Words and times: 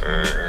for 0.00 0.39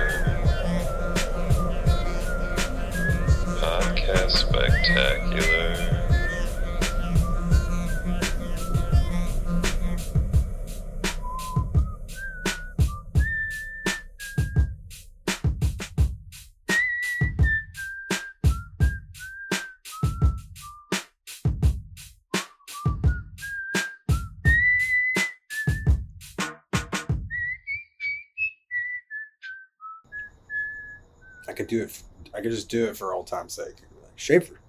could 32.51 32.57
just 32.57 32.69
do 32.69 32.85
it 32.85 32.97
for 32.97 33.13
old 33.13 33.27
time's 33.27 33.53
sake. 33.53 33.75
Schaefer. 34.17 34.59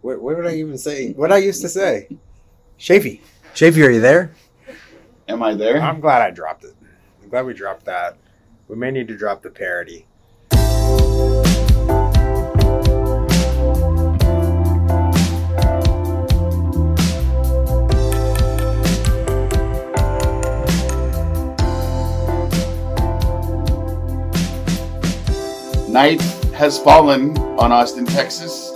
What, 0.00 0.20
what 0.20 0.36
would 0.36 0.46
I 0.46 0.56
even 0.56 0.76
say? 0.76 1.12
What 1.12 1.30
I 1.30 1.36
used 1.36 1.62
to 1.62 1.68
say? 1.68 2.08
Shafy. 2.80 3.20
Shafy, 3.54 3.86
are 3.86 3.90
you 3.90 4.00
there? 4.00 4.32
Am 5.28 5.40
I 5.40 5.54
there? 5.54 5.80
I'm 5.80 6.00
glad 6.00 6.20
I 6.20 6.30
dropped 6.30 6.64
it. 6.64 6.74
I'm 7.22 7.28
glad 7.28 7.46
we 7.46 7.54
dropped 7.54 7.84
that. 7.84 8.16
We 8.66 8.74
may 8.74 8.90
need 8.90 9.06
to 9.06 9.16
drop 9.16 9.42
the 9.42 9.50
parody. 9.50 10.06
Night 25.88 26.39
has 26.60 26.78
fallen 26.78 27.38
on 27.58 27.72
Austin, 27.72 28.04
Texas, 28.04 28.70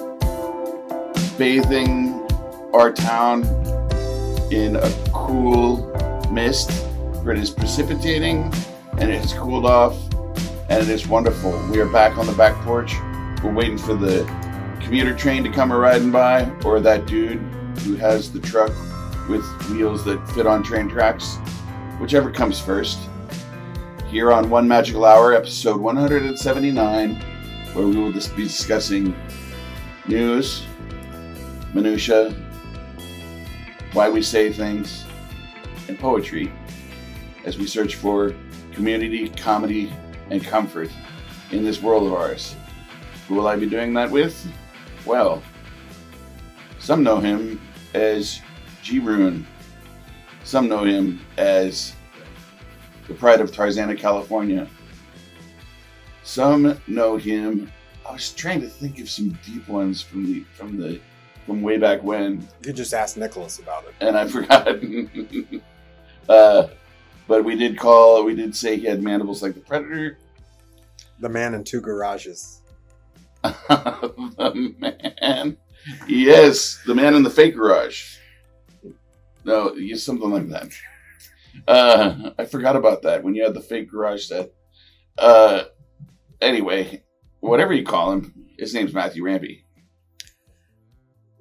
bathing 1.36 2.26
our 2.72 2.90
town 2.90 3.44
in 4.50 4.76
a 4.76 4.90
cool 5.12 5.92
mist. 6.32 6.70
It 7.26 7.38
is 7.38 7.50
precipitating 7.50 8.50
and 8.92 9.10
it 9.10 9.20
has 9.20 9.34
cooled 9.34 9.66
off 9.66 9.98
and 10.70 10.82
it 10.82 10.88
is 10.88 11.06
wonderful. 11.06 11.50
We 11.70 11.78
are 11.78 11.84
back 11.84 12.16
on 12.16 12.24
the 12.24 12.32
back 12.32 12.56
porch. 12.64 12.94
We're 13.42 13.52
waiting 13.52 13.76
for 13.76 13.92
the 13.92 14.24
commuter 14.80 15.14
train 15.14 15.44
to 15.44 15.50
come 15.50 15.70
riding 15.70 16.10
by 16.10 16.50
or 16.64 16.80
that 16.80 17.04
dude 17.04 17.40
who 17.80 17.96
has 17.96 18.32
the 18.32 18.40
truck 18.40 18.72
with 19.28 19.44
wheels 19.70 20.06
that 20.06 20.26
fit 20.30 20.46
on 20.46 20.62
train 20.62 20.88
tracks, 20.88 21.36
whichever 22.00 22.30
comes 22.30 22.58
first 22.58 22.98
here 24.08 24.32
on 24.32 24.48
One 24.48 24.66
Magical 24.66 25.04
Hour, 25.04 25.34
episode 25.34 25.78
179, 25.82 27.33
where 27.74 27.86
we 27.86 27.96
will 27.96 28.12
just 28.12 28.34
be 28.36 28.44
discussing 28.44 29.14
news, 30.06 30.64
minutia, 31.74 32.30
why 33.92 34.08
we 34.08 34.22
say 34.22 34.52
things, 34.52 35.04
and 35.88 35.98
poetry 35.98 36.52
as 37.44 37.58
we 37.58 37.66
search 37.66 37.96
for 37.96 38.34
community, 38.72 39.28
comedy, 39.28 39.92
and 40.30 40.42
comfort 40.42 40.88
in 41.50 41.64
this 41.64 41.82
world 41.82 42.06
of 42.06 42.12
ours. 42.12 42.54
Who 43.28 43.34
will 43.34 43.48
I 43.48 43.56
be 43.56 43.66
doing 43.66 43.92
that 43.94 44.10
with? 44.10 44.46
Well, 45.04 45.42
some 46.78 47.02
know 47.02 47.18
him 47.18 47.60
as 47.92 48.40
G 48.82 48.98
Rune. 49.00 49.46
Some 50.44 50.68
know 50.68 50.84
him 50.84 51.20
as 51.38 51.94
the 53.08 53.14
pride 53.14 53.40
of 53.40 53.50
Tarzana, 53.50 53.98
California. 53.98 54.68
Some 56.24 56.78
know 56.86 57.16
him. 57.16 57.70
I 58.08 58.12
was 58.12 58.32
trying 58.32 58.60
to 58.62 58.68
think 58.68 58.98
of 59.00 59.08
some 59.08 59.38
deep 59.44 59.68
ones 59.68 60.02
from 60.02 60.26
the 60.26 60.40
from 60.56 60.78
the 60.78 61.00
from 61.46 61.60
way 61.62 61.76
back 61.76 62.02
when, 62.02 62.46
You 62.64 62.72
just 62.72 62.94
ask 62.94 63.16
Nicholas 63.18 63.58
about 63.58 63.84
it. 63.84 63.94
and 64.00 64.16
I 64.16 64.26
forgot. 64.28 64.66
uh, 66.28 66.68
but 67.28 67.44
we 67.44 67.54
did 67.56 67.78
call. 67.78 68.24
We 68.24 68.34
did 68.34 68.56
say 68.56 68.76
he 68.78 68.86
had 68.86 69.02
mandibles 69.02 69.42
like 69.42 69.54
the 69.54 69.60
predator. 69.60 70.18
The 71.20 71.28
man 71.28 71.54
in 71.54 71.62
two 71.64 71.80
garages. 71.82 72.62
the 73.42 74.74
man. 75.20 75.56
Yes, 76.08 76.80
the 76.86 76.94
man 76.94 77.14
in 77.14 77.22
the 77.22 77.30
fake 77.30 77.54
garage. 77.54 78.16
No, 79.44 79.74
yes, 79.74 80.02
something 80.02 80.30
like 80.30 80.48
that. 80.48 80.70
Uh, 81.68 82.30
I 82.38 82.46
forgot 82.46 82.74
about 82.76 83.02
that 83.02 83.22
when 83.22 83.34
you 83.34 83.44
had 83.44 83.52
the 83.54 83.60
fake 83.60 83.90
garage 83.90 84.24
set. 84.24 84.50
Uh, 85.18 85.64
anyway, 86.40 87.02
whatever 87.40 87.72
you 87.72 87.84
call 87.84 88.12
him, 88.12 88.34
his 88.58 88.74
name's 88.74 88.92
Matthew 88.92 89.24
Rampy. 89.24 89.64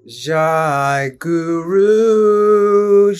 Jai 0.06 1.12
Guru 1.18 3.16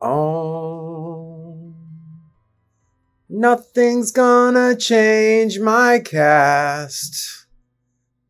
Om. 0.00 1.74
Nothing's 3.28 4.10
gonna 4.10 4.74
change 4.76 5.58
my 5.58 5.98
cast. 5.98 7.46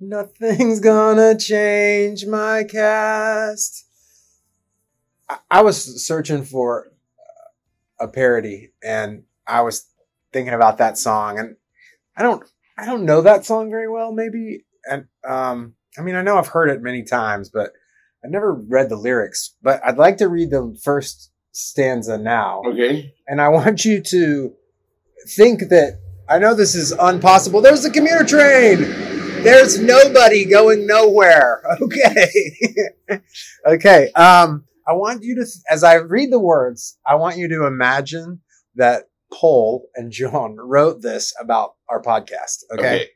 Nothing's 0.01 0.81
gonna 0.81 1.39
change 1.39 2.27
my 2.27 2.65
cast. 2.65 3.87
I, 5.29 5.39
I 5.51 5.63
was 5.63 6.05
searching 6.05 6.45
for 6.45 6.92
a 8.03 8.09
parody 8.09 8.73
and 8.83 9.23
I 9.47 9.61
was 9.63 9.87
thinking 10.33 10.55
about 10.55 10.79
that 10.79 10.99
song 10.99 11.39
and 11.39 11.57
I 12.17 12.23
don't 12.23 12.43
I 12.79 12.85
don't 12.87 13.05
know 13.05 13.21
that 13.23 13.45
song 13.45 13.71
very 13.71 13.89
well, 13.89 14.13
maybe. 14.13 14.65
And 14.91 15.07
um, 15.29 15.75
I 15.99 16.03
mean, 16.03 16.15
I 16.15 16.23
know 16.23 16.39
I've 16.39 16.49
heard 16.49 16.71
it 16.71 16.83
many 16.83 17.03
times, 17.03 17.51
but 17.51 17.71
I've 18.25 18.31
never 18.31 18.53
read 18.55 18.89
the 18.89 18.97
lyrics. 18.97 19.55
But 19.63 19.81
I'd 19.85 19.99
like 19.99 20.17
to 20.19 20.29
read 20.29 20.51
the 20.51 20.77
first 20.83 21.31
stanza 21.53 22.17
now, 22.19 22.63
Okay. 22.67 23.13
and 23.29 23.41
I 23.41 23.49
want 23.51 23.85
you 23.85 24.01
to 24.03 24.55
think 25.29 25.69
that 25.69 26.01
I 26.29 26.39
know 26.39 26.55
this 26.55 26.75
is 26.75 26.93
impossible. 26.93 27.61
There's 27.61 27.83
the 27.83 27.91
commuter 27.91 28.25
train. 28.25 28.79
There's 29.43 29.79
nobody 29.81 30.45
going 30.45 30.87
nowhere. 30.87 31.63
Okay. 31.83 32.29
okay. 33.67 34.11
Um, 34.13 34.65
I 34.87 34.93
want 34.93 35.23
you 35.23 35.37
to, 35.37 35.47
as 35.71 35.85
I 35.85 35.95
read 35.95 36.33
the 36.33 36.41
words, 36.41 36.99
I 37.07 37.15
want 37.15 37.37
you 37.37 37.49
to 37.49 37.67
imagine 37.67 38.41
that 38.75 39.05
Paul 39.33 39.89
and 39.95 40.13
John 40.13 40.57
wrote 40.57 41.03
this 41.03 41.33
about 41.41 41.75
our 41.89 42.03
podcast. 42.03 42.65
okay. 42.73 43.09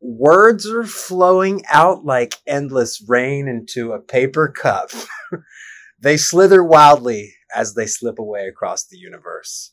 Words 0.00 0.66
are 0.68 0.84
flowing 0.84 1.62
out 1.72 2.04
like 2.04 2.36
endless 2.46 3.02
rain 3.08 3.48
into 3.48 3.92
a 3.92 4.00
paper 4.00 4.48
cup. 4.48 4.90
they 6.00 6.16
slither 6.16 6.62
wildly 6.62 7.34
as 7.54 7.74
they 7.74 7.86
slip 7.86 8.18
away 8.18 8.46
across 8.46 8.86
the 8.86 8.98
universe. 8.98 9.72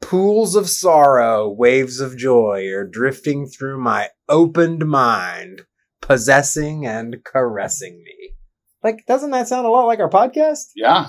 Pools 0.00 0.54
of 0.54 0.70
sorrow, 0.70 1.48
waves 1.48 2.00
of 2.00 2.16
joy 2.16 2.68
are 2.68 2.86
drifting 2.86 3.46
through 3.46 3.82
my 3.82 4.08
opened 4.28 4.86
mind, 4.86 5.62
possessing 6.00 6.86
and 6.86 7.24
caressing 7.24 8.02
me. 8.04 8.37
Like, 8.82 9.04
doesn't 9.06 9.30
that 9.32 9.48
sound 9.48 9.66
a 9.66 9.70
lot 9.70 9.86
like 9.86 9.98
our 10.00 10.10
podcast? 10.10 10.70
Yeah. 10.76 11.08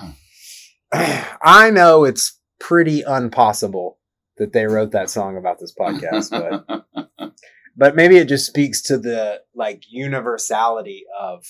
I 0.92 1.70
know 1.70 2.04
it's 2.04 2.38
pretty 2.58 3.02
impossible 3.02 3.98
that 4.38 4.52
they 4.52 4.66
wrote 4.66 4.92
that 4.92 5.10
song 5.10 5.36
about 5.36 5.58
this 5.58 5.74
podcast, 5.78 6.30
but 6.30 7.32
but 7.76 7.94
maybe 7.94 8.16
it 8.16 8.28
just 8.28 8.46
speaks 8.46 8.82
to 8.82 8.98
the 8.98 9.40
like 9.54 9.84
universality 9.88 11.04
of 11.20 11.44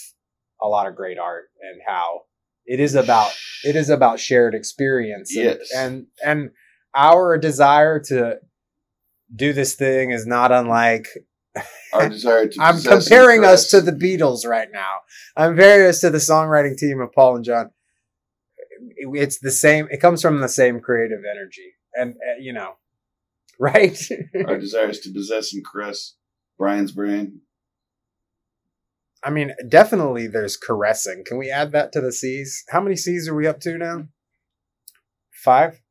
a 0.62 0.68
lot 0.68 0.86
of 0.86 0.94
great 0.94 1.18
art 1.18 1.44
and 1.62 1.80
how 1.86 2.22
it 2.66 2.80
is 2.80 2.94
about 2.94 3.32
it 3.64 3.76
is 3.76 3.88
about 3.88 4.20
shared 4.20 4.54
experience 4.54 5.34
and 5.34 5.44
Yes. 5.44 5.70
and, 5.74 6.06
and 6.24 6.50
our 6.94 7.38
desire 7.38 7.98
to 8.00 8.38
do 9.34 9.52
this 9.52 9.74
thing 9.74 10.10
is 10.10 10.26
not 10.26 10.52
unlike 10.52 11.06
Our 11.92 12.08
desire 12.08 12.46
to 12.46 12.58
I'm 12.60 12.80
comparing 12.80 13.44
us 13.44 13.70
to 13.70 13.80
the 13.80 13.92
Beatles 13.92 14.46
right 14.46 14.68
now. 14.72 14.98
I'm 15.36 15.52
comparing 15.52 15.88
us 15.88 16.00
to 16.00 16.10
the 16.10 16.18
songwriting 16.18 16.76
team 16.76 17.00
of 17.00 17.12
Paul 17.12 17.36
and 17.36 17.44
John. 17.44 17.70
It's 18.96 19.38
the 19.38 19.50
same. 19.50 19.88
It 19.90 20.00
comes 20.00 20.22
from 20.22 20.40
the 20.40 20.48
same 20.48 20.80
creative 20.80 21.20
energy, 21.28 21.74
and 21.94 22.14
uh, 22.14 22.38
you 22.40 22.52
know, 22.52 22.74
right? 23.58 23.98
Our 24.46 24.58
desire 24.58 24.90
is 24.90 25.00
to 25.00 25.12
possess 25.12 25.52
and 25.52 25.64
caress 25.64 26.14
Brian's 26.58 26.92
brain. 26.92 27.40
I 29.22 29.30
mean, 29.30 29.52
definitely 29.68 30.28
there's 30.28 30.56
caressing. 30.56 31.24
Can 31.26 31.36
we 31.36 31.50
add 31.50 31.72
that 31.72 31.92
to 31.92 32.00
the 32.00 32.12
C's? 32.12 32.64
How 32.70 32.80
many 32.80 32.96
C's 32.96 33.28
are 33.28 33.34
we 33.34 33.46
up 33.46 33.60
to 33.60 33.76
now? 33.76 34.08
Five. 35.30 35.82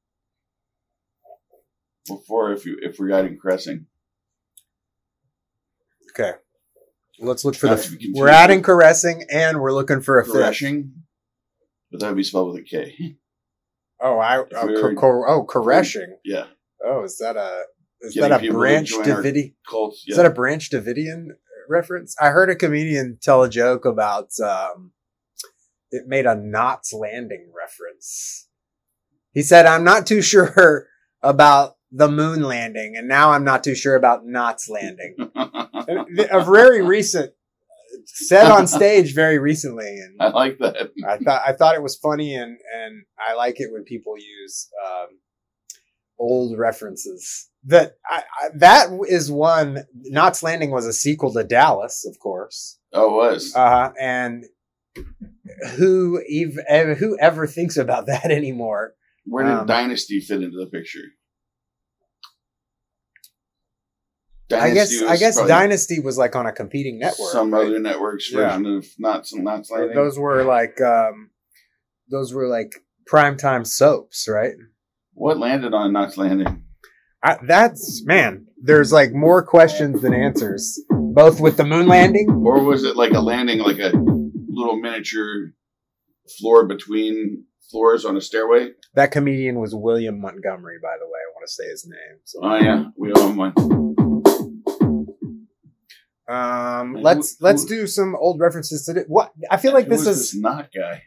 Before, 2.08 2.52
if 2.52 2.66
you 2.66 2.78
if 2.82 2.98
we're 2.98 3.12
adding 3.12 3.38
caressing, 3.40 3.86
Okay. 6.10 6.34
Let's 7.20 7.44
look 7.44 7.56
for 7.56 7.68
Not 7.68 7.80
to 7.80 7.84
the. 7.84 7.90
confused 7.98 8.18
We're 8.18 8.30
adding 8.30 8.62
caressing, 8.62 9.26
and 9.32 9.60
we're 9.60 9.74
looking 9.74 10.02
for 10.02 10.20
a 10.20 10.24
caressing, 10.26 10.94
but 11.92 12.00
that 12.00 12.08
would 12.08 12.16
be 12.18 12.24
spelled 12.24 12.54
with 12.54 12.62
a 12.62 12.66
K. 12.66 13.16
Oh, 14.02 14.18
I 14.18 14.40
If 14.40 14.48
oh, 14.56 14.68
we 14.68 14.76
co- 14.76 14.82
were- 14.82 14.96
co- 14.96 15.26
oh 15.28 15.46
Koreshing. 15.46 16.14
Yeah, 16.24 16.46
Oh, 16.86 17.04
is 17.04 17.18
that 17.18 17.36
a 17.36 17.64
is 18.00 18.14
Getting 18.14 18.30
that 18.30 18.38
a 18.38 18.40
people 18.40 18.54
to 18.56 18.60
Branch 18.60 18.88
join 18.88 19.12
our 19.12 19.22
Davidian? 19.22 19.56
cult. 19.70 19.96
Is 20.08 20.16
that 20.16 20.26
a 20.26 20.30
Branch 20.30 20.70
Davidian 20.70 21.26
reference? 21.68 22.16
I 22.22 22.30
heard 22.30 22.50
a 22.50 22.56
comedian 22.56 23.18
tell 23.22 23.44
a 23.44 23.50
joke 23.50 23.84
about 23.84 24.30
um, 24.42 24.94
it 25.92 26.08
made 26.08 26.26
a 26.26 26.34
Knots 26.34 26.94
Landing 26.94 27.52
reference. 27.54 28.48
He 29.34 29.42
said, 29.42 29.66
"I'm 29.66 29.84
not 29.84 30.08
too 30.08 30.22
sure 30.22 30.88
about 31.22 31.76
the 31.92 32.08
moon 32.10 32.44
landing, 32.44 32.96
and 32.98 33.08
now 33.08 33.32
I'm 33.32 33.44
not 33.44 33.64
too 33.64 33.76
sure 33.76 33.96
about 33.96 34.26
Knots 34.26 34.70
Landing." 34.70 35.16
And 35.90 36.20
a 36.30 36.44
very 36.44 36.84
recent, 36.84 37.32
said 38.06 38.52
on 38.52 38.68
stage 38.68 39.16
very 39.16 39.40
recently, 39.40 39.88
and 39.88 40.18
I 40.20 40.28
like 40.30 40.60
that. 40.60 40.92
I 41.08 41.18
thought 41.18 41.42
I 41.48 41.54
thought 41.54 41.74
it 41.76 41.82
was 41.82 41.96
funny, 41.96 42.36
and 42.36 42.52
and 42.76 43.04
I 43.18 43.34
like 43.34 43.60
it 43.60 43.72
when 43.72 43.84
people 43.86 44.14
use 44.18 44.70
um, 44.88 45.08
old 46.20 46.60
references. 46.60 47.50
That 47.66 47.94
I, 48.08 48.20
I, 48.40 48.50
that 48.58 48.90
is 49.08 49.32
one. 49.32 49.84
Knots 50.04 50.44
Landing 50.44 50.70
was 50.72 50.86
a 50.86 50.94
sequel 50.94 51.34
to 51.34 51.44
Dallas, 51.44 52.06
of 52.06 52.20
course, 52.20 52.78
Oh, 52.94 53.08
it 53.08 53.32
was. 53.32 53.56
uh, 53.56 53.92
and 54.00 54.46
who 55.78 56.22
ev- 56.30 56.98
who 57.00 57.18
ever 57.20 57.48
thinks 57.48 57.78
about 57.78 58.06
that 58.08 58.32
anymore? 58.32 58.94
Where 59.26 59.44
did 59.44 59.54
um, 59.54 59.66
Dynasty 59.68 60.20
fit 60.20 60.42
into 60.44 60.58
the 60.58 60.68
picture? 60.68 61.04
I 64.52 64.74
guess 64.74 64.90
Dynasty 64.90 65.06
I 65.06 65.12
was 65.12 65.20
guess 65.20 65.48
Dynasty 65.48 66.00
was 66.00 66.18
like 66.18 66.36
on 66.36 66.46
a 66.46 66.52
competing 66.52 67.00
network. 67.00 67.32
Some 67.32 67.54
right? 67.54 67.68
other 67.68 67.80
network's 67.80 68.32
Yeah. 68.32 68.56
of 68.56 68.86
not 68.98 69.28
some 69.28 69.44
not 69.44 69.66
sliding. 69.66 69.94
Those 69.94 70.18
were 70.18 70.44
like 70.44 70.82
um, 70.82 71.30
those 72.10 72.34
were 72.34 72.48
like 72.48 72.74
primetime 73.12 73.66
soaps, 73.66 74.28
right? 74.28 74.54
What 75.14 75.38
landed 75.38 75.74
on 75.74 75.92
Knots 75.94 76.18
Landing? 76.18 76.64
I, 77.22 77.38
that's 77.46 78.04
man. 78.06 78.48
There's 78.62 78.92
like 78.92 79.12
more 79.14 79.44
questions 79.44 80.02
than 80.02 80.14
answers, 80.14 80.82
both 80.90 81.40
with 81.40 81.58
the 81.58 81.66
moon 81.66 81.88
landing. 81.88 82.30
Or 82.30 82.64
was 82.64 82.84
it 82.84 82.96
like 82.96 83.12
a 83.12 83.20
landing, 83.20 83.60
like 83.60 83.80
a 83.80 83.92
little 84.48 84.80
miniature 84.80 85.54
floor 86.40 86.66
between 86.66 87.44
floors 87.70 88.06
on 88.06 88.16
a 88.18 88.22
stairway? 88.22 88.70
That 88.96 89.12
comedian 89.12 89.60
was 89.60 89.76
William 89.76 90.20
Montgomery, 90.22 90.78
by 90.82 90.96
the 91.00 91.06
way. 91.06 91.20
I 91.20 91.32
want 91.36 91.46
to 91.46 91.52
say 91.52 91.68
his 91.70 91.86
name. 91.88 92.20
So, 92.24 92.40
Oh 92.42 92.56
yeah, 92.56 92.86
we 92.98 93.12
own 93.14 93.36
one. 93.36 93.89
Um, 96.30 96.94
let's 96.94 97.38
who- 97.38 97.46
let's 97.46 97.66
do 97.66 97.88
some 97.88 98.16
old 98.16 98.40
references 98.40 98.86
to 98.86 99.00
it. 99.00 99.06
What 99.10 99.32
I 99.50 99.58
feel 99.58 99.74
like 99.74 99.88
this 99.88 100.06
is. 100.08 100.36
not 100.36 100.70
guy. 100.76 101.04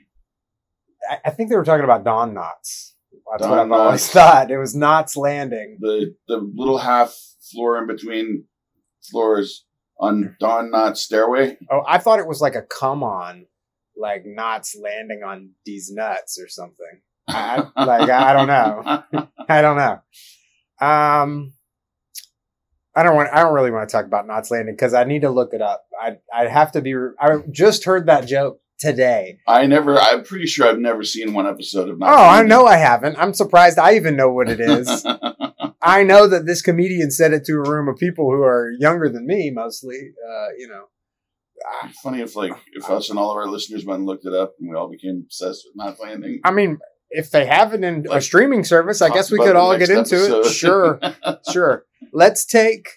I, 1.10 1.19
I 1.26 1.30
think 1.30 1.48
they 1.50 1.56
were 1.56 1.64
talking 1.64 1.84
about 1.84 2.04
Don 2.04 2.34
Knotts. 2.34 2.92
That's 3.30 3.48
what 3.48 3.58
I've 3.58 3.72
always 3.72 4.08
thought. 4.08 4.50
It 4.50 4.58
was 4.58 4.74
Knots 4.74 5.16
Landing. 5.16 5.78
The 5.80 6.14
the 6.28 6.36
little 6.54 6.78
half 6.78 7.16
floor 7.52 7.78
in 7.78 7.86
between 7.86 8.44
floors 9.10 9.64
on 9.98 10.36
Don 10.40 10.70
Knotts 10.70 10.98
stairway. 10.98 11.56
Oh, 11.70 11.82
I 11.86 11.98
thought 11.98 12.19
it 12.19 12.26
was 12.26 12.40
like 12.40 12.54
a 12.54 12.62
come 12.62 13.02
on, 13.02 13.46
like 13.96 14.24
Knots 14.26 14.76
landing 14.80 15.22
on 15.24 15.50
these 15.64 15.90
nuts 15.92 16.38
or 16.40 16.48
something. 16.48 17.00
I- 17.28 17.66
like 17.76 18.10
I 18.10 18.32
don't 18.32 18.48
know. 18.48 19.28
I 19.48 19.62
don't 19.62 19.76
know. 19.76 20.86
Um, 20.86 21.52
I 22.94 23.02
don't 23.02 23.14
want. 23.16 23.30
I 23.32 23.42
don't 23.42 23.54
really 23.54 23.70
want 23.70 23.88
to 23.88 23.92
talk 23.92 24.04
about 24.04 24.26
Knots 24.26 24.50
Landing 24.50 24.74
because 24.74 24.94
I 24.94 25.04
need 25.04 25.22
to 25.22 25.30
look 25.30 25.54
it 25.54 25.62
up. 25.62 25.84
I 26.00 26.18
I 26.34 26.46
have 26.48 26.72
to 26.72 26.80
be. 26.80 26.94
I 27.18 27.38
just 27.50 27.84
heard 27.84 28.06
that 28.06 28.26
joke 28.26 28.60
today. 28.78 29.38
I 29.48 29.66
never. 29.66 29.98
I'm 29.98 30.24
pretty 30.24 30.46
sure 30.46 30.68
I've 30.68 30.78
never 30.78 31.02
seen 31.02 31.32
one 31.32 31.46
episode 31.46 31.88
of. 31.88 31.98
Landing. 31.98 32.18
Oh, 32.18 32.22
I 32.22 32.42
know 32.42 32.66
I 32.66 32.76
haven't. 32.76 33.16
I'm 33.18 33.34
surprised 33.34 33.78
I 33.78 33.94
even 33.94 34.16
know 34.16 34.30
what 34.30 34.50
it 34.50 34.60
is. 34.60 35.06
I 35.80 36.02
know 36.02 36.26
that 36.28 36.46
this 36.46 36.62
comedian 36.62 37.10
said 37.10 37.32
it 37.32 37.44
to 37.46 37.54
a 37.54 37.70
room 37.70 37.88
of 37.88 37.96
people 37.96 38.30
who 38.30 38.42
are 38.42 38.72
younger 38.78 39.08
than 39.08 39.26
me, 39.26 39.50
mostly. 39.50 39.96
Uh, 39.96 40.48
you 40.58 40.68
know, 40.68 40.84
It'd 41.84 41.96
funny 41.96 42.20
if 42.20 42.36
like 42.36 42.52
if 42.72 42.88
us 42.90 43.10
and 43.10 43.18
all 43.18 43.30
of 43.30 43.36
our 43.36 43.46
listeners 43.46 43.84
went 43.84 43.98
and 43.98 44.06
looked 44.06 44.26
it 44.26 44.34
up 44.34 44.54
and 44.60 44.70
we 44.70 44.76
all 44.76 44.90
became 44.90 45.22
obsessed 45.26 45.64
with 45.66 45.76
Knots 45.76 46.00
Landing. 46.00 46.40
I 46.44 46.50
mean, 46.50 46.78
if 47.12 47.30
they 47.30 47.46
have 47.46 47.74
it 47.74 47.84
in 47.84 48.06
a 48.10 48.20
streaming 48.20 48.64
service, 48.64 49.02
I 49.02 49.10
guess 49.10 49.30
we 49.30 49.38
could 49.38 49.56
all 49.56 49.76
get 49.78 49.90
into 49.90 50.16
episode. 50.16 50.46
it. 50.46 50.50
Sure, 50.50 51.00
sure. 51.52 51.84
Let's 52.12 52.44
take 52.44 52.88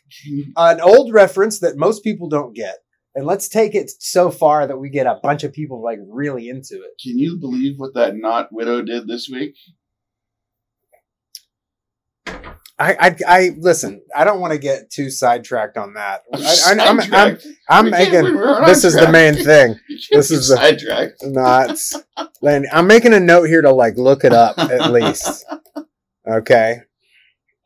an 0.56 0.81
old 0.81 1.13
reference 1.13 1.59
that 1.59 1.77
most 1.77 2.03
people 2.03 2.27
don't 2.29 2.53
get, 2.53 2.77
and 3.13 3.25
let's 3.25 3.47
take 3.47 3.75
it 3.75 3.91
so 4.00 4.31
far 4.31 4.67
that 4.67 4.77
we 4.77 4.89
get 4.89 5.06
a 5.06 5.19
bunch 5.21 5.44
of 5.44 5.53
people 5.53 5.83
like 5.83 6.00
really 6.09 6.50
into 6.50 6.75
it. 6.75 6.91
Can 7.01 7.19
you 7.19 7.38
believe 7.39 7.75
what 7.77 7.94
that 7.94 8.15
not 8.15 8.51
widow 8.51 8.81
did 8.81 9.07
this 9.07 9.29
week? 9.29 9.56
I, 12.77 12.94
I, 13.00 13.16
I 13.27 13.50
listen. 13.57 14.01
I 14.13 14.25
don't 14.25 14.42
want 14.42 14.51
to 14.51 14.60
get 14.60 14.89
too 14.92 15.10
sidetracked 15.10 15.77
on 15.77 15.94
that. 15.94 16.24
I, 16.33 16.39
I, 16.68 16.86
I'm, 16.89 17.00
I'm, 17.13 17.38
I'm 17.69 17.89
making. 17.89 18.24
This 18.66 18.83
is 18.83 18.95
the 18.95 19.10
main 19.12 19.33
thing. 19.36 19.80
This 20.12 20.30
is 20.30 20.50
the- 20.50 20.57
sidetracked. 20.57 21.24
Knots. 21.24 21.95
Landing. 22.42 22.69
I'm 22.74 22.86
making 22.88 23.13
a 23.13 23.19
note 23.19 23.45
here 23.45 23.62
to 23.62 23.72
like 23.72 23.95
look 23.98 24.25
it 24.25 24.33
up 24.33 24.57
at 24.60 24.92
least. 24.92 25.45
Okay. 26.27 26.81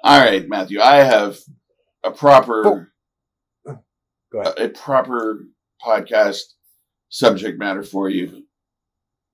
All 0.04 0.20
right, 0.20 0.48
Matthew. 0.48 0.80
I 0.80 0.98
have 0.98 1.38
a 2.04 2.12
proper, 2.12 2.68
oh. 2.68 2.86
Oh, 3.68 3.80
Go 4.32 4.40
ahead. 4.42 4.54
a, 4.60 4.66
a 4.66 4.70
proper 4.70 5.44
podcast 5.84 6.42
subject 7.10 7.58
matter 7.60 7.82
for 7.84 8.10
you. 8.10 8.44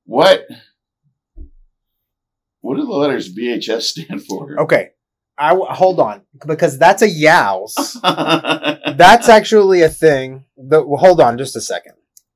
What? 0.05 0.45
What 2.61 2.77
do 2.77 2.85
the 2.85 2.91
letters 2.93 3.35
VHS 3.35 3.81
stand 3.81 4.23
for? 4.23 4.59
Okay. 4.61 4.91
I 5.37 5.49
w- 5.49 5.67
hold 5.69 5.99
on 5.99 6.21
because 6.47 6.77
that's 6.77 7.01
a 7.01 7.09
yows. 7.09 7.73
That's 8.97 9.27
actually 9.27 9.81
a 9.81 9.89
thing. 9.89 10.45
That, 10.55 10.87
well, 10.87 10.97
hold 10.97 11.19
on 11.19 11.37
just 11.37 11.55
a 11.57 11.61
second. 11.61 11.93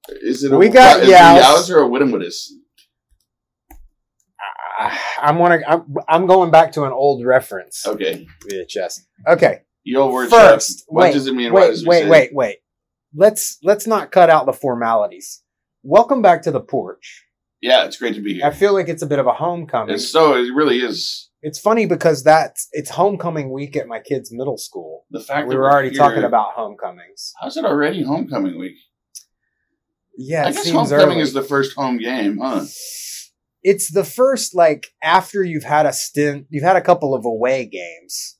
Is 0.09 0.43
it? 0.43 0.51
A, 0.51 0.57
We 0.57 0.67
got 0.67 1.01
is 1.01 1.07
a 1.07 1.11
Yows. 1.11 1.41
Yows 1.41 1.69
or 1.69 1.83
a 1.83 1.87
Widowwoodis? 1.87 2.49
I- 4.79 4.99
I'm 5.21 5.37
wanna, 5.37 5.59
I'm, 5.67 5.95
I'm 6.07 6.27
going 6.27 6.51
back 6.51 6.73
to 6.73 6.83
an 6.83 6.91
old 6.91 7.25
reference. 7.25 7.85
Okay. 7.85 8.27
VHS. 8.45 9.01
Okay. 9.27 9.61
Your 9.83 10.03
old 10.03 10.13
word 10.13 10.29
First, 10.29 10.79
chef. 10.79 10.85
What 10.87 11.03
wait, 11.03 11.13
does 11.13 11.27
it 11.27 11.33
mean? 11.33 11.53
Wait, 11.53 11.67
does 11.67 11.85
wait, 11.85 12.09
wait, 12.09 12.33
wait. 12.33 12.57
Let's 13.15 13.57
let's 13.63 13.87
not 13.87 14.11
cut 14.11 14.29
out 14.29 14.45
the 14.45 14.53
formalities. 14.53 15.41
Welcome 15.83 16.21
back 16.21 16.41
to 16.43 16.51
the 16.51 16.59
porch. 16.59 17.25
Yeah, 17.61 17.85
it's 17.85 17.97
great 17.97 18.15
to 18.15 18.21
be 18.21 18.35
here. 18.35 18.45
I 18.45 18.51
feel 18.51 18.73
like 18.73 18.87
it's 18.87 19.01
a 19.01 19.07
bit 19.07 19.19
of 19.19 19.27
a 19.27 19.33
homecoming. 19.33 19.95
It's 19.95 20.07
so 20.09 20.35
it 20.35 20.53
really 20.53 20.79
is. 20.79 21.28
It's 21.41 21.59
funny 21.59 21.85
because 21.85 22.23
that's 22.23 22.67
it's 22.73 22.89
homecoming 22.89 23.51
week 23.51 23.75
at 23.77 23.87
my 23.87 23.99
kids' 23.99 24.29
middle 24.31 24.57
school. 24.57 25.05
The 25.09 25.21
fact 25.21 25.47
We 25.47 25.53
that 25.55 25.59
were 25.59 25.71
already 25.71 25.89
here- 25.89 25.97
talking 25.99 26.23
about 26.23 26.53
homecomings. 26.55 27.33
How's 27.41 27.55
it 27.57 27.63
already 27.65 28.03
homecoming 28.03 28.59
week? 28.59 28.75
Yeah, 30.17 30.45
I 30.45 30.49
it 30.49 30.53
guess 30.53 30.63
seems 30.65 30.75
homecoming 30.75 31.11
early. 31.15 31.21
is 31.21 31.33
the 31.33 31.43
first 31.43 31.75
home 31.75 31.97
game, 31.97 32.39
huh? 32.41 32.65
it's 33.63 33.91
the 33.91 34.03
first 34.03 34.53
like 34.55 34.87
after 35.01 35.43
you've 35.43 35.63
had 35.63 35.85
a 35.85 35.93
stint, 35.93 36.47
you've 36.49 36.63
had 36.63 36.75
a 36.75 36.81
couple 36.81 37.13
of 37.13 37.25
away 37.25 37.65
games. 37.65 38.37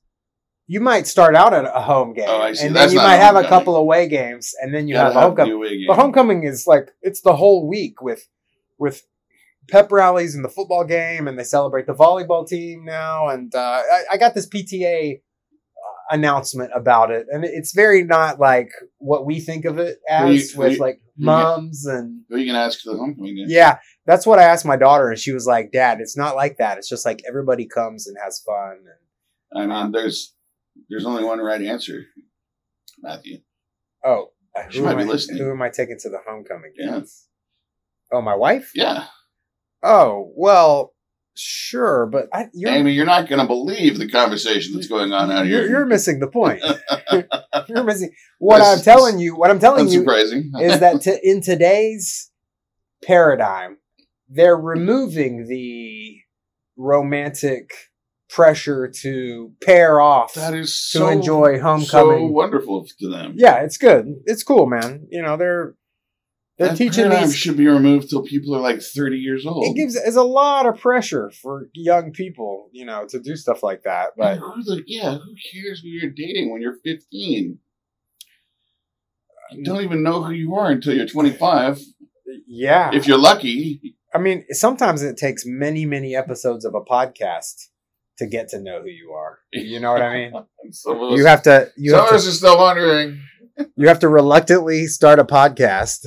You 0.68 0.82
might 0.82 1.08
start 1.08 1.36
out 1.36 1.54
at 1.54 1.66
a 1.66 1.82
home 1.82 2.14
game, 2.14 2.26
Oh, 2.30 2.42
I 2.42 2.54
see. 2.54 2.68
and 2.68 2.76
That's 2.76 2.92
then 2.92 3.02
you 3.02 3.08
might 3.08 3.16
have 3.16 3.34
a 3.36 3.40
homecoming. 3.40 3.50
couple 3.50 3.76
away 3.78 4.08
games, 4.08 4.54
and 4.62 4.74
then 4.74 4.88
you 4.88 4.94
Gotta 4.96 5.14
have 5.14 5.38
have 5.38 5.48
homecoming. 5.48 5.86
But 5.88 5.96
homecoming 5.96 6.44
is 6.44 6.68
like 6.68 6.92
it's 7.02 7.22
the 7.22 7.36
whole 7.36 7.68
week 7.68 8.02
with 8.02 8.28
with 8.78 9.04
pep 9.72 9.92
rallies 9.92 10.36
and 10.36 10.44
the 10.44 10.50
football 10.50 10.84
game, 10.84 11.28
and 11.28 11.38
they 11.38 11.44
celebrate 11.44 11.88
the 11.88 11.94
volleyball 11.94 12.48
team 12.48 12.84
now. 12.86 13.28
And 13.30 13.54
uh, 13.54 13.60
I, 13.92 14.04
I 14.14 14.18
got 14.18 14.34
this 14.36 14.48
PTA 14.48 15.22
announcement 16.12 16.72
about 16.76 17.12
it, 17.12 17.28
and 17.30 17.46
it's 17.46 17.74
very 17.74 18.04
not 18.04 18.40
like 18.40 18.72
what 18.98 19.26
we 19.26 19.40
think 19.40 19.66
of 19.66 19.78
it 19.78 20.00
Who 20.10 20.28
you- 20.32 20.40
as 20.42 20.56
with 20.56 20.74
you- 20.74 20.78
like 20.80 21.00
you 21.16 21.30
and 21.30 22.22
Who 22.30 22.36
are 22.36 22.38
you 22.40 22.46
gonna 22.48 22.66
ask 22.66 22.80
for 22.82 22.92
the 22.94 22.98
homecoming 22.98 23.36
game? 23.36 23.46
yeah. 23.50 23.80
That's 24.06 24.26
what 24.26 24.40
I 24.40 24.44
asked 24.44 24.66
my 24.66 24.78
daughter, 24.78 25.10
and 25.10 25.20
she 25.20 25.32
was 25.34 25.46
like, 25.46 25.72
"Dad, 25.72 26.00
it's 26.02 26.18
not 26.18 26.36
like 26.36 26.58
that. 26.58 26.78
It's 26.80 26.90
just 26.90 27.06
like 27.06 27.22
everybody 27.28 27.68
comes 27.68 28.08
and 28.08 28.18
has 28.24 28.42
fun." 28.46 28.80
And, 29.52 29.72
I 29.74 29.84
mean, 29.84 29.92
there's 29.92 30.34
there's 30.90 31.06
only 31.06 31.24
one 31.24 31.40
right 31.40 31.62
answer, 31.62 32.06
Matthew. 33.02 33.40
oh, 34.04 34.30
She 34.70 34.80
who 34.80 34.86
might 34.86 34.92
am 34.94 34.98
be 34.98 35.04
I- 35.04 35.08
listening. 35.08 35.44
Who 35.44 35.52
am 35.52 35.62
I 35.62 35.70
taking 35.70 35.98
to 36.00 36.10
the 36.10 36.20
homecoming 36.28 36.72
Yeah. 36.76 36.92
games? 36.92 37.28
Oh, 38.12 38.22
my 38.22 38.34
wife. 38.36 38.72
Yeah, 38.74 39.06
Oh, 39.84 40.32
well, 40.36 40.94
sure, 41.36 42.06
but 42.06 42.28
I, 42.34 42.48
you're 42.54 42.72
Amy, 42.72 42.92
you're 42.92 43.06
not 43.06 43.30
gonna 43.30 43.48
believe 43.48 43.98
the 43.98 44.10
conversation 44.10 44.74
that's 44.74 44.88
going 44.88 45.14
on 45.14 45.32
out 45.32 45.46
you're, 45.48 45.62
here. 45.62 45.70
you're 45.70 45.86
missing 45.86 46.20
the 46.20 46.28
point. 46.28 46.62
you're 47.68 47.84
missing 47.84 48.12
what 48.40 48.58
That's- 48.60 48.80
I'm 48.80 48.84
telling 48.84 49.20
you. 49.20 49.36
What 49.36 49.50
I'm 49.50 49.60
telling 49.60 49.88
you 49.88 50.02
is 50.02 50.80
that 50.80 51.02
to, 51.04 51.18
in 51.28 51.42
today's 51.42 52.30
paradigm, 53.04 53.78
they're 54.28 54.58
removing 54.58 55.48
the 55.48 56.18
romantic 56.78 57.72
pressure 58.30 58.88
to 59.02 59.52
pair 59.64 60.00
off 60.00 60.36
that 60.36 60.54
is 60.54 60.68
to 60.92 61.00
so 61.00 61.08
enjoy 61.08 61.58
so 61.58 61.64
homecoming. 61.64 62.32
wonderful 62.34 62.86
to 63.00 63.10
them. 63.10 63.34
yeah, 63.36 63.56
it's 63.64 63.78
good. 63.78 64.06
It's 64.26 64.44
cool, 64.44 64.68
man. 64.68 65.08
You 65.10 65.22
know, 65.24 65.36
they're 65.36 65.74
They're 66.60 66.68
That 66.70 66.78
teaching 66.78 67.10
these. 67.10 67.36
should 67.36 67.56
be 67.56 67.68
removed 67.68 68.10
till 68.10 68.22
people 68.22 68.54
are 68.54 68.60
like 68.60 68.82
30 68.82 69.16
years 69.18 69.46
old. 69.46 69.64
It 69.66 69.76
gives 69.76 69.96
it's 69.96 70.18
a 70.18 70.24
lot 70.24 70.66
of 70.66 70.78
pressure 70.78 71.32
for 71.42 71.70
young 71.74 72.12
people, 72.12 72.70
you 72.74 72.86
know, 72.86 73.06
to 73.08 73.20
do 73.20 73.38
stuff 73.38 73.64
like 73.64 73.84
that. 73.84 74.10
But 74.18 74.40
the, 74.66 74.84
yeah, 74.86 75.14
who 75.18 75.36
cares 75.54 75.80
who 75.80 75.88
you're 75.88 76.12
dating 76.12 76.52
when 76.52 76.62
you're 76.62 76.76
15? 76.84 77.58
You 79.52 79.64
don't 79.64 79.84
even 79.84 80.04
know 80.04 80.22
who 80.22 80.32
you 80.34 80.56
are 80.56 80.70
until 80.70 80.94
you're 80.94 81.08
25. 81.08 81.80
yeah, 82.46 82.92
If 82.94 83.08
you're 83.08 83.18
lucky, 83.18 83.96
I 84.14 84.18
mean, 84.18 84.46
sometimes 84.52 85.02
it 85.02 85.16
takes 85.18 85.44
many, 85.46 85.86
many 85.86 86.16
episodes 86.16 86.66
of 86.66 86.76
a 86.76 86.82
podcast 86.82 87.68
to 88.18 88.28
get 88.28 88.50
to 88.50 88.60
know 88.60 88.82
who 88.82 88.90
you 88.90 89.12
are. 89.14 89.40
You 89.54 89.80
know 89.80 89.94
what 89.94 90.02
I 90.02 90.14
mean? 90.14 90.34
us, 90.68 90.84
You 90.86 91.26
have 91.26 91.42
to 91.44 91.72
you 91.78 91.92
some 91.92 92.00
have 92.02 92.10
to, 92.10 92.16
are 92.16 92.20
still 92.20 92.58
wondering. 92.58 93.22
you 93.78 93.88
have 93.88 94.00
to 94.00 94.10
reluctantly 94.10 94.88
start 94.88 95.20
a 95.20 95.24
podcast 95.24 96.06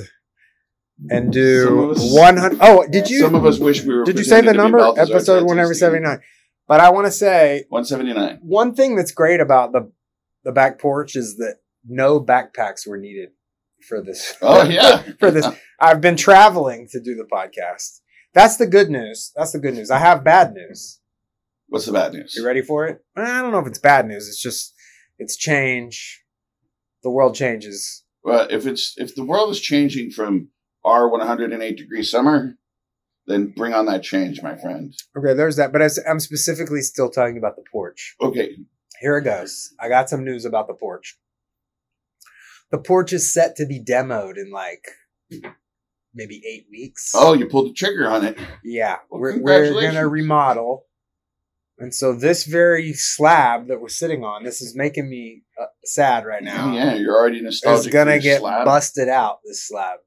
and 1.09 1.31
do 1.31 1.93
100 1.97 2.57
Oh, 2.61 2.85
did 2.89 3.09
you 3.09 3.19
Some 3.19 3.35
of 3.35 3.45
us 3.45 3.59
wish 3.59 3.83
we 3.83 3.95
were. 3.95 4.03
Did 4.03 4.17
you 4.17 4.23
say 4.23 4.41
the 4.41 4.47
pretending 4.53 4.71
to 4.71 4.77
be 4.77 4.83
number? 4.83 5.01
Episode 5.01 5.33
Tattoo 5.35 5.45
179. 5.45 6.19
But 6.67 6.79
I 6.79 6.89
want 6.91 7.07
to 7.07 7.11
say 7.11 7.65
179. 7.69 8.39
one 8.41 8.73
thing 8.73 8.95
that's 8.95 9.11
great 9.11 9.39
about 9.39 9.73
the 9.73 9.91
the 10.43 10.51
back 10.51 10.79
porch 10.79 11.15
is 11.15 11.37
that 11.37 11.57
no 11.87 12.19
backpacks 12.19 12.87
were 12.87 12.97
needed 12.97 13.29
for 13.87 14.01
this. 14.01 14.35
Oh, 14.41 14.63
yeah. 14.63 15.03
for 15.19 15.31
this. 15.31 15.47
I've 15.79 16.01
been 16.01 16.15
traveling 16.15 16.87
to 16.91 16.99
do 16.99 17.15
the 17.15 17.25
podcast. 17.25 17.99
That's 18.33 18.57
the 18.57 18.67
good 18.67 18.89
news. 18.89 19.31
That's 19.35 19.51
the 19.51 19.59
good 19.59 19.73
news. 19.75 19.91
I 19.91 19.99
have 19.99 20.23
bad 20.23 20.53
news. 20.53 20.99
What's 21.67 21.85
the 21.85 21.91
bad 21.91 22.13
news? 22.13 22.35
You 22.37 22.45
ready 22.45 22.61
for 22.61 22.85
it? 22.87 23.03
I 23.15 23.41
don't 23.41 23.51
know 23.51 23.59
if 23.59 23.67
it's 23.67 23.79
bad 23.79 24.07
news. 24.07 24.27
It's 24.27 24.41
just 24.41 24.73
it's 25.17 25.35
change. 25.35 26.23
The 27.03 27.09
world 27.09 27.35
changes. 27.35 28.03
Well, 28.23 28.47
if 28.49 28.65
it's 28.65 28.93
if 28.97 29.15
the 29.15 29.25
world 29.25 29.49
is 29.51 29.59
changing 29.59 30.11
from 30.11 30.49
our 30.85 31.07
108 31.09 31.77
degree 31.77 32.03
summer, 32.03 32.55
then 33.27 33.53
bring 33.55 33.73
on 33.73 33.85
that 33.85 34.03
change, 34.03 34.41
my 34.41 34.55
friend. 34.57 34.93
Okay, 35.17 35.33
there's 35.33 35.55
that. 35.55 35.71
But 35.71 35.81
I'm 36.07 36.19
specifically 36.19 36.81
still 36.81 37.09
talking 37.09 37.37
about 37.37 37.55
the 37.55 37.63
porch. 37.71 38.15
Okay, 38.21 38.57
Here 38.99 39.17
it 39.17 39.23
goes. 39.23 39.73
I 39.79 39.89
got 39.89 40.09
some 40.09 40.23
news 40.23 40.45
about 40.45 40.67
the 40.67 40.73
porch. 40.73 41.17
The 42.71 42.79
porch 42.79 43.13
is 43.13 43.33
set 43.33 43.55
to 43.57 43.65
be 43.65 43.83
demoed 43.83 44.37
in 44.37 44.51
like 44.51 44.85
maybe 46.13 46.41
eight 46.47 46.65
weeks. 46.71 47.11
Oh, 47.15 47.33
you 47.33 47.47
pulled 47.47 47.69
the 47.69 47.73
trigger 47.73 48.07
on 48.09 48.25
it. 48.25 48.37
yeah. 48.63 48.97
Well, 49.09 49.21
we're, 49.21 49.39
we're 49.39 49.71
going 49.71 49.93
to 49.95 50.07
remodel. 50.07 50.85
And 51.79 51.93
so 51.93 52.13
this 52.13 52.45
very 52.45 52.93
slab 52.93 53.67
that 53.67 53.81
we're 53.81 53.89
sitting 53.89 54.23
on, 54.23 54.43
this 54.43 54.61
is 54.61 54.75
making 54.75 55.09
me 55.09 55.43
uh, 55.59 55.65
sad 55.83 56.25
right 56.25 56.43
now. 56.43 56.71
Yeah, 56.71 56.93
you're 56.93 57.15
already 57.15 57.41
nostalgic. 57.41 57.87
It's 57.87 57.93
gonna 57.93 58.19
get 58.19 58.41
slab. 58.41 58.65
busted 58.65 59.09
out, 59.09 59.39
this 59.43 59.67
slab. 59.67 59.99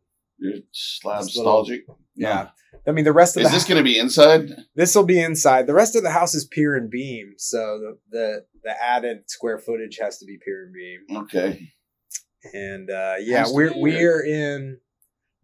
Slab 0.73 1.21
nostalgic. 1.23 1.85
Yeah. 2.14 2.49
I 2.87 2.93
mean, 2.93 3.05
the 3.05 3.12
rest 3.12 3.37
of 3.37 3.43
the 3.43 3.49
house. 3.49 3.57
Is 3.59 3.64
the 3.64 3.75
this 3.75 3.75
going 3.75 3.85
to 3.85 3.90
be 3.90 3.99
inside? 3.99 4.50
This 4.75 4.95
will 4.95 5.05
be 5.05 5.21
inside. 5.21 5.66
The 5.66 5.75
rest 5.75 5.97
of 5.97 6.02
the 6.02 6.11
house 6.11 6.35
is 6.35 6.45
pier 6.47 6.76
and 6.76 6.90
beam, 6.90 7.35
so 7.37 7.78
the 7.81 7.99
the, 8.11 8.45
the 8.64 8.83
added 8.83 9.28
square 9.31 9.59
footage 9.59 9.99
has 10.00 10.19
to 10.19 10.25
be 10.26 10.38
pier 10.45 10.64
and 10.64 10.73
beam. 10.75 11.23
Okay. 11.25 11.73
And 12.55 12.90
uh, 12.90 13.14
yeah, 13.19 13.38
Has 13.40 13.52
we're 13.52 13.73
we're 13.76 14.25
in. 14.25 14.78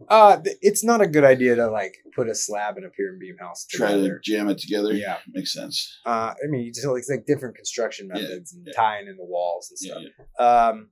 Uh, 0.08 0.36
th- 0.40 0.56
it's 0.60 0.82
not 0.84 1.00
a 1.00 1.06
good 1.06 1.22
idea 1.24 1.54
to 1.54 1.68
like 1.70 1.94
put 2.14 2.28
a 2.28 2.34
slab 2.34 2.76
in 2.76 2.84
a 2.84 2.88
pier 2.90 3.08
and 3.10 3.20
beam 3.20 3.36
house 3.38 3.66
Try 3.70 3.92
to 3.92 4.18
jam 4.22 4.48
it 4.48 4.58
together. 4.58 4.92
Yeah. 4.92 5.18
Makes 5.28 5.52
sense. 5.52 5.96
Uh, 6.04 6.34
I 6.34 6.46
mean, 6.48 6.62
you 6.62 6.72
just 6.72 6.84
like, 6.86 7.04
like 7.08 7.24
different 7.24 7.54
construction 7.54 8.08
Yeah, 8.12 8.20
methods 8.20 8.52
and 8.52 8.66
yeah. 8.66 8.72
tying 8.76 9.06
in 9.06 9.16
the 9.16 9.24
walls 9.24 9.70
and 9.70 9.78
Yeah, 9.80 9.92
stuff. 10.10 10.26
yeah. 10.40 10.68
Um, 10.68 10.90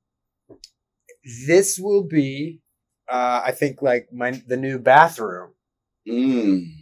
this 1.48 1.78
will 1.78 2.06
be, 2.06 2.60
uh, 3.10 3.42
I 3.44 3.52
think, 3.52 3.82
like 3.82 4.08
my 4.12 4.40
the 4.46 4.56
new 4.56 4.78
bathroom. 4.78 5.50
Mm. 6.08 6.72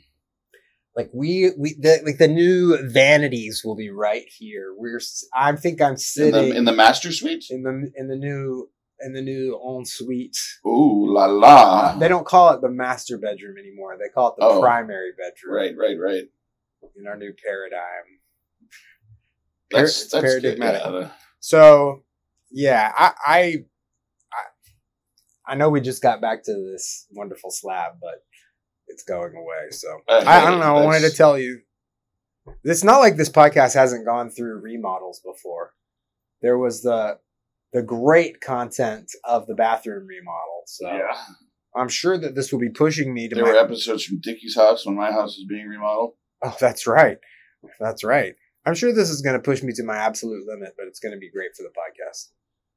Like 0.96 1.10
we 1.12 1.50
we 1.56 1.74
the, 1.74 2.00
like 2.04 2.18
the 2.18 2.28
new 2.28 2.76
vanities 2.88 3.62
will 3.64 3.76
be 3.76 3.90
right 3.90 4.26
here. 4.36 4.74
We're 4.76 5.00
I 5.34 5.54
think 5.56 5.80
I'm 5.80 5.92
In 5.92 5.96
sitting 5.98 6.32
the, 6.50 6.56
in 6.56 6.64
the 6.64 6.72
master 6.72 7.12
suite? 7.12 7.46
in 7.50 7.62
the 7.62 7.90
in 7.96 8.08
the 8.08 8.16
new 8.16 8.68
in 9.00 9.12
the 9.12 9.22
new 9.22 9.56
ensuite. 9.64 10.36
Ooh 10.66 11.06
la 11.14 11.26
la. 11.26 11.46
Uh, 11.94 11.98
they 11.98 12.08
don't 12.08 12.26
call 12.26 12.52
it 12.54 12.60
the 12.60 12.68
master 12.68 13.16
bedroom 13.16 13.56
anymore. 13.58 13.96
They 13.96 14.08
call 14.08 14.30
it 14.30 14.34
the 14.40 14.46
Oh. 14.46 14.60
primary 14.60 15.12
bedroom. 15.12 15.54
right, 15.54 15.76
right, 15.78 15.96
right. 16.00 16.24
In 16.96 17.06
our 17.06 17.16
new 17.16 17.32
paradigm. 17.44 18.18
That's 19.70 20.08
that's 20.08 20.24
paradigmatic. 20.24 20.82
Yeah, 20.84 21.10
So, 21.40 22.02
yeah, 22.50 22.92
I, 22.96 23.12
I 23.24 23.64
I 25.48 25.54
know 25.54 25.70
we 25.70 25.80
just 25.80 26.02
got 26.02 26.20
back 26.20 26.44
to 26.44 26.52
this 26.52 27.06
wonderful 27.10 27.50
slab, 27.50 27.92
but 28.00 28.22
it's 28.88 29.02
going 29.02 29.34
away. 29.34 29.70
So 29.70 29.88
I 30.08 30.14
I, 30.18 30.42
I 30.42 30.50
don't 30.50 30.60
know. 30.60 30.76
I 30.76 30.84
wanted 30.84 31.08
to 31.08 31.16
tell 31.16 31.38
you. 31.38 31.60
It's 32.64 32.84
not 32.84 32.98
like 32.98 33.16
this 33.16 33.28
podcast 33.28 33.74
hasn't 33.74 34.06
gone 34.06 34.30
through 34.30 34.60
remodels 34.60 35.20
before. 35.24 35.74
There 36.42 36.58
was 36.58 36.82
the 36.82 37.18
the 37.72 37.82
great 37.82 38.40
content 38.40 39.10
of 39.24 39.46
the 39.46 39.54
bathroom 39.54 40.06
remodel. 40.06 40.62
So 40.66 40.86
yeah. 40.86 41.16
I'm 41.76 41.88
sure 41.88 42.16
that 42.16 42.34
this 42.34 42.50
will 42.52 42.58
be 42.60 42.70
pushing 42.70 43.12
me 43.12 43.28
to 43.28 43.34
There 43.34 43.44
my. 43.44 43.52
were 43.52 43.58
episodes 43.58 44.04
from 44.04 44.20
Dickie's 44.20 44.56
house 44.56 44.86
when 44.86 44.96
my 44.96 45.12
house 45.12 45.36
was 45.36 45.46
being 45.48 45.66
remodeled. 45.66 46.14
oh, 46.42 46.56
that's 46.58 46.86
right. 46.86 47.18
That's 47.78 48.02
right. 48.04 48.34
I'm 48.64 48.74
sure 48.74 48.92
this 48.92 49.10
is 49.10 49.22
going 49.22 49.36
to 49.36 49.42
push 49.42 49.62
me 49.62 49.72
to 49.74 49.82
my 49.82 49.96
absolute 49.96 50.46
limit, 50.46 50.74
but 50.78 50.86
it's 50.86 51.00
going 51.00 51.12
to 51.12 51.18
be 51.18 51.30
great 51.30 51.50
for 51.56 51.62
the 51.62 51.68
podcast. 51.70 52.28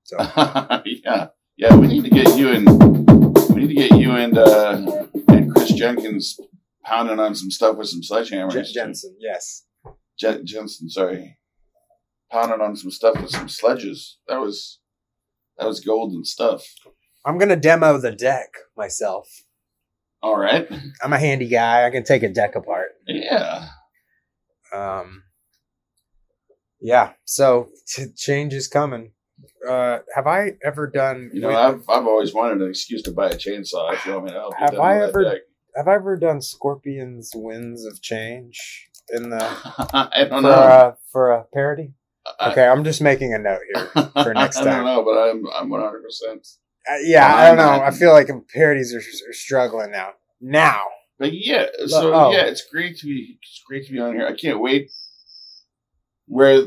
So 0.04 0.18
yeah, 1.06 1.28
yeah. 1.62 1.76
We 1.78 1.88
need 1.88 2.04
to 2.04 2.10
get 2.10 2.38
you 2.38 2.50
and 2.50 2.68
we 3.56 3.62
need 3.62 3.68
to 3.70 3.74
get 3.76 3.98
you 3.98 4.12
and 4.12 4.38
uh, 4.38 5.06
and 5.30 5.54
Chris 5.54 5.72
Jenkins 5.72 6.40
pounding 6.84 7.20
on 7.20 7.36
some 7.36 7.52
stuff 7.52 7.78
with 7.78 7.88
some 7.88 8.02
sledgehammers. 8.02 8.52
Jen- 8.52 8.74
Jensen, 8.74 9.16
yes. 9.20 9.66
Jen- 10.20 10.46
Jensen, 10.46 10.90
sorry, 10.90 11.38
pounding 12.32 12.62
on 12.62 12.76
some 12.76 12.92
stuff 12.92 13.20
with 13.22 13.30
some 13.32 13.48
sledges. 13.48 14.18
That 14.28 14.40
was 14.40 14.80
that 15.58 15.68
was 15.68 15.80
golden 15.80 16.26
stuff. 16.26 16.66
I'm 17.26 17.38
going 17.38 17.50
to 17.50 17.56
demo 17.56 17.98
the 18.00 18.12
deck 18.12 18.50
myself. 18.76 19.28
All 20.24 20.38
right, 20.38 20.68
I'm 21.04 21.14
a 21.14 21.20
handy 21.20 21.48
guy. 21.48 21.86
I 21.86 21.90
can 21.92 22.04
take 22.04 22.24
a 22.24 22.30
deck 22.30 22.56
apart. 22.56 22.90
yeah. 23.08 23.70
Um, 24.74 25.24
yeah. 26.80 27.14
So 27.26 27.70
t- 27.88 28.12
change 28.16 28.54
is 28.54 28.68
coming. 28.68 29.12
Uh, 29.68 30.00
have 30.16 30.28
I 30.28 30.54
ever 30.64 30.88
done? 30.88 31.30
You 31.34 31.42
know, 31.42 31.50
I've 31.50 31.82
I've 31.90 32.06
always 32.08 32.34
wanted 32.34 32.62
an 32.62 32.70
excuse 32.70 33.02
to 33.04 33.12
buy 33.12 33.28
a 33.28 33.36
chainsaw. 33.36 33.94
If 33.94 34.06
you 34.06 34.14
want 34.14 34.26
me 34.26 34.32
to 34.32 34.38
help, 34.40 34.54
Have 34.58 34.80
I 34.80 35.02
ever- 35.02 35.24
deck. 35.24 35.42
have 35.76 35.88
I 35.88 35.96
ever 35.96 36.18
done 36.18 36.42
Scorpions 36.42 37.32
Winds 37.36 37.86
of 37.86 38.02
Change 38.02 38.90
in 39.10 39.30
the 39.30 39.38
I 39.94 40.26
don't 40.30 40.42
for 40.44 40.50
know. 40.50 40.50
a, 40.52 40.98
for 41.12 41.32
a 41.32 41.44
parody? 41.54 41.94
I- 42.40 42.52
Okay, 42.52 42.66
I'm 42.68 42.84
just 42.84 43.02
making 43.02 43.34
a 43.34 43.40
note 43.40 43.62
here. 43.74 43.88
for 44.24 44.34
next 44.36 44.58
time. 44.58 44.68
I 44.68 44.72
don't 44.78 44.86
know, 44.86 45.04
but 45.04 45.18
I'm 45.18 45.44
I'm 45.56 45.70
100. 45.70 46.04
percent 46.04 46.48
Uh, 46.90 46.98
yeah, 47.04 47.34
I 47.36 47.48
don't 47.48 47.58
know. 47.58 47.84
I 47.84 47.92
feel 47.92 48.12
like 48.14 48.30
parodies 48.54 48.94
are, 48.94 49.00
are 49.00 49.34
struggling 49.34 49.92
now. 49.92 50.12
Now, 50.40 50.82
But 51.20 51.34
yeah, 51.34 51.66
so 51.88 52.14
oh. 52.14 52.32
yeah, 52.32 52.46
it's 52.46 52.66
great 52.68 52.98
to 52.98 53.06
be 53.06 53.38
it's 53.42 53.62
great 53.68 53.86
to 53.88 53.92
be 53.94 54.00
on 54.00 54.14
here. 54.14 54.26
I 54.28 54.34
can't 54.36 54.60
wait. 54.60 54.90
Where 56.28 56.64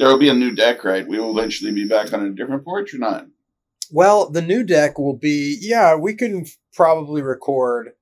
there 0.00 0.08
will 0.08 0.18
be 0.18 0.30
a 0.30 0.34
new 0.34 0.54
deck, 0.54 0.82
right? 0.82 1.06
We 1.06 1.20
will 1.20 1.38
eventually 1.38 1.72
be 1.72 1.86
back 1.86 2.12
on 2.14 2.24
a 2.24 2.30
different 2.30 2.64
porch 2.64 2.94
or 2.94 2.98
not? 2.98 3.26
well, 3.92 4.30
the 4.30 4.42
new 4.42 4.62
deck 4.62 4.98
will 4.98 5.16
be. 5.16 5.58
Yeah, 5.60 5.96
we 5.96 6.14
can 6.14 6.46
probably 6.72 7.22
record 7.22 7.92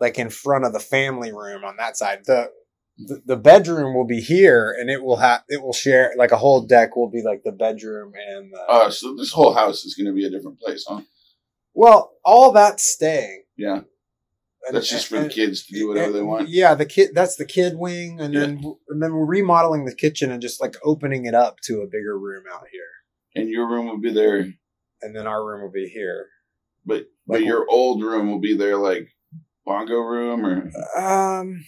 like 0.00 0.18
in 0.18 0.28
front 0.30 0.64
of 0.64 0.72
the 0.72 0.80
family 0.80 1.32
room 1.32 1.64
on 1.64 1.76
that 1.76 1.96
side. 1.96 2.20
The 2.26 2.50
the, 2.98 3.22
the 3.26 3.36
bedroom 3.36 3.94
will 3.94 4.06
be 4.06 4.20
here, 4.20 4.74
and 4.78 4.90
it 4.90 5.02
will 5.02 5.16
have 5.16 5.44
it 5.48 5.62
will 5.62 5.72
share 5.72 6.12
like 6.16 6.32
a 6.32 6.36
whole 6.36 6.62
deck 6.62 6.96
will 6.96 7.10
be 7.10 7.22
like 7.22 7.42
the 7.42 7.52
bedroom 7.52 8.12
and 8.14 8.52
the. 8.52 8.60
Oh, 8.68 8.90
so 8.90 9.14
this 9.14 9.32
whole 9.32 9.54
house 9.54 9.84
is 9.84 9.94
going 9.94 10.06
to 10.06 10.12
be 10.12 10.26
a 10.26 10.30
different 10.30 10.60
place, 10.60 10.84
huh? 10.86 11.00
well, 11.74 12.12
all 12.24 12.52
that's 12.52 12.84
staying. 12.84 13.44
Yeah, 13.56 13.80
And- 14.66 14.76
that's 14.76 14.90
just 14.90 15.06
for 15.06 15.20
the 15.20 15.28
kids 15.28 15.64
to 15.66 15.74
do 15.74 15.88
whatever 15.88 16.12
they 16.12 16.22
want. 16.22 16.48
Yeah, 16.48 16.74
the 16.74 16.86
kid. 16.86 17.10
That's 17.14 17.36
the 17.36 17.44
kid 17.44 17.74
wing, 17.76 18.20
and 18.20 18.34
Yeah. 18.34 18.40
then 18.40 18.62
and 18.88 19.02
then 19.02 19.12
we're 19.14 19.24
remodeling 19.26 19.84
the 19.84 19.94
kitchen 19.94 20.30
and 20.32 20.42
just 20.42 20.60
like 20.60 20.74
opening 20.84 21.24
it 21.24 21.34
up 21.34 21.60
to 21.64 21.82
a 21.82 21.86
bigger 21.86 22.18
room 22.18 22.44
out 22.52 22.64
here, 22.72 22.82
And 23.36 23.48
your 23.48 23.68
room 23.68 23.86
will 23.86 24.00
be 24.00 24.12
there, 24.12 24.38
and 25.02 25.14
then 25.14 25.26
our 25.26 25.44
room 25.44 25.62
will 25.62 25.70
be 25.72 25.88
here. 25.88 26.28
but 26.84 27.06
but 27.26 27.42
your 27.44 27.66
old 27.70 28.02
room 28.02 28.30
will 28.30 28.40
be 28.40 28.56
there, 28.56 28.76
like 28.76 29.08
bongo 29.64 29.98
room 29.98 30.44
or 30.46 30.70
Um, 31.00 31.64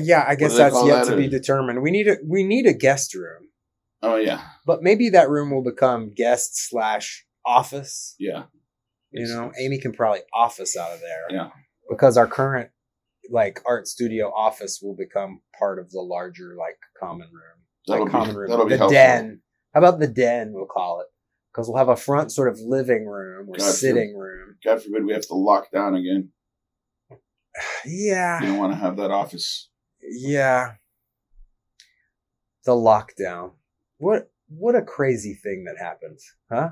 yeah, 0.00 0.24
I 0.26 0.34
guess 0.36 0.56
that's 0.56 0.76
yet 0.84 1.04
that? 1.06 1.10
to 1.10 1.16
be 1.16 1.28
determined. 1.28 1.82
We 1.82 1.90
need 1.90 2.08
a 2.08 2.16
we 2.26 2.42
need 2.44 2.66
a 2.66 2.72
guest 2.72 3.14
room, 3.14 3.48
oh 4.02 4.16
yeah, 4.16 4.42
but 4.66 4.82
maybe 4.82 5.10
that 5.10 5.28
room 5.30 5.50
will 5.50 5.62
become 5.64 6.12
guest 6.14 6.50
slash 6.68 7.24
office. 7.46 8.14
yeah, 8.18 8.44
You 9.12 9.26
know. 9.28 9.52
Amy 9.60 9.78
can 9.80 9.92
probably 9.92 10.20
office 10.34 10.76
out 10.76 10.92
of 10.92 11.00
there. 11.00 11.26
Yeah. 11.30 11.50
Because 11.90 12.16
our 12.16 12.26
current 12.26 12.70
like 13.30 13.60
art 13.66 13.86
studio 13.86 14.32
office 14.34 14.80
will 14.82 14.96
become 14.96 15.40
part 15.58 15.78
of 15.78 15.90
the 15.90 16.00
larger 16.00 16.54
like 16.58 16.78
common 16.98 17.28
room. 17.32 17.58
that'll 17.86 18.04
like 18.04 18.12
be 18.12 18.18
common 18.18 18.36
room. 18.36 18.48
that'll 18.48 18.64
be 18.64 18.70
the 18.70 18.78
helpful. 18.78 18.94
den. 18.94 19.40
How 19.74 19.80
about 19.80 19.98
the 20.00 20.08
den? 20.08 20.52
We'll 20.52 20.66
call 20.66 21.00
it 21.00 21.06
because 21.52 21.68
we'll 21.68 21.76
have 21.78 21.88
a 21.88 21.96
front 21.96 22.32
sort 22.32 22.48
of 22.48 22.58
living 22.60 23.06
room 23.06 23.48
or 23.48 23.56
God 23.56 23.72
sitting 23.74 24.16
room. 24.16 24.56
God 24.64 24.82
forbid 24.82 25.04
we 25.04 25.12
have 25.12 25.26
to 25.28 25.34
lock 25.34 25.70
down 25.70 25.94
again. 25.94 26.30
Yeah, 27.84 28.40
You 28.40 28.46
don't 28.48 28.58
want 28.58 28.72
to 28.72 28.78
have 28.78 28.96
that 28.98 29.10
office. 29.10 29.68
yeah. 30.02 30.74
The 32.64 32.72
lockdown. 32.72 33.52
What 33.98 34.30
what 34.48 34.74
a 34.74 34.82
crazy 34.82 35.34
thing 35.34 35.64
that 35.64 35.76
happened, 35.82 36.18
huh? 36.50 36.70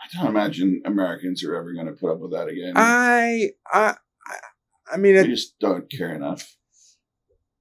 I 0.00 0.16
don't 0.16 0.28
imagine 0.30 0.82
Americans 0.84 1.42
are 1.44 1.56
ever 1.56 1.72
going 1.74 1.86
to 1.86 1.92
put 1.92 2.10
up 2.12 2.20
with 2.20 2.32
that 2.32 2.48
again. 2.48 2.74
I 2.76 3.50
I 3.70 3.96
I- 4.90 4.94
I 4.94 4.96
mean, 4.96 5.16
at, 5.16 5.26
just 5.26 5.58
don't 5.58 5.90
care 5.90 6.14
enough. 6.14 6.56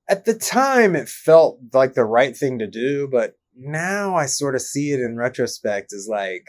at 0.09 0.25
the 0.25 0.33
time 0.33 0.95
it 0.95 1.09
felt 1.09 1.59
like 1.73 1.93
the 1.93 2.05
right 2.05 2.35
thing 2.35 2.59
to 2.59 2.67
do, 2.67 3.07
but 3.11 3.33
now 3.55 4.15
I 4.15 4.25
sort 4.27 4.55
of 4.55 4.61
see 4.61 4.91
it 4.91 4.99
in 4.99 5.17
retrospect 5.17 5.91
as 5.93 6.07
like 6.09 6.45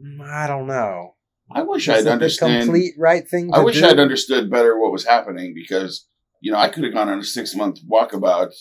mm, 0.00 0.20
I 0.26 0.46
don't 0.46 0.66
know. 0.66 1.14
I 1.54 1.62
wish 1.62 1.88
Is 1.88 2.06
I'd 2.06 2.10
understand. 2.12 2.64
complete 2.64 2.94
right 2.98 3.28
thing. 3.28 3.50
To 3.52 3.58
I 3.58 3.60
wish 3.60 3.80
do? 3.80 3.86
I'd 3.86 3.98
understood 3.98 4.50
better 4.50 4.78
what 4.78 4.92
was 4.92 5.04
happening 5.04 5.52
because 5.54 6.06
you 6.40 6.50
know 6.52 6.58
I 6.58 6.68
could 6.68 6.84
have 6.84 6.94
gone 6.94 7.08
on 7.08 7.18
a 7.18 7.24
six 7.24 7.54
month 7.54 7.80
walkabout. 7.86 8.52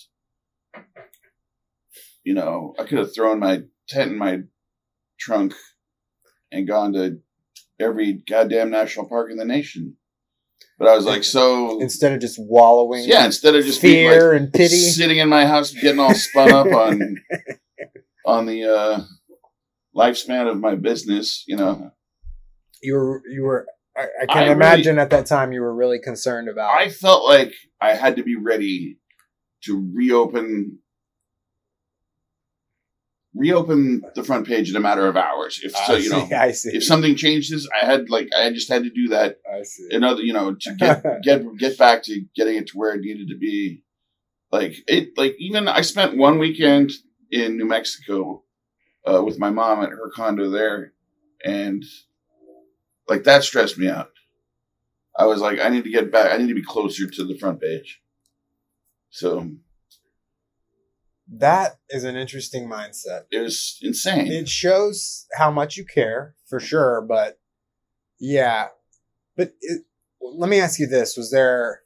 You 2.23 2.33
know, 2.35 2.75
I 2.77 2.83
could 2.83 2.99
have 2.99 3.15
thrown 3.15 3.39
my 3.39 3.63
tent 3.87 4.11
in 4.11 4.17
my 4.17 4.41
trunk 5.19 5.53
and 6.51 6.67
gone 6.67 6.93
to 6.93 7.19
every 7.79 8.13
goddamn 8.13 8.69
national 8.69 9.07
park 9.09 9.31
in 9.31 9.37
the 9.37 9.45
nation. 9.45 9.95
But 10.81 10.89
I 10.89 10.95
was 10.95 11.05
like, 11.05 11.23
so 11.23 11.79
instead 11.79 12.11
of 12.11 12.19
just 12.21 12.37
wallowing. 12.39 13.03
yeah. 13.07 13.23
Instead 13.23 13.53
of 13.53 13.63
just 13.63 13.83
being 13.83 14.09
fear 14.09 14.31
like 14.33 14.41
and 14.41 14.51
pity. 14.51 14.77
sitting 14.77 15.19
in 15.19 15.29
my 15.29 15.45
house, 15.45 15.69
getting 15.71 15.99
all 15.99 16.15
spun 16.15 16.51
up 16.51 16.65
on 16.65 17.17
on 18.25 18.47
the 18.47 18.63
uh, 18.63 19.01
lifespan 19.95 20.49
of 20.49 20.57
my 20.59 20.73
business, 20.73 21.43
you 21.47 21.55
know, 21.55 21.91
You 22.81 22.95
were 22.95 23.21
you 23.29 23.43
were. 23.43 23.67
I, 23.95 24.01
I 24.01 24.05
I 24.23 24.25
can 24.25 24.37
really- 24.41 24.51
imagine 24.53 24.97
at 24.97 25.11
that 25.11 25.27
time 25.27 25.51
you 25.51 25.61
were 25.61 25.75
really 25.75 25.99
concerned 25.99 26.49
about. 26.49 26.71
I 26.73 26.89
felt 26.89 27.25
like 27.25 27.53
I 27.79 27.93
had 27.93 28.15
to 28.15 28.23
be 28.23 28.35
ready 28.35 28.97
to 29.65 29.87
reopen 29.93 30.79
reopen 33.33 34.01
the 34.15 34.23
front 34.23 34.45
page 34.45 34.69
in 34.69 34.75
a 34.75 34.79
matter 34.79 35.07
of 35.07 35.15
hours. 35.15 35.61
If 35.63 35.71
so, 35.71 35.93
I 35.93 35.97
you 35.97 36.09
know, 36.09 36.25
see, 36.27 36.35
I 36.35 36.51
see. 36.51 36.69
if 36.75 36.83
something 36.83 37.15
changes, 37.15 37.69
I 37.81 37.85
had 37.85 38.09
like 38.09 38.29
I 38.37 38.51
just 38.51 38.69
had 38.69 38.83
to 38.83 38.89
do 38.89 39.09
that. 39.09 39.37
I 39.51 39.63
see. 39.63 39.87
Another, 39.91 40.21
you 40.21 40.33
know, 40.33 40.53
to 40.53 40.75
get 40.75 41.03
get 41.23 41.43
get 41.57 41.77
back 41.77 42.03
to 42.03 42.25
getting 42.35 42.57
it 42.57 42.67
to 42.67 42.77
where 42.77 42.93
it 42.93 43.01
needed 43.01 43.29
to 43.29 43.37
be. 43.37 43.83
Like 44.51 44.75
it, 44.87 45.17
like 45.17 45.35
even 45.39 45.67
I 45.67 45.81
spent 45.81 46.17
one 46.17 46.37
weekend 46.37 46.91
in 47.31 47.57
New 47.57 47.65
Mexico 47.65 48.43
uh, 49.05 49.23
with 49.23 49.39
my 49.39 49.49
mom 49.49 49.81
at 49.81 49.89
her 49.89 50.11
condo 50.13 50.49
there, 50.49 50.93
and 51.45 51.83
like 53.07 53.23
that 53.23 53.43
stressed 53.43 53.77
me 53.77 53.87
out. 53.87 54.11
I 55.17 55.25
was 55.25 55.41
like, 55.41 55.59
I 55.59 55.69
need 55.69 55.83
to 55.83 55.91
get 55.91 56.11
back. 56.11 56.31
I 56.31 56.37
need 56.37 56.49
to 56.49 56.55
be 56.55 56.63
closer 56.63 57.07
to 57.07 57.25
the 57.25 57.37
front 57.37 57.61
page. 57.61 58.01
So 59.09 59.51
that 61.31 61.79
is 61.89 62.03
an 62.03 62.15
interesting 62.15 62.67
mindset. 62.67 63.21
it 63.31 63.39
was 63.39 63.77
insane. 63.81 64.31
It 64.31 64.49
shows 64.49 65.27
how 65.35 65.49
much 65.49 65.77
you 65.77 65.85
care, 65.85 66.35
for 66.49 66.59
sure. 66.59 67.01
But 67.01 67.39
yeah, 68.19 68.67
but 69.37 69.53
it, 69.61 69.83
let 70.21 70.49
me 70.49 70.59
ask 70.59 70.79
you 70.79 70.87
this: 70.87 71.15
Was 71.15 71.31
there 71.31 71.81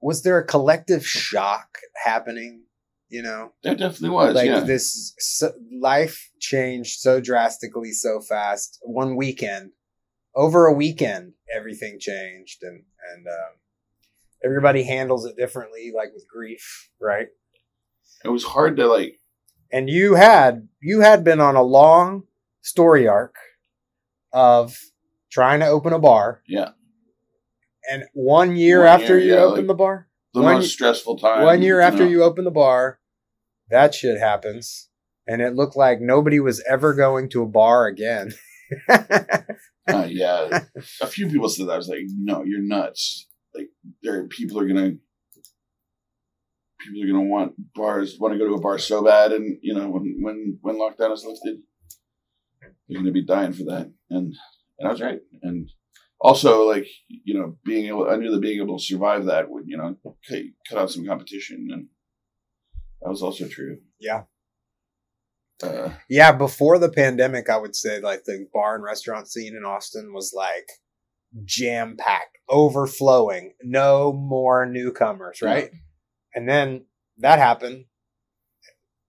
was 0.00 0.22
there 0.22 0.38
a 0.38 0.46
collective 0.46 1.06
shock 1.06 1.78
happening? 2.04 2.64
You 3.08 3.22
know, 3.22 3.52
there 3.62 3.74
definitely 3.74 4.10
was. 4.10 4.34
like 4.34 4.46
yeah. 4.46 4.60
this 4.60 5.14
so, 5.18 5.52
life 5.80 6.30
changed 6.40 7.00
so 7.00 7.20
drastically 7.20 7.92
so 7.92 8.20
fast 8.20 8.78
one 8.82 9.16
weekend 9.16 9.70
over 10.34 10.66
a 10.66 10.74
weekend 10.74 11.32
everything 11.54 11.98
changed 11.98 12.62
and 12.62 12.84
and 13.12 13.26
um, 13.26 13.54
everybody 14.44 14.82
handles 14.84 15.24
it 15.26 15.36
differently 15.36 15.92
like 15.94 16.08
with 16.14 16.26
grief 16.28 16.90
right 17.00 17.28
it 18.24 18.28
was 18.28 18.44
hard 18.44 18.76
to 18.76 18.86
like. 18.86 19.20
and 19.72 19.88
you 19.90 20.14
had 20.14 20.68
you 20.80 21.00
had 21.00 21.24
been 21.24 21.40
on 21.40 21.56
a 21.56 21.62
long 21.62 22.22
story 22.62 23.06
arc 23.08 23.34
of 24.32 24.78
trying 25.30 25.60
to 25.60 25.66
open 25.66 25.92
a 25.92 25.98
bar 25.98 26.42
Yeah. 26.46 26.70
and 27.90 28.04
one 28.14 28.56
year 28.56 28.80
One 28.80 28.88
after 28.88 29.18
year, 29.18 29.26
you 29.26 29.34
yeah, 29.34 29.40
opened 29.40 29.66
like- 29.66 29.66
the 29.68 29.74
bar 29.74 30.08
The 30.34 30.42
One 30.42 30.54
most 30.56 30.72
stressful 30.72 31.18
time. 31.18 31.42
one 31.44 31.62
year 31.62 31.80
after 31.80 32.04
know. 32.04 32.10
you 32.10 32.22
open 32.22 32.44
the 32.44 32.50
bar, 32.50 33.00
that 33.70 33.94
shit 33.94 34.18
happens. 34.18 34.88
And 35.26 35.42
it 35.42 35.54
looked 35.54 35.76
like 35.76 36.00
nobody 36.00 36.40
was 36.40 36.62
ever 36.68 36.94
going 36.94 37.28
to 37.30 37.42
a 37.42 37.46
bar 37.46 37.86
again. 37.86 38.32
Uh, 39.88 40.06
yeah, 40.06 40.64
a 41.00 41.06
few 41.06 41.28
people 41.30 41.48
said 41.48 41.66
that. 41.66 41.72
I 41.72 41.76
was 41.78 41.88
like, 41.88 42.00
"No, 42.10 42.44
you're 42.44 42.60
nuts." 42.60 43.26
People 44.02 44.60
are 44.60 44.66
gonna, 44.66 44.92
people 46.80 47.02
are 47.02 47.12
gonna 47.12 47.28
want 47.28 47.54
bars, 47.74 48.16
want 48.18 48.32
to 48.32 48.38
go 48.38 48.46
to 48.46 48.54
a 48.54 48.60
bar 48.60 48.78
so 48.78 49.02
bad, 49.02 49.32
and 49.32 49.58
you 49.62 49.74
know, 49.74 49.88
when 49.88 50.18
when 50.20 50.58
when 50.62 50.76
lockdown 50.76 51.12
is 51.12 51.24
lifted, 51.24 51.60
they're 52.60 52.98
gonna 52.98 53.12
be 53.12 53.24
dying 53.24 53.52
for 53.52 53.64
that. 53.64 53.92
And 54.10 54.34
and 54.78 54.88
I 54.88 54.90
was 54.90 55.00
right. 55.00 55.20
And 55.42 55.70
also, 56.20 56.66
like, 56.66 56.86
you 57.08 57.38
know, 57.38 57.56
being 57.64 57.86
able, 57.86 58.08
I 58.08 58.16
knew 58.16 58.30
that 58.32 58.40
being 58.40 58.60
able 58.60 58.78
to 58.78 58.84
survive 58.84 59.26
that 59.26 59.50
would, 59.50 59.64
you 59.66 59.76
know, 59.76 59.96
cut, 60.28 60.42
cut 60.68 60.78
out 60.78 60.90
some 60.90 61.06
competition, 61.06 61.68
and 61.70 61.86
that 63.00 63.08
was 63.08 63.22
also 63.22 63.46
true. 63.46 63.78
Yeah. 64.00 64.22
Uh, 65.62 65.90
yeah, 66.08 66.32
before 66.32 66.78
the 66.78 66.90
pandemic, 66.90 67.48
I 67.48 67.56
would 67.56 67.74
say 67.74 68.00
like 68.00 68.24
the 68.24 68.46
bar 68.52 68.76
and 68.76 68.84
restaurant 68.84 69.28
scene 69.28 69.56
in 69.56 69.64
Austin 69.64 70.12
was 70.12 70.32
like 70.34 70.68
jam 71.44 71.96
packed, 71.96 72.38
overflowing, 72.48 73.54
no 73.62 74.12
more 74.12 74.66
newcomers, 74.66 75.40
right? 75.42 75.70
And 76.34 76.48
then 76.48 76.84
that 77.18 77.38
happened. 77.38 77.84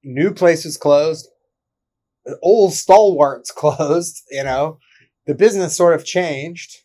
New 0.04 0.34
places 0.34 0.78
closed. 0.78 1.28
Old 2.42 2.74
stalwarts 2.74 3.52
closed, 3.56 4.24
you 4.32 4.44
know. 4.44 4.80
The 5.28 5.36
business 5.36 5.76
sort 5.76 5.94
of 5.94 6.06
changed. 6.06 6.76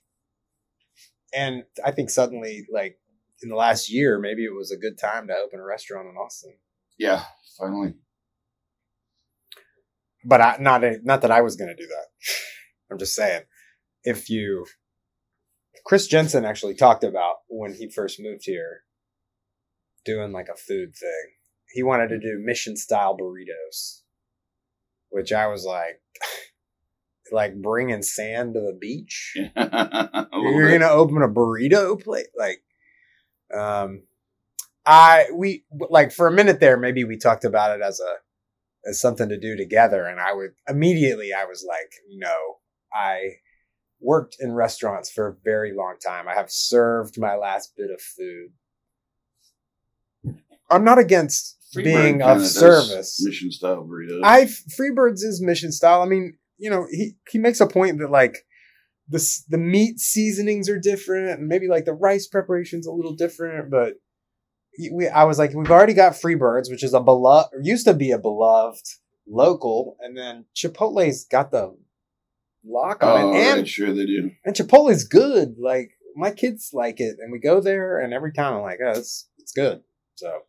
And 1.35 1.64
I 1.85 1.90
think 1.90 2.11
suddenly, 2.11 2.66
like 2.73 2.99
in 3.42 3.49
the 3.49 3.57
last 3.57 3.90
year, 3.90 4.18
maybe 4.18 4.44
it 4.44 4.55
was 4.55 4.70
a 4.70 4.77
good 4.77 4.99
time 4.99 5.27
to 5.29 5.35
open 5.35 5.61
a 5.61 5.64
restaurant 5.64 6.09
in 6.09 6.14
Austin. 6.16 6.55
yeah, 6.99 7.25
finally. 7.59 7.94
But 10.25 10.40
I, 10.40 10.57
not 10.59 10.83
not 11.03 11.23
that 11.23 11.31
I 11.31 11.42
was 11.42 11.57
going 11.57 11.68
to 11.68 11.77
do 11.77 11.87
that. 11.87 12.07
I'm 12.90 12.99
just 12.99 13.14
saying, 13.14 13.42
if 14.05 14.31
you, 14.31 14.66
Chris 15.85 16.07
Jensen 16.07 16.44
actually 16.44 16.75
talked 16.75 17.05
about 17.05 17.37
when 17.49 17.75
he 17.75 17.90
first 17.90 18.18
moved 18.18 18.44
here, 18.44 18.85
doing 20.05 20.33
like 20.33 20.49
a 20.49 20.57
food 20.57 20.97
thing. 20.97 21.35
He 21.73 21.83
wanted 21.83 22.09
to 22.09 22.18
do 22.18 22.42
mission 22.42 22.77
style 22.77 23.16
burritos, 23.16 24.01
which 25.11 25.33
I 25.33 25.47
was 25.47 25.64
like, 25.64 26.01
like 27.33 27.61
bringing 27.61 28.03
sand 28.03 28.55
to 28.55 28.61
the 28.61 28.77
beach. 28.79 29.33
You're 29.57 30.70
gonna 30.70 30.88
open 30.88 31.23
a 31.23 31.29
burrito 31.29 32.03
plate, 32.03 32.29
like, 32.37 32.62
um, 33.55 34.03
I 34.87 35.27
we 35.35 35.64
like 35.70 36.12
for 36.12 36.27
a 36.27 36.33
minute 36.33 36.61
there. 36.61 36.79
Maybe 36.79 37.05
we 37.05 37.18
talked 37.18 37.44
about 37.44 37.79
it 37.79 37.83
as 37.83 38.01
a 38.01 38.88
as 38.88 39.01
something 39.01 39.29
to 39.29 39.38
do 39.38 39.57
together, 39.57 40.05
and 40.07 40.20
I 40.20 40.33
would 40.33 40.53
immediately 40.68 41.33
I 41.33 41.44
was 41.44 41.64
like, 41.66 41.92
no, 42.11 42.35
I 42.92 43.37
worked 44.00 44.37
in 44.40 44.52
restaurants 44.52 45.11
for 45.11 45.28
a 45.28 45.37
very 45.44 45.72
long 45.74 45.96
time. 46.04 46.28
I 46.28 46.35
have 46.35 46.50
served 46.50 47.18
my 47.18 47.37
last 47.37 47.74
bit 47.76 47.90
of 47.90 48.00
food. 48.00 48.50
I'm 50.70 50.85
not 50.85 50.98
against 50.98 51.59
Freebird 51.74 51.85
being 51.85 52.18
kinda 52.18 52.44
service. 52.44 53.20
Mission 53.24 53.50
style 53.50 53.87
burritos. 53.88 54.20
I 54.22 54.44
Freebirds 54.44 55.22
is 55.24 55.42
mission 55.42 55.72
style. 55.72 56.02
I 56.02 56.07
mean, 56.07 56.37
you 56.59 56.70
know, 56.70 56.87
he 56.90 57.16
he 57.30 57.38
makes 57.38 57.61
a 57.61 57.66
point 57.66 57.98
that 57.98 58.11
like 58.11 58.44
the 59.09 59.44
the 59.48 59.59
meat 59.59 59.98
seasonings 59.98 60.68
are 60.68 60.78
different, 60.78 61.38
and 61.38 61.48
maybe 61.48 61.68
like 61.68 61.85
the 61.85 61.92
rice 61.92 62.26
preparation's 62.26 62.87
a 62.87 62.92
little 62.92 63.14
different. 63.14 63.70
But 63.70 63.94
we, 64.92 65.09
I 65.09 65.24
was 65.24 65.38
like, 65.38 65.52
we've 65.54 65.70
already 65.70 65.94
got 65.94 66.14
Freebirds, 66.14 66.70
which 66.70 66.83
is 66.83 66.94
a 66.94 67.00
beloved, 67.00 67.50
used 67.62 67.87
to 67.87 67.94
be 67.94 68.11
a 68.11 68.18
beloved 68.18 68.83
local, 69.26 69.96
and 70.00 70.16
then 70.16 70.46
Chipotle's 70.54 71.24
got 71.24 71.50
the 71.50 71.76
lock 72.66 72.98
oh, 73.03 73.14
on 73.14 73.22
oh, 73.22 73.33
it, 73.35 73.59
and 73.59 73.68
sure 73.68 73.92
they 73.92 74.07
do. 74.07 74.31
and 74.44 74.55
Chipotle's 74.55 75.05
good. 75.05 75.57
Like 75.59 75.90
my 76.16 76.31
kids 76.31 76.70
like 76.72 77.00
it, 77.00 77.16
and 77.20 77.33
we 77.33 77.38
go 77.38 77.61
there, 77.61 77.98
and 77.98 78.12
every 78.12 78.33
time 78.33 78.55
I'm 78.55 78.62
like, 78.62 78.79
oh, 78.85 78.98
it's 78.98 79.29
it's 79.38 79.53
good. 79.53 79.83
So. 80.16 80.40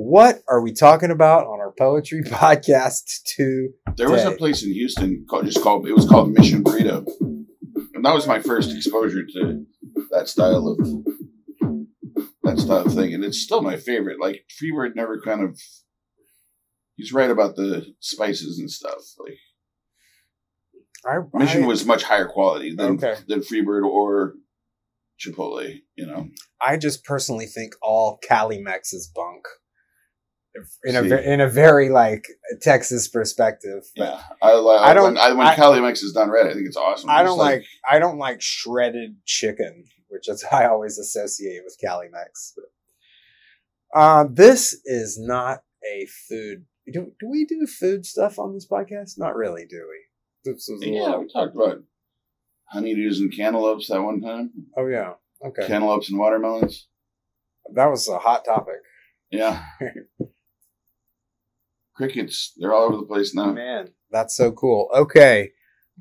What 0.00 0.42
are 0.46 0.62
we 0.62 0.72
talking 0.72 1.10
about 1.10 1.48
on 1.48 1.58
our 1.58 1.72
poetry 1.76 2.22
podcast 2.24 3.02
to 3.34 3.70
There 3.96 4.08
was 4.08 4.22
a 4.22 4.30
place 4.30 4.62
in 4.62 4.72
Houston 4.72 5.26
called 5.28 5.46
just 5.46 5.60
called 5.60 5.88
it 5.88 5.92
was 5.92 6.08
called 6.08 6.30
Mission 6.30 6.62
Burrito, 6.62 7.04
and 7.18 8.04
that 8.04 8.14
was 8.14 8.28
my 8.28 8.38
first 8.38 8.70
exposure 8.70 9.26
to 9.26 9.66
that 10.12 10.28
style 10.28 10.68
of 10.68 10.78
that 12.44 12.58
style 12.58 12.86
of 12.86 12.94
thing, 12.94 13.12
and 13.12 13.24
it's 13.24 13.42
still 13.42 13.60
my 13.60 13.76
favorite. 13.76 14.20
Like 14.20 14.44
Freebird 14.62 14.94
never 14.94 15.20
kind 15.20 15.42
of, 15.42 15.58
he's 16.96 17.12
right 17.12 17.30
about 17.30 17.56
the 17.56 17.86
spices 18.00 18.58
and 18.58 18.70
stuff. 18.70 19.02
Like 19.18 19.38
I, 21.08 21.38
Mission 21.38 21.64
I- 21.64 21.66
was 21.66 21.84
much 21.86 22.02
higher 22.02 22.26
quality 22.28 22.74
than 22.74 22.94
Okay. 23.02 23.14
than 23.28 23.40
Freebird 23.40 23.84
or 23.84 24.34
Chipotle. 25.20 25.80
You 25.96 26.06
know, 26.06 26.28
I 26.60 26.76
just 26.76 27.04
personally 27.04 27.46
think 27.46 27.74
all 27.82 28.18
Cali 28.18 28.60
Mex 28.60 28.92
is 28.92 29.10
bunk. 29.14 29.46
In 30.84 30.96
a 30.96 31.02
See. 31.02 31.08
ve- 31.08 31.24
in 31.24 31.40
a 31.40 31.48
very 31.48 31.88
like 31.88 32.26
Texas 32.62 33.06
perspective, 33.06 33.84
yeah. 33.94 34.20
I. 34.42 34.50
I 34.50 34.90
I 34.90 34.94
don't- 34.94 35.04
When, 35.14 35.18
I, 35.18 35.32
when 35.32 35.46
I- 35.46 35.54
Cali 35.54 35.80
Mex 35.80 36.02
is 36.02 36.12
done 36.12 36.30
right, 36.30 36.46
I 36.46 36.52
think 36.52 36.66
it's 36.66 36.76
awesome. 36.76 37.10
I 37.10 37.22
don't 37.22 37.38
like, 37.38 37.64
I 37.88 37.98
don't 38.00 38.18
like 38.18 38.40
shredded 38.42 39.16
chicken, 39.24 39.84
which 40.08 40.28
is 40.28 40.44
I 40.52 40.66
always 40.66 40.98
associate 40.98 41.62
with 41.64 41.76
Cali 41.80 42.08
Mex. 42.10 42.54
But, 42.56 44.00
uh, 44.00 44.24
this 44.32 44.80
is 44.84 45.16
not 45.18 45.60
a 45.86 46.06
food. 46.28 46.64
Do, 46.92 47.12
do 47.20 47.28
we 47.28 47.44
do 47.44 47.64
food 47.66 48.04
stuff 48.04 48.38
on 48.40 48.52
this 48.54 48.66
podcast? 48.66 49.12
Not 49.16 49.36
really, 49.36 49.64
do 49.64 49.76
we? 49.88 50.00
This 50.54 50.68
is 50.68 50.84
Yeah, 50.84 51.02
little- 51.02 51.20
we 51.20 51.32
talked 51.32 51.54
about 51.54 51.82
honeydews 52.74 53.18
and 53.18 53.34
cantaloupes 53.34 53.88
that 53.88 54.02
one 54.02 54.20
time. 54.20 54.50
Oh 54.76 54.86
yeah. 54.86 55.14
Okay. 55.44 55.66
Cantaloupes 55.66 56.10
and 56.10 56.18
watermelons. 56.18 56.86
that 57.74 57.86
was 57.86 58.08
a 58.08 58.18
hot 58.18 58.44
topic. 58.44 58.80
Yeah. 59.30 59.62
Crickets. 61.94 62.52
They're 62.56 62.72
all 62.72 62.84
over 62.84 62.96
the 62.96 63.02
place 63.06 63.34
now. 63.34 63.52
Man, 63.52 63.90
that's 64.10 64.36
so 64.36 64.52
cool. 64.52 64.88
Okay, 64.94 65.50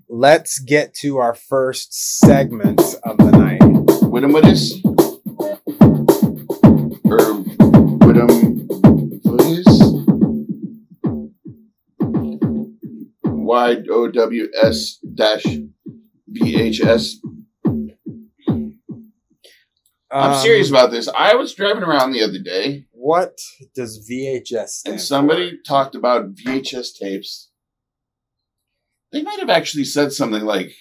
let's 0.08 0.60
get 0.60 0.94
to 1.02 1.18
our 1.18 1.34
first 1.34 1.94
segment 2.20 2.80
of 3.04 3.18
the 3.18 3.32
night. 3.32 3.60
Widom 3.62 4.34
Widis? 4.34 4.74
Or 7.06 7.18
Widom 8.06 8.57
Y 13.76 13.84
O 13.92 14.08
W 14.10 14.48
S 14.62 14.98
dash 15.16 15.44
V 16.28 16.56
H 16.62 16.82
S. 16.82 17.16
I'm 20.10 20.32
Um, 20.34 20.42
serious 20.42 20.70
about 20.70 20.92
this. 20.92 21.10
I 21.10 21.36
was 21.36 21.54
driving 21.54 21.84
around 21.84 22.12
the 22.12 22.24
other 22.24 22.40
day 22.40 22.86
What 22.92 23.38
does 23.76 24.10
VHS 24.10 24.70
stand 24.70 24.94
and 24.94 25.02
somebody 25.02 25.60
talked 25.68 25.96
about 25.96 26.34
VHS 26.36 26.98
tapes. 27.00 27.50
They 29.12 29.22
might 29.22 29.40
have 29.40 29.50
actually 29.50 29.86
said 29.86 30.12
something 30.14 30.44
like, 30.44 30.72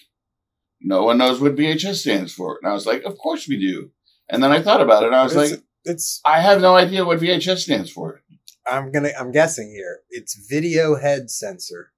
No 0.80 1.04
one 1.04 1.18
knows 1.18 1.40
what 1.40 1.56
VHS 1.56 1.96
stands 1.96 2.32
for. 2.32 2.58
And 2.62 2.70
I 2.70 2.74
was 2.74 2.86
like, 2.86 3.02
Of 3.02 3.18
course 3.18 3.48
we 3.48 3.58
do. 3.58 3.90
And 4.28 4.42
then 4.42 4.52
I 4.52 4.62
thought 4.62 4.80
about 4.80 5.02
it 5.02 5.06
and 5.06 5.16
I 5.16 5.22
was? 5.24 5.34
It's, 5.36 5.52
like, 5.52 5.62
it's. 5.84 6.20
I 6.24 6.40
have 6.40 6.60
no 6.60 6.74
idea 6.76 7.04
what 7.04 7.20
VHS 7.20 7.58
stands 7.58 7.90
for. 7.90 8.22
I'm 8.66 8.90
gonna. 8.90 9.10
I'm 9.18 9.30
guessing 9.30 9.70
here. 9.70 10.00
It's 10.10 10.34
video 10.50 10.96
head 10.96 11.30
sensor. 11.30 11.92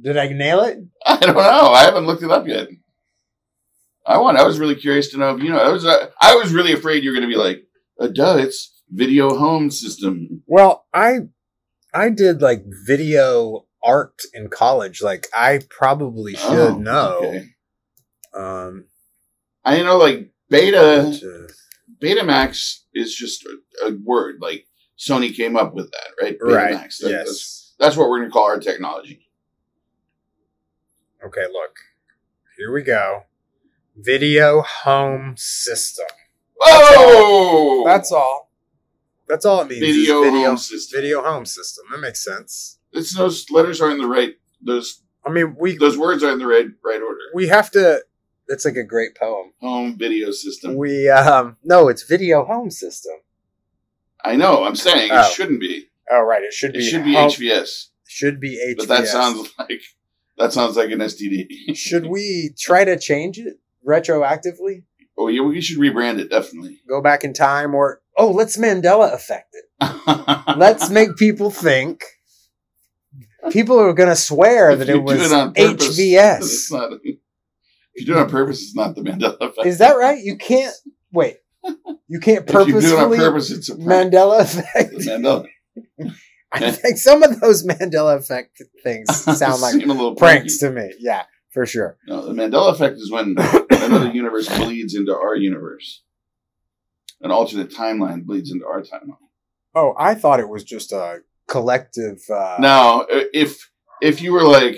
Did 0.00 0.16
I 0.16 0.28
nail 0.28 0.60
it? 0.60 0.78
I 1.06 1.16
don't 1.18 1.34
know. 1.34 1.40
I 1.72 1.82
haven't 1.84 2.06
looked 2.06 2.22
it 2.22 2.30
up 2.30 2.46
yet. 2.46 2.68
I 4.06 4.18
want. 4.18 4.38
I 4.38 4.44
was 4.44 4.58
really 4.58 4.74
curious 4.76 5.08
to 5.10 5.18
know 5.18 5.34
if 5.34 5.42
you 5.42 5.50
know. 5.50 5.58
I 5.58 5.70
was. 5.70 5.84
Uh, 5.84 6.08
I 6.20 6.36
was 6.36 6.52
really 6.52 6.72
afraid 6.72 7.02
you're 7.02 7.14
going 7.14 7.28
to 7.28 7.32
be 7.34 7.36
like, 7.40 7.64
uh, 8.00 8.06
"Duh, 8.08 8.36
it's 8.38 8.72
video 8.90 9.36
home 9.36 9.70
system." 9.70 10.42
Well, 10.46 10.86
I 10.94 11.20
I 11.92 12.10
did 12.10 12.40
like 12.40 12.64
video 12.86 13.66
art 13.82 14.20
in 14.32 14.48
college. 14.48 15.02
Like 15.02 15.26
I 15.34 15.60
probably 15.70 16.34
should 16.36 16.50
Oh, 16.74 16.78
know. 16.78 17.18
okay. 17.24 17.48
Um, 18.34 18.84
I 19.64 19.82
know, 19.82 19.96
like 19.96 20.30
beta. 20.50 21.18
Betamax 22.00 22.80
is 22.92 23.14
just 23.14 23.44
a, 23.46 23.86
a 23.86 23.96
word. 24.04 24.36
Like 24.40 24.66
Sony 24.98 25.34
came 25.34 25.56
up 25.56 25.74
with 25.74 25.90
that, 25.90 26.22
right? 26.22 26.36
right. 26.40 26.90
That- 27.00 27.10
yes. 27.10 27.26
That's, 27.26 27.74
that's 27.78 27.96
what 27.96 28.08
we're 28.08 28.18
going 28.20 28.30
to 28.30 28.32
call 28.32 28.44
our 28.44 28.58
technology. 28.58 29.28
Okay, 31.24 31.44
look. 31.52 31.76
Here 32.56 32.72
we 32.72 32.82
go. 32.82 33.24
Video 33.96 34.62
home 34.62 35.34
system. 35.36 36.06
Oh, 36.62 37.82
That's 37.86 38.12
all. 38.12 38.50
That's 39.28 39.44
all 39.44 39.62
it 39.62 39.68
means. 39.68 39.80
video, 39.80 40.22
video 40.22 40.48
home 40.48 40.56
system. 40.56 41.00
video 41.00 41.22
home 41.22 41.44
system. 41.44 41.84
That 41.90 41.98
makes 41.98 42.24
sense. 42.24 42.78
It's 42.92 43.14
those 43.14 43.50
letters 43.50 43.80
are 43.80 43.90
in 43.90 43.98
the 43.98 44.06
right. 44.06 44.34
Those 44.62 45.02
I 45.26 45.30
mean, 45.30 45.56
we 45.58 45.76
those 45.76 45.98
words 45.98 46.22
are 46.22 46.30
in 46.30 46.38
the 46.38 46.46
right 46.46 46.66
right 46.84 47.02
order. 47.02 47.18
we 47.34 47.48
have 47.48 47.70
to. 47.72 48.02
It's 48.48 48.64
like 48.64 48.76
a 48.76 48.84
great 48.84 49.16
poem. 49.16 49.52
Home 49.60 49.98
video 49.98 50.30
system. 50.30 50.76
We 50.76 51.08
um 51.08 51.56
no, 51.64 51.88
it's 51.88 52.04
video 52.04 52.44
home 52.44 52.70
system. 52.70 53.14
I 54.26 54.36
know. 54.36 54.64
I'm 54.64 54.76
saying 54.76 55.10
Oh. 55.12 55.20
it 55.20 55.32
shouldn't 55.32 55.60
be. 55.60 55.86
Oh 56.10 56.22
right, 56.22 56.42
it 56.42 56.52
should 56.52 56.70
It 56.74 56.78
be. 56.78 56.88
should 56.90 57.04
be 57.04 57.14
HVS. 57.14 57.86
Should 58.06 58.40
be 58.40 58.58
HVS. 58.74 58.76
But 58.78 58.88
that 58.88 59.06
sounds 59.06 59.50
like 59.58 59.80
that 60.38 60.52
sounds 60.52 60.76
like 60.76 60.90
an 60.90 61.00
STD. 61.00 61.74
Should 61.76 62.06
we 62.06 62.54
try 62.58 62.84
to 62.84 62.98
change 62.98 63.38
it 63.38 63.58
retroactively? 63.86 64.84
oh 65.18 65.28
yeah, 65.28 65.40
we 65.40 65.60
should 65.62 65.78
rebrand 65.78 66.18
it 66.18 66.28
definitely. 66.30 66.78
Go 66.88 67.00
back 67.00 67.24
in 67.24 67.32
time, 67.32 67.74
or 67.74 68.02
oh, 68.18 68.30
let's 68.30 68.56
Mandela 68.58 69.12
effect 69.14 69.54
it. 69.54 69.64
Let's 70.56 70.88
make 70.90 71.16
people 71.16 71.50
think. 71.50 72.02
People 73.50 73.78
are 73.78 73.92
going 73.92 74.08
to 74.08 74.16
swear 74.16 74.70
If 74.70 74.80
that 74.80 74.88
it 74.88 75.02
was 75.02 75.30
on 75.32 75.52
purpose, 75.54 75.98
HVS. 75.98 76.72
not, 76.72 76.92
if 77.04 77.18
you 77.94 78.06
do 78.06 78.12
it 78.12 78.18
on 78.18 78.28
purpose, 78.30 78.62
it's 78.62 78.74
not 78.74 78.94
the 78.96 79.02
Mandela 79.02 79.36
effect. 79.40 79.66
Is 79.66 79.78
that 79.78 79.92
right? 79.96 80.18
You 80.22 80.36
can't 80.36 80.74
wait. 81.12 81.36
You 82.08 82.20
can't 82.20 82.48
if 82.48 82.54
you 82.54 82.66
do 82.66 82.78
it 82.78 82.98
on 82.98 83.10
purposefully 83.10 83.18
purpose, 83.18 83.50
it's. 83.50 83.70
Mandela 83.70 84.40
effect. 84.42 84.92
Mandela 84.94 85.46
I 86.52 86.70
think 86.70 86.96
some 86.96 87.22
of 87.22 87.40
those 87.40 87.66
Mandela 87.66 88.16
effect 88.16 88.62
things 88.82 89.14
sound 89.38 89.60
like 89.60 89.74
a 89.74 89.78
little 89.86 90.14
pranks 90.14 90.58
pranky. 90.62 90.74
to 90.74 90.80
me. 90.88 90.94
Yeah, 91.00 91.24
for 91.50 91.66
sure. 91.66 91.98
No, 92.06 92.24
the 92.24 92.32
Mandela 92.32 92.72
effect 92.72 92.96
is 92.96 93.10
when 93.10 93.34
another 93.70 94.10
universe 94.12 94.48
bleeds 94.56 94.94
into 94.94 95.14
our 95.14 95.34
universe. 95.36 96.02
An 97.20 97.30
alternate 97.30 97.70
timeline 97.70 98.24
bleeds 98.24 98.50
into 98.52 98.64
our 98.66 98.82
timeline. 98.82 99.16
Oh, 99.74 99.94
I 99.98 100.14
thought 100.14 100.40
it 100.40 100.48
was 100.48 100.64
just 100.64 100.92
a 100.92 101.20
collective. 101.48 102.20
Uh, 102.32 102.56
Now, 102.60 103.06
if 103.10 103.70
if 104.00 104.22
you 104.22 104.32
were 104.32 104.44
like, 104.44 104.76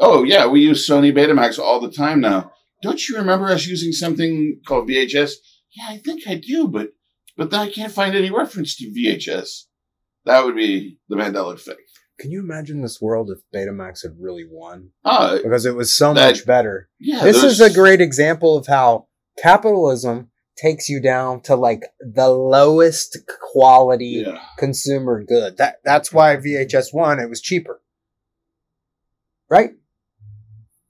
"Oh 0.00 0.22
yeah, 0.22 0.46
we 0.46 0.60
use 0.60 0.88
Sony 0.88 1.12
Betamax 1.12 1.58
all 1.58 1.80
the 1.80 1.90
time 1.90 2.20
now," 2.20 2.52
don't 2.82 3.06
you 3.08 3.16
remember 3.16 3.46
us 3.46 3.66
using 3.66 3.92
something 3.92 4.60
called 4.66 4.88
VHS? 4.88 5.32
Yeah, 5.76 5.86
I 5.90 5.98
think 5.98 6.22
I 6.26 6.34
do, 6.36 6.66
but 6.68 6.90
but 7.36 7.50
then 7.50 7.60
I 7.60 7.70
can't 7.70 7.92
find 7.92 8.14
any 8.16 8.30
reference 8.30 8.76
to 8.76 8.86
VHS. 8.90 9.64
That 10.24 10.44
would 10.44 10.56
be 10.56 10.98
the 11.08 11.16
Mandela 11.16 11.52
effect. 11.54 11.80
Can 12.18 12.30
you 12.30 12.40
imagine 12.40 12.80
this 12.80 13.00
world 13.00 13.30
if 13.30 13.40
Betamax 13.54 14.02
had 14.02 14.12
really 14.18 14.46
won? 14.50 14.90
Ah, 15.04 15.36
Because 15.42 15.66
it 15.66 15.76
was 15.76 15.94
so 15.94 16.14
That- 16.14 16.28
much 16.28 16.46
better. 16.46 16.88
yeah. 16.98 17.22
this 17.22 17.42
is 17.44 17.60
a 17.60 17.72
great 17.72 18.00
example 18.00 18.56
of 18.56 18.66
how 18.66 19.08
capitalism 19.38 20.30
takes 20.56 20.88
you 20.88 20.98
down 21.02 21.42
to 21.42 21.54
like 21.54 21.82
the 22.00 22.30
lowest 22.30 23.18
quality 23.52 24.24
Yeah, 24.26 24.40
consumer 24.58 25.22
good. 25.22 25.58
That 25.58 25.76
that's 25.84 26.10
why 26.10 26.34
VHS 26.38 26.94
won. 26.94 27.20
It 27.20 27.28
was 27.28 27.42
cheaper, 27.42 27.82
right? 29.50 29.72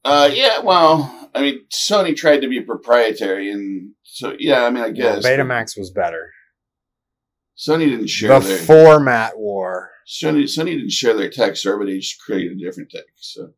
Uh, 0.06 0.30
yeah. 0.32 0.60
Well, 0.60 1.30
I 1.34 1.42
mean, 1.42 1.66
Sony 1.72 2.16
tried 2.16 2.40
to 2.42 2.48
be 2.48 2.60
proprietary, 2.60 3.50
and 3.50 3.92
so 4.02 4.34
yeah. 4.38 4.64
I 4.64 4.70
mean, 4.70 4.82
I 4.84 4.86
Well, 4.88 4.92
guess 5.20 5.26
Betamax 5.26 5.76
was 5.76 5.90
better. 5.90 6.32
Sony 7.58 7.86
didn't 7.90 8.08
share 8.08 8.38
The 8.38 8.46
their 8.46 8.58
format 8.58 9.38
war. 9.38 9.90
Sony 10.06 10.44
Sony 10.44 10.76
didn't 10.76 10.92
share 10.92 11.14
their 11.14 11.30
tech, 11.30 11.56
so 11.56 11.72
everybody 11.72 11.98
just 11.98 12.20
created 12.20 12.52
a 12.52 12.64
different 12.64 12.90
tech. 12.90 13.04
So, 13.16 13.50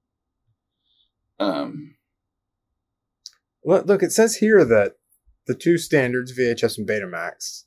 um, 1.39 1.95
Look, 3.65 3.87
look, 3.87 4.03
it 4.03 4.13
says 4.13 4.37
here 4.37 4.65
that 4.65 4.95
the 5.47 5.55
two 5.55 5.77
standards, 5.77 6.39
VHS 6.39 6.79
and 6.79 6.89
Betamax, 6.89 7.65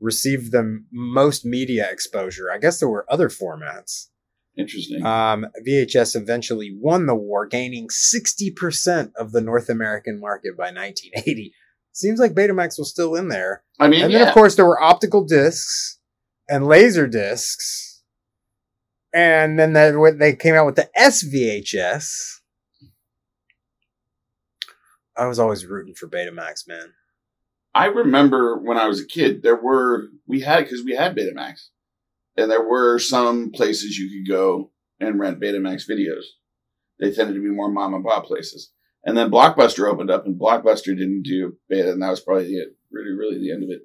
received 0.00 0.50
the 0.50 0.82
most 0.90 1.44
media 1.44 1.88
exposure. 1.90 2.50
I 2.50 2.58
guess 2.58 2.80
there 2.80 2.88
were 2.88 3.06
other 3.10 3.28
formats. 3.28 4.08
Interesting. 4.56 5.04
Um, 5.04 5.46
VHS 5.66 6.16
eventually 6.16 6.76
won 6.78 7.06
the 7.06 7.14
war, 7.14 7.46
gaining 7.46 7.88
60% 7.88 9.12
of 9.16 9.32
the 9.32 9.40
North 9.40 9.68
American 9.68 10.20
market 10.20 10.56
by 10.56 10.72
1980. 10.72 11.52
Seems 11.92 12.18
like 12.18 12.32
Betamax 12.32 12.78
was 12.78 12.90
still 12.90 13.14
in 13.14 13.28
there. 13.28 13.64
I 13.78 13.88
mean, 13.88 14.02
And 14.02 14.12
yeah. 14.12 14.20
then, 14.20 14.28
of 14.28 14.34
course, 14.34 14.56
there 14.56 14.66
were 14.66 14.82
optical 14.82 15.24
discs 15.24 15.98
and 16.48 16.66
laser 16.66 17.06
discs. 17.06 18.02
And 19.12 19.58
then 19.58 19.74
they, 19.74 19.92
they 20.16 20.34
came 20.34 20.54
out 20.54 20.64
with 20.64 20.76
the 20.76 20.88
SVHS. 20.98 22.40
I 25.16 25.26
was 25.26 25.38
always 25.38 25.66
rooting 25.66 25.94
for 25.94 26.08
Betamax, 26.08 26.66
man. 26.66 26.94
I 27.74 27.86
remember 27.86 28.58
when 28.58 28.76
I 28.76 28.86
was 28.86 29.00
a 29.00 29.06
kid, 29.06 29.42
there 29.42 29.56
were 29.56 30.08
we 30.26 30.40
had 30.40 30.64
because 30.64 30.84
we 30.84 30.94
had 30.94 31.16
Betamax, 31.16 31.68
and 32.36 32.50
there 32.50 32.66
were 32.66 32.98
some 32.98 33.50
places 33.50 33.98
you 33.98 34.08
could 34.08 34.32
go 34.32 34.70
and 35.00 35.18
rent 35.18 35.40
Betamax 35.40 35.82
videos. 35.88 36.24
They 36.98 37.12
tended 37.12 37.34
to 37.34 37.42
be 37.42 37.50
more 37.50 37.70
mom 37.70 37.94
and 37.94 38.04
pop 38.04 38.24
places. 38.26 38.70
And 39.04 39.16
then 39.16 39.30
Blockbuster 39.30 39.90
opened 39.90 40.10
up, 40.10 40.26
and 40.26 40.40
Blockbuster 40.40 40.96
didn't 40.96 41.22
do 41.24 41.56
beta, 41.68 41.90
and 41.90 42.02
that 42.02 42.10
was 42.10 42.20
probably 42.20 42.44
the, 42.44 42.72
really, 42.92 43.10
really 43.10 43.40
the 43.40 43.52
end 43.52 43.64
of 43.64 43.70
it. 43.70 43.82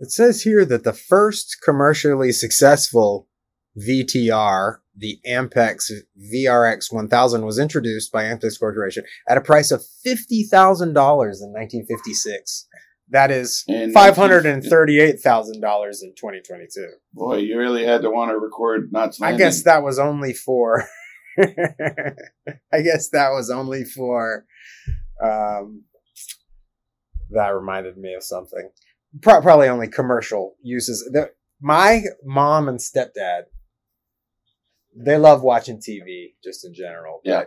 It 0.00 0.10
says 0.10 0.42
here 0.42 0.64
that 0.64 0.82
the 0.82 0.94
first 0.94 1.58
commercially 1.62 2.32
successful 2.32 3.28
VTR, 3.78 4.78
the 4.96 5.20
Ampex 5.26 5.90
VRX 6.34 6.92
1000, 6.92 7.44
was 7.44 7.58
introduced 7.58 8.10
by 8.10 8.24
Ampex 8.24 8.58
Corporation 8.58 9.04
at 9.28 9.36
a 9.36 9.42
price 9.42 9.70
of 9.70 9.82
$50,000 10.04 10.82
in 10.82 10.92
1956. 10.92 12.66
That 13.12 13.30
is 13.30 13.64
And 13.68 13.94
$538,000 13.94 14.54
in 14.64 16.14
2022. 16.14 16.88
Boy, 17.12 17.36
you 17.36 17.58
really 17.58 17.84
had 17.84 18.00
to 18.02 18.10
want 18.10 18.30
to 18.30 18.38
record 18.38 18.90
Knots 18.90 19.20
I 19.20 19.36
guess 19.36 19.62
that 19.64 19.82
was 19.82 19.98
only 19.98 20.32
for. 20.32 20.86
I 21.38 22.80
guess 22.82 23.10
that 23.10 23.28
was 23.32 23.50
only 23.50 23.84
for. 23.84 24.46
Um, 25.22 25.84
that 27.30 27.48
reminded 27.48 27.98
me 27.98 28.14
of 28.14 28.22
something. 28.22 28.70
Pro- 29.20 29.42
probably 29.42 29.68
only 29.68 29.88
commercial 29.88 30.54
uses. 30.62 31.06
The, 31.12 31.32
my 31.60 32.04
mom 32.24 32.66
and 32.66 32.78
stepdad, 32.78 33.42
they 34.96 35.18
love 35.18 35.42
watching 35.42 35.76
TV 35.76 36.32
just 36.42 36.64
in 36.64 36.72
general. 36.72 37.20
Yeah. 37.24 37.44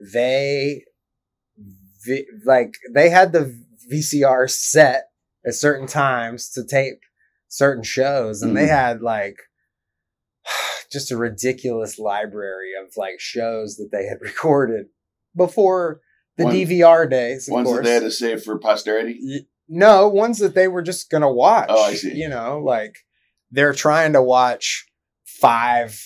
They, 0.00 0.84
vi- 2.06 2.26
like, 2.44 2.74
they 2.92 3.10
had 3.10 3.32
the 3.32 3.58
VCR 3.90 4.48
set 4.50 5.08
at 5.46 5.54
certain 5.54 5.86
times 5.86 6.50
to 6.50 6.64
tape 6.64 7.00
certain 7.48 7.82
shows, 7.82 8.42
and 8.42 8.56
they 8.56 8.66
Mhm. 8.66 8.68
had 8.68 9.02
like 9.02 9.36
just 10.92 11.10
a 11.10 11.16
ridiculous 11.16 11.98
library 11.98 12.72
of 12.80 12.92
like 12.96 13.18
shows 13.20 13.76
that 13.76 13.90
they 13.92 14.04
had 14.06 14.18
recorded 14.20 14.86
before 15.36 16.00
the 16.36 16.44
One- 16.44 16.54
DVR 16.54 17.08
days. 17.08 17.48
Of 17.48 17.52
ones 17.54 17.68
that 17.68 17.72
course. 17.74 17.84
they 17.86 17.92
had 17.94 18.02
to 18.02 18.10
save 18.10 18.42
for 18.42 18.58
posterity. 18.58 19.18
Y- 19.22 19.46
No, 19.68 20.08
ones 20.08 20.38
that 20.38 20.54
they 20.54 20.68
were 20.68 20.82
just 20.82 21.10
gonna 21.10 21.32
watch. 21.32 21.66
Oh, 21.68 21.82
I 21.84 21.94
see. 21.94 22.14
You 22.14 22.28
know, 22.28 22.58
like 22.64 22.96
they're 23.50 23.72
trying 23.74 24.12
to 24.14 24.22
watch 24.22 24.86
five 25.24 25.98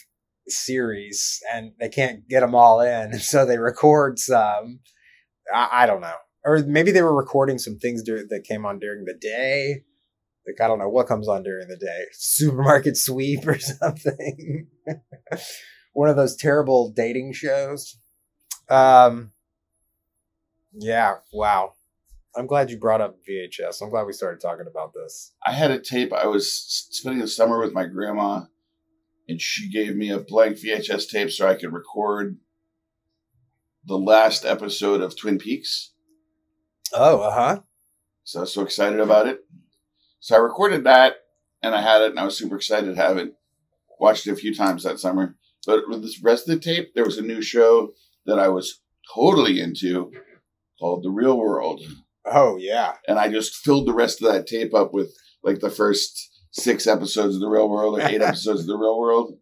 series 0.48 1.40
and 1.52 1.72
they 1.80 1.88
can't 1.88 2.28
get 2.28 2.40
them 2.40 2.54
all 2.54 2.80
in, 2.80 3.12
so 3.20 3.44
they 3.46 3.58
record 3.58 4.18
some. 4.18 4.80
I, 5.52 5.68
I 5.72 5.86
don't 5.86 6.00
know, 6.00 6.14
or 6.44 6.62
maybe 6.64 6.90
they 6.90 7.02
were 7.02 7.14
recording 7.14 7.58
some 7.58 7.78
things 7.78 8.02
dur- 8.02 8.26
that 8.28 8.44
came 8.44 8.64
on 8.64 8.78
during 8.78 9.04
the 9.04 9.14
day. 9.14 9.84
Like 10.46 10.60
I 10.62 10.68
don't 10.68 10.78
know 10.78 10.88
what 10.88 11.06
comes 11.06 11.28
on 11.28 11.42
during 11.42 11.68
the 11.68 11.76
day, 11.76 12.04
supermarket 12.12 12.96
sweep 12.96 13.46
or 13.46 13.58
something. 13.58 14.66
One 15.92 16.08
of 16.08 16.16
those 16.16 16.36
terrible 16.36 16.90
dating 16.90 17.32
shows. 17.32 17.98
Um. 18.68 19.32
Yeah. 20.72 21.16
Wow. 21.32 21.74
I'm 22.36 22.46
glad 22.46 22.70
you 22.70 22.78
brought 22.78 23.00
up 23.00 23.16
VHS. 23.28 23.80
I'm 23.80 23.90
glad 23.90 24.06
we 24.06 24.12
started 24.12 24.40
talking 24.40 24.66
about 24.68 24.92
this. 24.92 25.32
I 25.46 25.52
had 25.52 25.70
a 25.70 25.78
tape. 25.78 26.12
I 26.12 26.26
was 26.26 26.52
spending 26.90 27.20
the 27.20 27.28
summer 27.28 27.60
with 27.60 27.72
my 27.72 27.84
grandma, 27.86 28.42
and 29.28 29.40
she 29.40 29.70
gave 29.70 29.94
me 29.94 30.10
a 30.10 30.18
blank 30.18 30.56
VHS 30.58 31.08
tape 31.08 31.30
so 31.30 31.48
I 31.48 31.54
could 31.54 31.72
record 31.72 32.38
the 33.86 33.98
last 33.98 34.44
episode 34.44 35.00
of 35.00 35.16
Twin 35.16 35.38
Peaks. 35.38 35.92
Oh, 36.92 37.20
uh 37.20 37.30
huh. 37.32 37.60
So 38.24 38.40
I 38.40 38.42
was 38.42 38.52
so 38.54 38.62
excited 38.62 39.00
about 39.00 39.26
it. 39.26 39.40
So 40.20 40.36
I 40.36 40.38
recorded 40.38 40.84
that, 40.84 41.16
and 41.62 41.74
I 41.74 41.82
had 41.82 42.02
it, 42.02 42.10
and 42.10 42.18
I 42.18 42.24
was 42.24 42.36
super 42.38 42.56
excited 42.56 42.94
to 42.94 43.00
have 43.02 43.18
it. 43.18 43.34
Watched 44.00 44.26
it 44.26 44.32
a 44.32 44.36
few 44.36 44.54
times 44.54 44.84
that 44.84 44.98
summer. 44.98 45.36
But 45.66 45.88
with 45.88 46.02
this 46.02 46.22
rest 46.22 46.48
of 46.48 46.54
the 46.54 46.60
tape, 46.60 46.94
there 46.94 47.04
was 47.04 47.18
a 47.18 47.22
new 47.22 47.42
show 47.42 47.90
that 48.26 48.38
I 48.38 48.48
was 48.48 48.80
totally 49.14 49.60
into 49.60 50.10
called 50.80 51.02
The 51.02 51.10
Real 51.10 51.38
World. 51.38 51.80
Oh, 52.26 52.56
yeah. 52.56 52.94
and 53.06 53.18
I 53.18 53.28
just 53.28 53.54
filled 53.54 53.86
the 53.86 53.94
rest 53.94 54.22
of 54.22 54.32
that 54.32 54.46
tape 54.46 54.74
up 54.74 54.92
with 54.94 55.14
like 55.42 55.60
the 55.60 55.70
first 55.70 56.30
six 56.52 56.86
episodes 56.86 57.34
of 57.34 57.40
the 57.40 57.48
Real 57.48 57.68
World 57.68 57.98
or 57.98 58.02
eight 58.02 58.22
episodes 58.22 58.60
of 58.60 58.66
the 58.66 58.78
Real 58.78 58.98
World, 58.98 59.38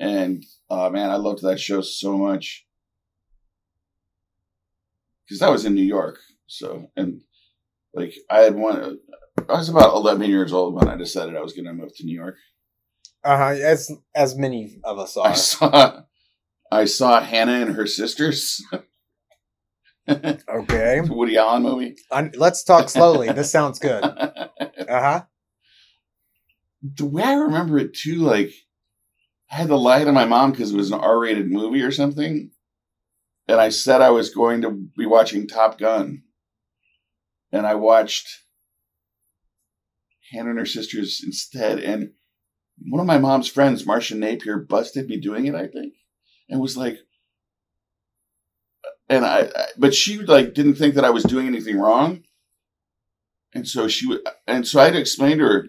and 0.00 0.44
uh, 0.70 0.88
man, 0.90 1.10
I 1.10 1.16
loved 1.16 1.42
that 1.42 1.60
show 1.60 1.80
so 1.80 2.16
much 2.16 2.65
because 5.26 5.40
that 5.40 5.50
was 5.50 5.64
in 5.64 5.74
New 5.74 5.82
York. 5.84 6.18
So 6.46 6.90
and 6.96 7.22
like 7.94 8.14
I 8.30 8.40
had 8.40 8.54
one, 8.54 8.98
I 9.48 9.52
was 9.52 9.68
about 9.68 9.94
eleven 9.94 10.30
years 10.30 10.52
old 10.52 10.74
when 10.74 10.88
I 10.88 10.96
decided 10.96 11.36
I 11.36 11.42
was 11.42 11.52
going 11.52 11.66
to 11.66 11.72
move 11.72 11.94
to 11.96 12.04
New 12.04 12.16
York. 12.16 12.36
Uh 13.24 13.36
huh. 13.36 13.44
As 13.62 13.90
as 14.14 14.36
many 14.36 14.78
of 14.84 14.98
us 14.98 15.16
are. 15.16 15.28
I 15.28 15.32
saw, 15.34 16.00
I 16.70 16.84
saw 16.84 17.20
Hannah 17.20 17.60
and 17.60 17.74
her 17.74 17.86
sisters, 17.86 18.62
Okay. 20.08 21.00
Woody 21.00 21.36
Allen 21.36 21.62
movie. 21.62 21.96
Let's 22.34 22.62
talk 22.62 22.88
slowly. 22.88 23.30
This 23.32 23.50
sounds 23.56 23.78
good. 23.78 24.04
Uh 24.04 24.48
huh. 24.88 25.24
the 26.82 27.06
way 27.06 27.22
I 27.24 27.34
remember 27.34 27.78
it 27.78 27.94
too, 27.94 28.16
like 28.16 28.50
I 29.50 29.56
had 29.56 29.68
to 29.68 29.76
lie 29.76 30.04
to 30.04 30.12
my 30.12 30.24
mom 30.24 30.52
because 30.52 30.72
it 30.72 30.76
was 30.76 30.92
an 30.92 31.00
R-rated 31.00 31.50
movie 31.50 31.82
or 31.82 31.90
something, 31.90 32.50
and 33.48 33.60
I 33.60 33.68
said 33.68 34.00
I 34.00 34.10
was 34.10 34.30
going 34.30 34.62
to 34.62 34.70
be 34.70 35.06
watching 35.06 35.46
Top 35.46 35.78
Gun, 35.78 36.22
and 37.52 37.66
I 37.66 37.74
watched 37.74 38.28
Hannah 40.32 40.50
and 40.50 40.58
her 40.58 40.66
sisters 40.66 41.22
instead, 41.24 41.78
and 41.78 42.12
one 42.88 43.00
of 43.00 43.06
my 43.06 43.18
mom's 43.18 43.48
friends, 43.48 43.86
Marcia 43.86 44.16
Napier, 44.16 44.58
busted 44.58 45.08
me 45.08 45.18
doing 45.18 45.46
it. 45.46 45.54
I 45.54 45.66
think, 45.66 45.94
and 46.48 46.60
was 46.60 46.76
like. 46.76 46.98
And 49.08 49.24
I, 49.24 49.42
I, 49.54 49.66
but 49.78 49.94
she 49.94 50.18
like 50.18 50.52
didn't 50.52 50.74
think 50.74 50.96
that 50.96 51.04
I 51.04 51.10
was 51.10 51.22
doing 51.22 51.46
anything 51.46 51.78
wrong, 51.78 52.24
and 53.54 53.66
so 53.66 53.86
she 53.86 54.04
would, 54.08 54.20
and 54.48 54.66
so 54.66 54.80
I 54.80 54.86
had 54.86 54.94
to 54.94 55.00
explain 55.00 55.38
to 55.38 55.44
her, 55.44 55.68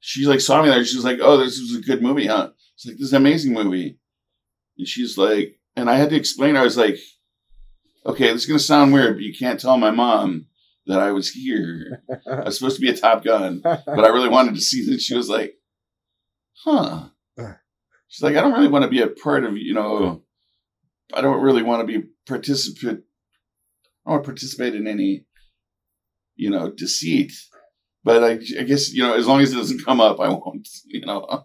she 0.00 0.26
like 0.26 0.40
saw 0.40 0.60
me 0.60 0.68
there. 0.68 0.84
She 0.84 0.96
was 0.96 1.04
like, 1.04 1.20
"Oh, 1.22 1.36
this 1.36 1.60
was 1.60 1.76
a 1.76 1.80
good 1.80 2.02
movie, 2.02 2.26
huh?" 2.26 2.50
It's 2.74 2.84
like 2.84 2.96
this 2.96 3.06
is 3.06 3.12
an 3.12 3.22
amazing 3.22 3.52
movie, 3.52 4.00
and 4.76 4.88
she's 4.88 5.16
like, 5.16 5.60
and 5.76 5.88
I 5.90 5.96
had 5.96 6.10
to 6.10 6.16
explain. 6.16 6.56
I 6.56 6.62
was 6.62 6.76
like, 6.76 6.96
"Okay, 8.06 8.32
this 8.32 8.42
is 8.42 8.46
gonna 8.46 8.58
sound 8.58 8.92
weird, 8.92 9.16
but 9.16 9.22
you 9.22 9.34
can't 9.36 9.60
tell 9.60 9.76
my 9.78 9.90
mom 9.90 10.46
that 10.86 11.00
I 11.00 11.12
was 11.12 11.30
here. 11.30 12.02
I 12.30 12.44
was 12.44 12.58
supposed 12.58 12.76
to 12.76 12.82
be 12.82 12.90
a 12.90 12.96
Top 12.96 13.24
Gun, 13.24 13.60
but 13.62 14.04
I 14.04 14.08
really 14.08 14.28
wanted 14.28 14.54
to 14.54 14.60
see 14.60 14.84
this." 14.84 15.02
She 15.02 15.14
was 15.16 15.28
like, 15.28 15.54
"Huh?" 16.64 17.08
She's 18.08 18.22
like, 18.22 18.36
"I 18.36 18.40
don't 18.40 18.52
really 18.52 18.68
want 18.68 18.84
to 18.84 18.90
be 18.90 19.00
a 19.00 19.08
part 19.08 19.44
of 19.44 19.56
you 19.56 19.74
know. 19.74 20.22
I 21.14 21.20
don't 21.20 21.42
really 21.42 21.62
want 21.62 21.86
to 21.86 21.86
be 22.00 22.06
participant. 22.26 23.04
I 24.06 24.10
don't 24.10 24.14
want 24.14 24.24
to 24.24 24.28
participate 24.28 24.74
in 24.74 24.86
any, 24.86 25.24
you 26.36 26.50
know, 26.50 26.70
deceit." 26.70 27.32
But 28.04 28.24
I, 28.24 28.30
I 28.58 28.64
guess 28.64 28.92
you 28.92 29.02
know, 29.02 29.14
as 29.14 29.26
long 29.26 29.40
as 29.40 29.52
it 29.52 29.56
doesn't 29.56 29.84
come 29.84 30.00
up, 30.00 30.20
I 30.20 30.28
won't. 30.28 30.68
You 30.86 31.06
know, 31.06 31.44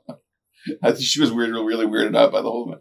I 0.83 0.91
think 0.91 1.05
she 1.05 1.21
was 1.21 1.31
weird, 1.31 1.51
really 1.51 1.85
weirded 1.85 2.17
out 2.17 2.31
by 2.31 2.41
the 2.41 2.49
whole. 2.49 2.75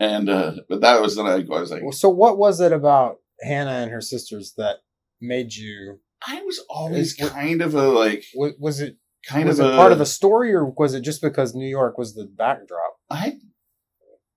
And 0.00 0.28
uh, 0.28 0.54
but 0.68 0.80
that 0.80 1.00
was 1.00 1.16
then 1.16 1.26
I, 1.26 1.34
I 1.34 1.60
was 1.60 1.70
like, 1.70 1.82
Well, 1.82 1.92
so, 1.92 2.08
what 2.08 2.38
was 2.38 2.60
it 2.60 2.72
about 2.72 3.16
Hannah 3.42 3.70
and 3.70 3.90
her 3.90 4.00
sisters 4.00 4.54
that 4.56 4.78
made 5.20 5.54
you? 5.54 6.00
I 6.26 6.42
was 6.42 6.60
always 6.70 7.14
kind 7.14 7.62
of 7.62 7.74
a 7.74 7.88
like, 7.88 8.24
Was, 8.34 8.52
was 8.58 8.80
it 8.80 8.96
kind 9.26 9.48
was 9.48 9.58
of 9.58 9.66
it 9.66 9.74
a 9.74 9.76
part 9.76 9.92
of 9.92 9.98
the 9.98 10.06
story, 10.06 10.52
or 10.54 10.66
was 10.76 10.94
it 10.94 11.02
just 11.02 11.22
because 11.22 11.54
New 11.54 11.68
York 11.68 11.98
was 11.98 12.14
the 12.14 12.24
backdrop? 12.24 12.96
I, 13.10 13.38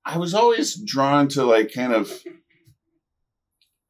I 0.06 0.18
was 0.18 0.34
always 0.34 0.76
drawn 0.84 1.28
to 1.30 1.44
like 1.46 1.74
kind 1.74 1.94
of, 1.94 2.12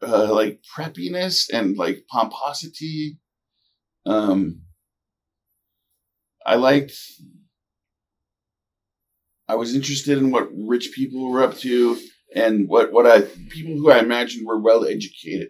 uh, 0.01 0.34
like 0.34 0.62
preppiness 0.78 1.49
and 1.51 1.78
like 1.78 2.06
pomposity. 2.10 3.19
Um, 4.06 4.62
I 6.45 6.56
liked. 6.56 6.93
I 9.47 9.55
was 9.55 9.75
interested 9.75 10.17
in 10.17 10.31
what 10.31 10.49
rich 10.53 10.91
people 10.93 11.29
were 11.29 11.43
up 11.43 11.58
to 11.60 11.97
and 12.36 12.67
what 12.67 12.91
what 12.91 13.05
I 13.05 13.21
people 13.49 13.75
who 13.75 13.91
I 13.91 13.99
imagined 13.99 14.45
were 14.45 14.60
well 14.60 14.86
educated, 14.86 15.49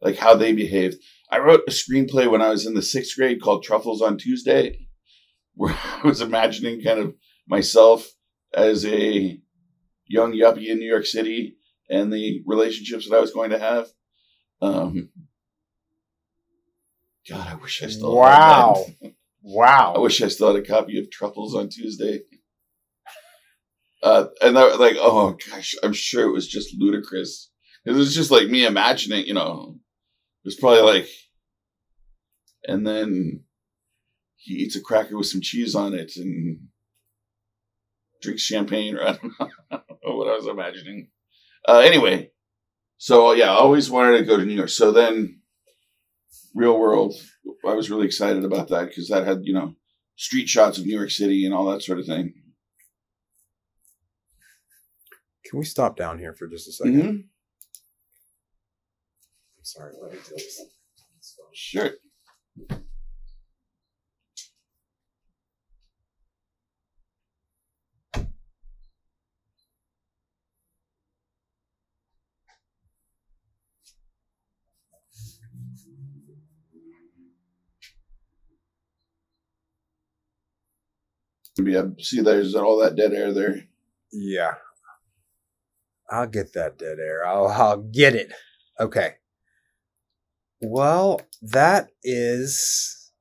like 0.00 0.16
how 0.16 0.34
they 0.34 0.52
behaved. 0.52 0.96
I 1.30 1.38
wrote 1.38 1.62
a 1.66 1.70
screenplay 1.70 2.30
when 2.30 2.42
I 2.42 2.50
was 2.50 2.66
in 2.66 2.74
the 2.74 2.82
sixth 2.82 3.16
grade 3.16 3.40
called 3.42 3.62
Truffles 3.62 4.02
on 4.02 4.18
Tuesday, 4.18 4.86
where 5.54 5.74
I 5.74 6.06
was 6.06 6.20
imagining 6.20 6.82
kind 6.82 7.00
of 7.00 7.14
myself 7.48 8.08
as 8.54 8.84
a 8.84 9.38
young 10.06 10.32
yuppie 10.32 10.68
in 10.68 10.78
New 10.78 10.90
York 10.90 11.06
City 11.06 11.56
and 11.88 12.12
the 12.12 12.42
relationships 12.46 13.08
that 13.08 13.16
I 13.16 13.20
was 13.20 13.32
going 13.32 13.50
to 13.50 13.58
have. 13.58 13.88
Um, 14.60 15.10
God, 17.28 17.46
I 17.46 17.54
wish 17.54 17.82
I 17.82 17.88
still 17.88 18.10
had 18.10 18.18
Wow. 18.18 18.86
Wow. 19.42 19.94
I 19.96 20.00
wish 20.00 20.20
I 20.20 20.28
still 20.28 20.54
had 20.54 20.62
a 20.62 20.66
copy 20.66 20.98
of 20.98 21.10
Truffles 21.10 21.54
on 21.54 21.70
Tuesday. 21.70 22.20
Uh, 24.02 24.26
and 24.40 24.56
that, 24.56 24.80
like, 24.80 24.96
oh 24.98 25.36
gosh, 25.50 25.74
I'm 25.82 25.92
sure 25.92 26.26
it 26.26 26.32
was 26.32 26.48
just 26.48 26.74
ludicrous. 26.78 27.50
It 27.84 27.92
was 27.92 28.14
just 28.14 28.30
like 28.30 28.48
me 28.48 28.64
imagining, 28.64 29.26
you 29.26 29.34
know, 29.34 29.74
it 29.74 30.46
was 30.46 30.56
probably 30.56 30.82
like, 30.82 31.08
and 32.64 32.86
then 32.86 33.44
he 34.36 34.54
eats 34.54 34.76
a 34.76 34.80
cracker 34.80 35.16
with 35.16 35.26
some 35.26 35.40
cheese 35.40 35.74
on 35.74 35.94
it 35.94 36.12
and 36.16 36.68
drinks 38.22 38.42
champagne, 38.42 38.96
or 38.96 39.02
I 39.02 39.12
don't 39.12 39.24
know, 39.24 39.50
I 39.70 39.76
don't 39.76 39.98
know 40.04 40.16
what 40.16 40.28
I 40.28 40.36
was 40.36 40.46
imagining. 40.46 41.10
Uh, 41.66 41.78
anyway, 41.78 42.30
so 42.96 43.32
yeah, 43.32 43.50
I 43.50 43.56
always 43.56 43.90
wanted 43.90 44.18
to 44.18 44.24
go 44.24 44.36
to 44.36 44.44
New 44.44 44.54
York. 44.54 44.70
So 44.70 44.92
then, 44.92 45.40
Real 46.54 46.78
World, 46.78 47.14
I 47.66 47.74
was 47.74 47.90
really 47.90 48.06
excited 48.06 48.44
about 48.44 48.68
that 48.68 48.88
because 48.88 49.08
that 49.08 49.26
had, 49.26 49.40
you 49.44 49.52
know, 49.52 49.74
street 50.16 50.48
shots 50.48 50.78
of 50.78 50.86
New 50.86 50.96
York 50.96 51.10
City 51.10 51.44
and 51.44 51.54
all 51.54 51.70
that 51.70 51.82
sort 51.82 51.98
of 51.98 52.06
thing. 52.06 52.34
Can 55.50 55.58
we 55.58 55.64
stop 55.64 55.96
down 55.96 56.20
here 56.20 56.32
for 56.32 56.46
just 56.46 56.68
a 56.68 56.72
2nd 56.72 56.94
Mhm. 56.94 57.08
I'm 59.58 59.64
sorry. 59.64 59.92
Let 60.00 60.12
me 60.12 60.18
deal 60.18 60.34
with 60.34 60.42
something. 60.42 60.74
Sure. 61.52 61.90
Yeah, 81.58 81.86
see, 81.98 82.20
there's 82.20 82.54
all 82.54 82.78
that 82.78 82.94
dead 82.94 83.12
air 83.12 83.32
there. 83.32 83.66
Yeah. 84.12 84.54
I'll 86.10 86.26
get 86.26 86.52
that 86.54 86.78
dead 86.78 86.98
air. 86.98 87.24
I'll 87.24 87.48
I'll 87.48 87.82
get 87.82 88.14
it. 88.14 88.32
Okay. 88.78 89.14
Well, 90.60 91.22
that 91.42 91.88
is 92.02 93.12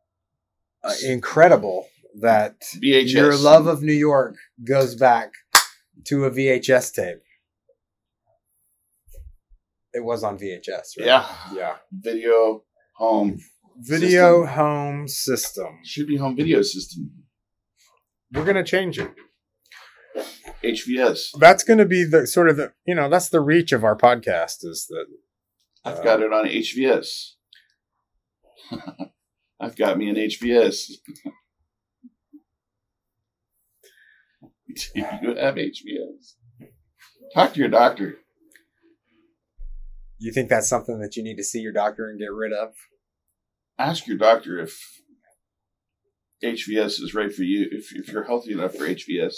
uh, 0.84 0.94
incredible 1.06 1.88
that 2.20 2.62
VHS. 2.76 3.14
your 3.14 3.36
love 3.36 3.68
of 3.68 3.82
New 3.82 3.94
York 3.94 4.36
goes 4.68 4.96
back 4.96 5.32
to 6.06 6.26
a 6.26 6.32
VHS 6.32 6.94
tape. 6.94 7.20
It 9.94 10.04
was 10.04 10.24
on 10.24 10.38
VHS, 10.38 10.68
right? 10.70 11.06
Yeah. 11.06 11.28
Yeah. 11.54 11.76
Video 11.92 12.64
home. 12.96 13.40
Video 13.78 14.46
home 14.46 15.08
system. 15.08 15.80
Should 15.84 16.08
be 16.08 16.18
home 16.18 16.36
video 16.36 16.62
system. 16.62 17.12
We're 18.34 18.44
going 18.44 18.58
to 18.58 18.64
change 18.64 19.00
it. 19.00 19.12
HVS. 20.64 21.38
That's 21.40 21.64
going 21.64 21.80
to 21.80 21.86
be 21.86 22.04
the 22.04 22.28
sort 22.28 22.50
of 22.50 22.58
the, 22.58 22.74
you 22.86 22.96
know, 22.96 23.10
that's 23.10 23.30
the 23.30 23.42
reach 23.42 23.72
of 23.72 23.84
our 23.84 23.96
podcast 23.96 24.64
is 24.64 24.88
that 24.90 25.06
I've 25.86 26.04
got 26.04 26.22
uh, 26.22 26.26
it 26.26 26.34
on 26.34 26.46
HVS. 26.46 27.32
I've 29.60 29.76
got 29.76 29.98
me 29.98 30.10
an 30.10 30.16
HVS. 30.16 30.92
You 34.94 35.04
have 35.04 35.56
HVS? 35.56 36.36
Talk 37.34 37.54
to 37.54 37.60
your 37.60 37.70
doctor. 37.70 38.20
you 40.20 40.32
think 40.32 40.48
that's 40.50 40.70
something 40.70 41.00
that 41.00 41.16
you 41.16 41.24
need 41.24 41.38
to 41.38 41.44
see 41.44 41.60
your 41.60 41.74
doctor 41.74 42.08
and 42.08 42.20
get 42.20 42.32
rid 42.32 42.54
of. 42.54 42.76
Ask 43.78 44.08
your 44.08 44.18
doctor 44.18 44.60
if 44.60 44.80
HVS 46.44 47.02
is 47.02 47.14
right 47.14 47.34
for 47.34 47.44
you, 47.44 47.68
if, 47.72 47.94
if 47.94 48.10
you're 48.10 48.24
healthy 48.24 48.54
enough 48.54 48.76
for 48.76 48.88
HVS. 48.88 49.34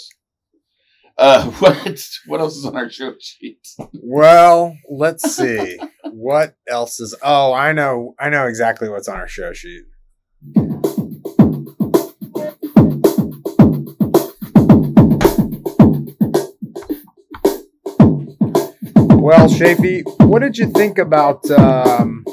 Uh, 1.18 1.50
what 1.58 2.08
what 2.26 2.40
else 2.40 2.56
is 2.56 2.64
on 2.64 2.76
our 2.76 2.90
show 2.90 3.14
sheet? 3.20 3.66
Well, 3.92 4.76
let's 4.90 5.36
see. 5.36 5.78
what 6.10 6.54
else 6.68 7.00
is 7.00 7.14
Oh, 7.22 7.52
I 7.52 7.72
know 7.72 8.14
I 8.18 8.28
know 8.30 8.46
exactly 8.46 8.88
what's 8.88 9.08
on 9.08 9.16
our 9.16 9.28
show 9.28 9.52
sheet. 9.52 9.82
Well, 19.24 19.48
Shafee, 19.48 20.02
what 20.26 20.40
did 20.40 20.58
you 20.58 20.66
think 20.72 20.98
about 20.98 21.48
um, 21.52 22.24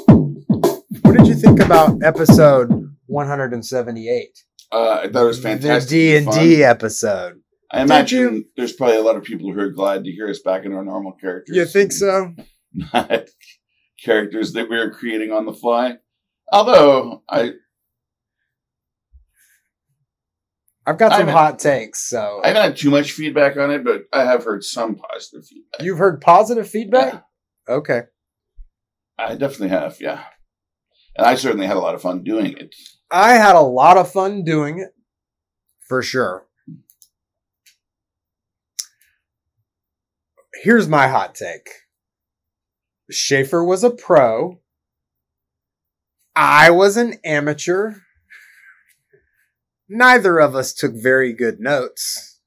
what 1.02 1.16
did 1.16 1.28
you 1.28 1.34
think 1.34 1.60
about 1.60 2.02
episode 2.02 2.68
178? 3.06 4.38
Uh, 4.72 5.00
I 5.04 5.08
thought 5.08 5.22
it 5.22 5.26
was 5.26 5.40
fantastic. 5.40 5.88
The 5.88 5.96
D 5.96 6.16
and 6.16 6.30
D 6.32 6.64
episode. 6.64 7.40
I 7.72 7.82
imagine 7.82 8.46
there's 8.56 8.72
probably 8.72 8.96
a 8.96 9.02
lot 9.02 9.16
of 9.16 9.22
people 9.22 9.52
who 9.52 9.60
are 9.60 9.70
glad 9.70 10.04
to 10.04 10.10
hear 10.10 10.28
us 10.28 10.40
back 10.40 10.64
in 10.64 10.72
our 10.72 10.84
normal 10.84 11.12
characters. 11.12 11.56
You 11.56 11.64
think 11.66 11.92
so? 11.92 12.34
Not 12.74 13.28
characters 14.02 14.52
that 14.54 14.68
we 14.68 14.76
are 14.76 14.90
creating 14.90 15.30
on 15.32 15.46
the 15.46 15.52
fly. 15.52 15.96
Although 16.52 17.22
I 17.28 17.52
I've 20.86 20.98
got 20.98 21.12
some 21.16 21.28
hot 21.28 21.58
takes. 21.58 22.08
So 22.08 22.40
I 22.42 22.48
haven't 22.48 22.62
had 22.62 22.76
too 22.76 22.90
much 22.90 23.12
feedback 23.12 23.56
on 23.56 23.70
it, 23.70 23.84
but 23.84 24.02
I 24.12 24.24
have 24.24 24.44
heard 24.44 24.64
some 24.64 24.96
positive 24.96 25.46
feedback. 25.46 25.82
you've 25.82 25.98
heard 25.98 26.20
positive 26.20 26.68
feedback. 26.68 27.24
Yeah, 27.68 27.74
Okay. 27.76 28.00
I 29.18 29.36
definitely 29.36 29.68
have, 29.68 29.98
yeah. 30.00 30.24
And 31.16 31.26
I 31.26 31.34
certainly 31.34 31.66
had 31.66 31.76
a 31.76 31.80
lot 31.80 31.94
of 31.94 32.00
fun 32.02 32.24
doing 32.24 32.56
it. 32.56 32.74
I 33.10 33.34
had 33.34 33.54
a 33.54 33.60
lot 33.60 33.98
of 33.98 34.10
fun 34.10 34.42
doing 34.44 34.78
it, 34.78 34.90
for 35.86 36.02
sure. 36.02 36.46
Here's 40.62 40.88
my 40.88 41.08
hot 41.08 41.34
take 41.34 41.68
Schaefer 43.10 43.64
was 43.64 43.82
a 43.82 43.90
pro. 43.90 44.60
I 46.36 46.70
was 46.70 46.96
an 46.96 47.14
amateur. 47.24 47.94
Neither 49.88 50.38
of 50.38 50.54
us 50.54 50.72
took 50.72 50.92
very 50.94 51.32
good 51.32 51.58
notes. 51.60 52.38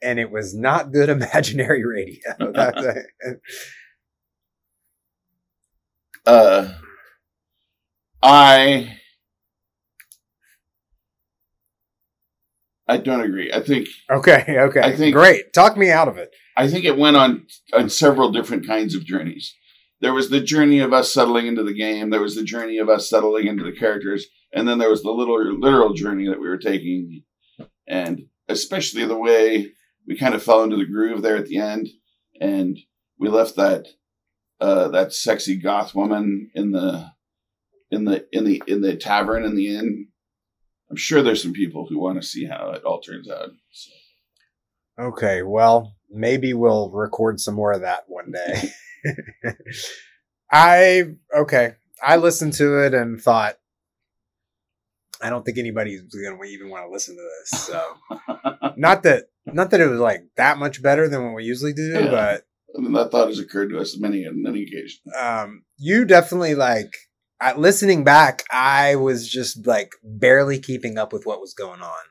And 0.00 0.18
it 0.18 0.30
was 0.30 0.54
not 0.54 0.92
good 0.92 1.08
imaginary 1.18 1.84
radio. 1.84 2.52
Uh, 6.26 6.74
I 8.22 8.98
I 12.86 12.98
don't 12.98 13.22
agree. 13.22 13.50
I 13.50 13.60
think 13.60 13.88
okay, 14.10 14.44
okay. 14.58 14.80
I 14.82 14.94
think- 14.94 15.14
Great. 15.14 15.54
Talk 15.54 15.78
me 15.78 15.90
out 15.90 16.06
of 16.08 16.18
it. 16.18 16.34
I 16.58 16.66
think 16.66 16.84
it 16.84 16.98
went 16.98 17.16
on 17.16 17.46
on 17.72 17.88
several 17.88 18.32
different 18.32 18.66
kinds 18.66 18.96
of 18.96 19.04
journeys. 19.04 19.54
There 20.00 20.12
was 20.12 20.28
the 20.28 20.40
journey 20.40 20.80
of 20.80 20.92
us 20.92 21.14
settling 21.14 21.46
into 21.46 21.62
the 21.62 21.72
game. 21.72 22.10
There 22.10 22.20
was 22.20 22.34
the 22.34 22.42
journey 22.42 22.78
of 22.78 22.88
us 22.88 23.08
settling 23.08 23.46
into 23.46 23.62
the 23.62 23.72
characters, 23.72 24.26
and 24.52 24.66
then 24.66 24.78
there 24.78 24.90
was 24.90 25.04
the 25.04 25.12
little 25.12 25.40
literal 25.58 25.94
journey 25.94 26.26
that 26.26 26.40
we 26.40 26.48
were 26.48 26.58
taking, 26.58 27.22
and 27.86 28.22
especially 28.48 29.06
the 29.06 29.16
way 29.16 29.70
we 30.06 30.18
kind 30.18 30.34
of 30.34 30.42
fell 30.42 30.64
into 30.64 30.76
the 30.76 30.84
groove 30.84 31.22
there 31.22 31.36
at 31.36 31.46
the 31.46 31.58
end, 31.58 31.88
and 32.40 32.76
we 33.20 33.28
left 33.28 33.54
that 33.54 33.86
uh, 34.60 34.88
that 34.88 35.12
sexy 35.12 35.54
goth 35.54 35.94
woman 35.94 36.50
in 36.56 36.72
the 36.72 37.12
in 37.92 38.04
the 38.04 38.26
in 38.32 38.42
the 38.44 38.60
in 38.66 38.80
the 38.80 38.96
tavern 38.96 39.44
in 39.44 39.54
the 39.54 39.76
inn. 39.76 40.08
I'm 40.90 40.96
sure 40.96 41.22
there's 41.22 41.42
some 41.42 41.52
people 41.52 41.86
who 41.88 42.00
want 42.00 42.20
to 42.20 42.26
see 42.26 42.46
how 42.46 42.70
it 42.70 42.82
all 42.82 43.00
turns 43.00 43.30
out. 43.30 43.50
So. 43.70 43.92
Okay, 45.00 45.42
well, 45.42 45.97
maybe 46.10 46.52
we'll 46.54 46.90
record 46.90 47.40
some 47.40 47.54
more 47.54 47.72
of 47.72 47.80
that 47.82 48.04
one 48.08 48.32
day. 48.32 48.70
I 50.50 51.04
okay. 51.36 51.74
I 52.02 52.16
listened 52.16 52.54
to 52.54 52.84
it 52.84 52.94
and 52.94 53.20
thought 53.20 53.56
I 55.20 55.30
don't 55.30 55.44
think 55.44 55.58
anybody's 55.58 56.02
going 56.02 56.38
to 56.38 56.44
even 56.44 56.70
want 56.70 56.86
to 56.86 56.92
listen 56.92 57.16
to 57.16 57.22
this. 57.22 57.60
So, 57.66 57.94
not 58.76 59.02
that 59.02 59.24
not 59.46 59.70
that 59.70 59.80
it 59.80 59.88
was 59.88 60.00
like 60.00 60.22
that 60.36 60.58
much 60.58 60.82
better 60.82 61.08
than 61.08 61.24
what 61.24 61.34
we 61.34 61.44
usually 61.44 61.72
do, 61.72 61.90
Yeah. 61.92 62.10
but 62.10 62.44
I 62.76 62.80
mean, 62.80 62.92
that 62.92 63.10
thought 63.10 63.28
has 63.28 63.38
occurred 63.38 63.70
to 63.70 63.78
us 63.78 63.98
many 63.98 64.26
on 64.26 64.42
many 64.42 64.62
occasions. 64.62 65.00
um 65.18 65.62
you 65.78 66.04
definitely 66.04 66.54
like 66.54 66.92
listening 67.56 68.04
back 68.04 68.42
i 68.50 68.94
was 68.96 69.26
just 69.28 69.66
like 69.66 69.92
barely 70.04 70.58
keeping 70.58 70.98
up 70.98 71.12
with 71.12 71.24
what 71.24 71.40
was 71.40 71.54
going 71.54 71.80
on 71.80 72.04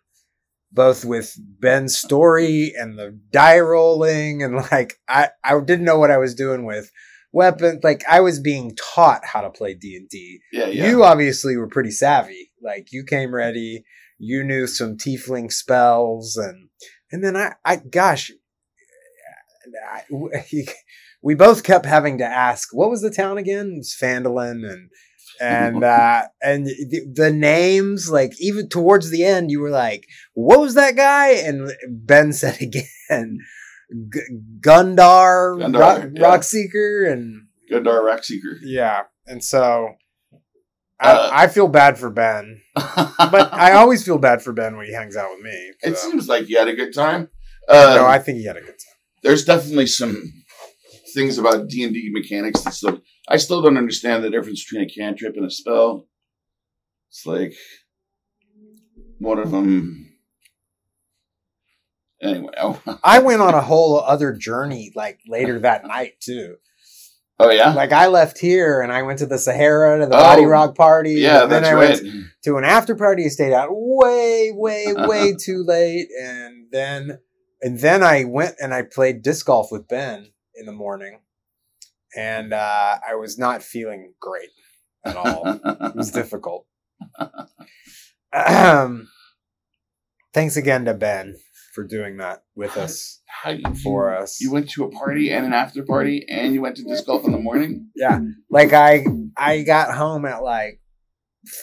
both 0.71 1.05
with 1.05 1.35
ben's 1.59 1.97
story 1.97 2.73
and 2.77 2.97
the 2.97 3.17
die 3.31 3.59
rolling 3.59 4.43
and 4.43 4.55
like 4.71 4.95
i 5.07 5.29
i 5.43 5.59
didn't 5.59 5.85
know 5.85 5.97
what 5.97 6.11
i 6.11 6.17
was 6.17 6.35
doing 6.35 6.65
with 6.65 6.91
weapons. 7.31 7.83
Like 7.83 8.03
i 8.09 8.19
was 8.19 8.39
being 8.39 8.75
taught 8.75 9.25
how 9.25 9.41
to 9.41 9.49
play 9.49 9.73
d&d 9.73 10.39
Yeah, 10.51 10.67
yeah. 10.67 10.89
you 10.89 11.03
obviously 11.03 11.55
were 11.57 11.67
pretty 11.67 11.91
savvy. 11.91 12.51
Like 12.61 12.87
you 12.91 13.03
came 13.03 13.33
ready 13.33 13.83
you 14.17 14.43
knew 14.43 14.67
some 14.67 14.97
tiefling 14.97 15.51
spells 15.51 16.35
and 16.37 16.69
and 17.11 17.23
then 17.23 17.35
i 17.37 17.53
i 17.63 17.77
gosh 17.77 18.31
I, 19.89 20.03
we 21.21 21.35
both 21.35 21.63
kept 21.63 21.85
having 21.85 22.17
to 22.19 22.25
ask 22.25 22.69
what 22.71 22.89
was 22.89 23.01
the 23.01 23.11
town 23.11 23.37
again? 23.37 23.75
It's 23.79 23.99
Phandalin 23.99 24.69
and 24.69 24.89
and 25.41 25.83
uh 25.97 26.23
and 26.41 26.65
the, 26.65 27.05
the 27.13 27.31
names 27.31 28.09
like 28.09 28.33
even 28.39 28.67
towards 28.69 29.09
the 29.09 29.23
end 29.23 29.51
you 29.51 29.59
were 29.59 29.69
like 29.69 30.05
what 30.33 30.59
was 30.59 30.73
that 30.75 30.95
guy 30.95 31.29
and 31.31 31.71
ben 31.89 32.33
said 32.33 32.59
again 32.61 33.39
G- 34.13 34.19
gundar, 34.59 35.57
Gundar, 35.57 35.79
rock, 35.79 36.03
yeah. 36.13 36.21
rockseeker 36.21 37.11
and 37.11 37.47
Gundar 37.71 38.01
Rockseeker. 38.01 38.57
yeah 38.63 39.03
and 39.25 39.43
so 39.43 39.89
Uh, 40.99 41.29
I, 41.31 41.43
I 41.43 41.47
feel 41.47 41.67
bad 41.67 41.97
for 41.97 42.09
ben 42.09 42.61
but 42.75 43.53
i 43.53 43.73
always 43.73 44.03
feel 44.03 44.17
bad 44.17 44.41
for 44.41 44.51
ben 44.53 44.75
when 44.77 44.85
he 44.87 44.93
hangs 44.93 45.15
out 45.15 45.29
with 45.35 45.43
me 45.43 45.71
so. 45.81 45.89
it 45.89 45.97
seems 45.97 46.27
like 46.27 46.49
you 46.49 46.57
had 46.57 46.67
a 46.67 46.75
good 46.75 46.93
time. 46.93 47.29
Uh, 47.69 47.95
no 47.97 48.05
i 48.05 48.17
think 48.19 48.37
he 48.39 48.45
had 48.45 48.57
a 48.57 48.61
good 48.61 48.67
time 48.67 48.97
there's 49.23 49.43
definitely 49.45 49.87
some 49.87 50.15
things 51.13 51.37
about 51.37 51.67
D 51.67 51.83
and 51.83 51.93
D 51.93 52.09
mechanics 52.13 52.61
that 52.61 52.73
still 52.73 53.01
I 53.27 53.37
still 53.37 53.61
don't 53.61 53.77
understand 53.77 54.23
the 54.23 54.29
difference 54.29 54.63
between 54.63 54.87
a 54.87 54.89
cantrip 54.89 55.35
and 55.35 55.45
a 55.45 55.51
spell. 55.51 56.07
It's 57.09 57.25
like 57.25 57.53
one 59.19 59.39
of 59.39 59.51
them. 59.51 60.13
Anyway, 62.21 62.53
oh, 62.61 62.81
I 63.03 63.19
went 63.19 63.41
on 63.41 63.53
a 63.53 63.61
whole 63.61 63.99
other 63.99 64.33
journey 64.33 64.91
like 64.95 65.19
later 65.27 65.59
that 65.59 65.85
night 65.85 66.19
too. 66.19 66.55
oh 67.39 67.51
yeah, 67.51 67.73
Like 67.73 67.91
I 67.91 68.07
left 68.07 68.39
here 68.39 68.81
and 68.81 68.91
I 68.91 69.03
went 69.03 69.19
to 69.19 69.25
the 69.27 69.37
Sahara 69.37 69.99
to 69.99 70.05
the 70.07 70.15
Oh, 70.15 70.19
Body 70.19 70.45
Rock 70.45 70.75
party. 70.75 71.13
yeah, 71.15 71.43
and 71.43 71.51
then 71.51 71.63
I 71.65 71.73
right. 71.73 72.01
went 72.01 72.25
to 72.45 72.55
an 72.57 72.63
after 72.63 72.95
party. 72.95 73.25
I 73.25 73.27
stayed 73.27 73.53
out 73.53 73.69
way, 73.71 74.51
way, 74.53 74.93
way 74.97 75.35
too 75.39 75.63
late, 75.63 76.07
and 76.19 76.67
then 76.71 77.19
and 77.61 77.79
then 77.79 78.03
I 78.03 78.23
went 78.23 78.55
and 78.61 78.73
I 78.73 78.81
played 78.83 79.21
disc 79.21 79.45
golf 79.45 79.71
with 79.71 79.87
Ben 79.87 80.31
in 80.55 80.65
the 80.65 80.71
morning, 80.71 81.19
and 82.15 82.53
uh, 82.53 82.99
I 83.07 83.15
was 83.15 83.37
not 83.37 83.63
feeling 83.63 84.13
great 84.19 84.49
at 85.05 85.15
all. 85.15 85.43
it 85.47 85.95
was 85.95 86.11
difficult. 86.21 86.65
Um, 88.33 89.07
thanks 90.33 90.57
again 90.57 90.85
to 90.85 90.93
Ben 90.93 91.35
for 91.73 91.83
doing 91.83 92.17
that 92.17 92.43
with 92.55 92.75
us 92.77 93.21
How 93.27 93.51
you, 93.51 93.63
for 93.83 94.15
us. 94.15 94.41
You 94.41 94.51
went 94.51 94.69
to 94.71 94.83
a 94.83 94.89
party 94.91 95.31
and 95.31 95.45
an 95.45 95.53
after 95.53 95.83
party, 95.83 96.25
and 96.29 96.53
you 96.53 96.61
went 96.61 96.77
to 96.77 96.83
disc 96.83 97.05
golf 97.05 97.25
in 97.25 97.31
the 97.31 97.37
morning. 97.39 97.89
Yeah. 97.95 98.19
Like 98.49 98.73
I 98.73 99.05
I 99.37 99.61
got 99.61 99.93
home 99.95 100.25
at 100.25 100.43
like 100.43 100.81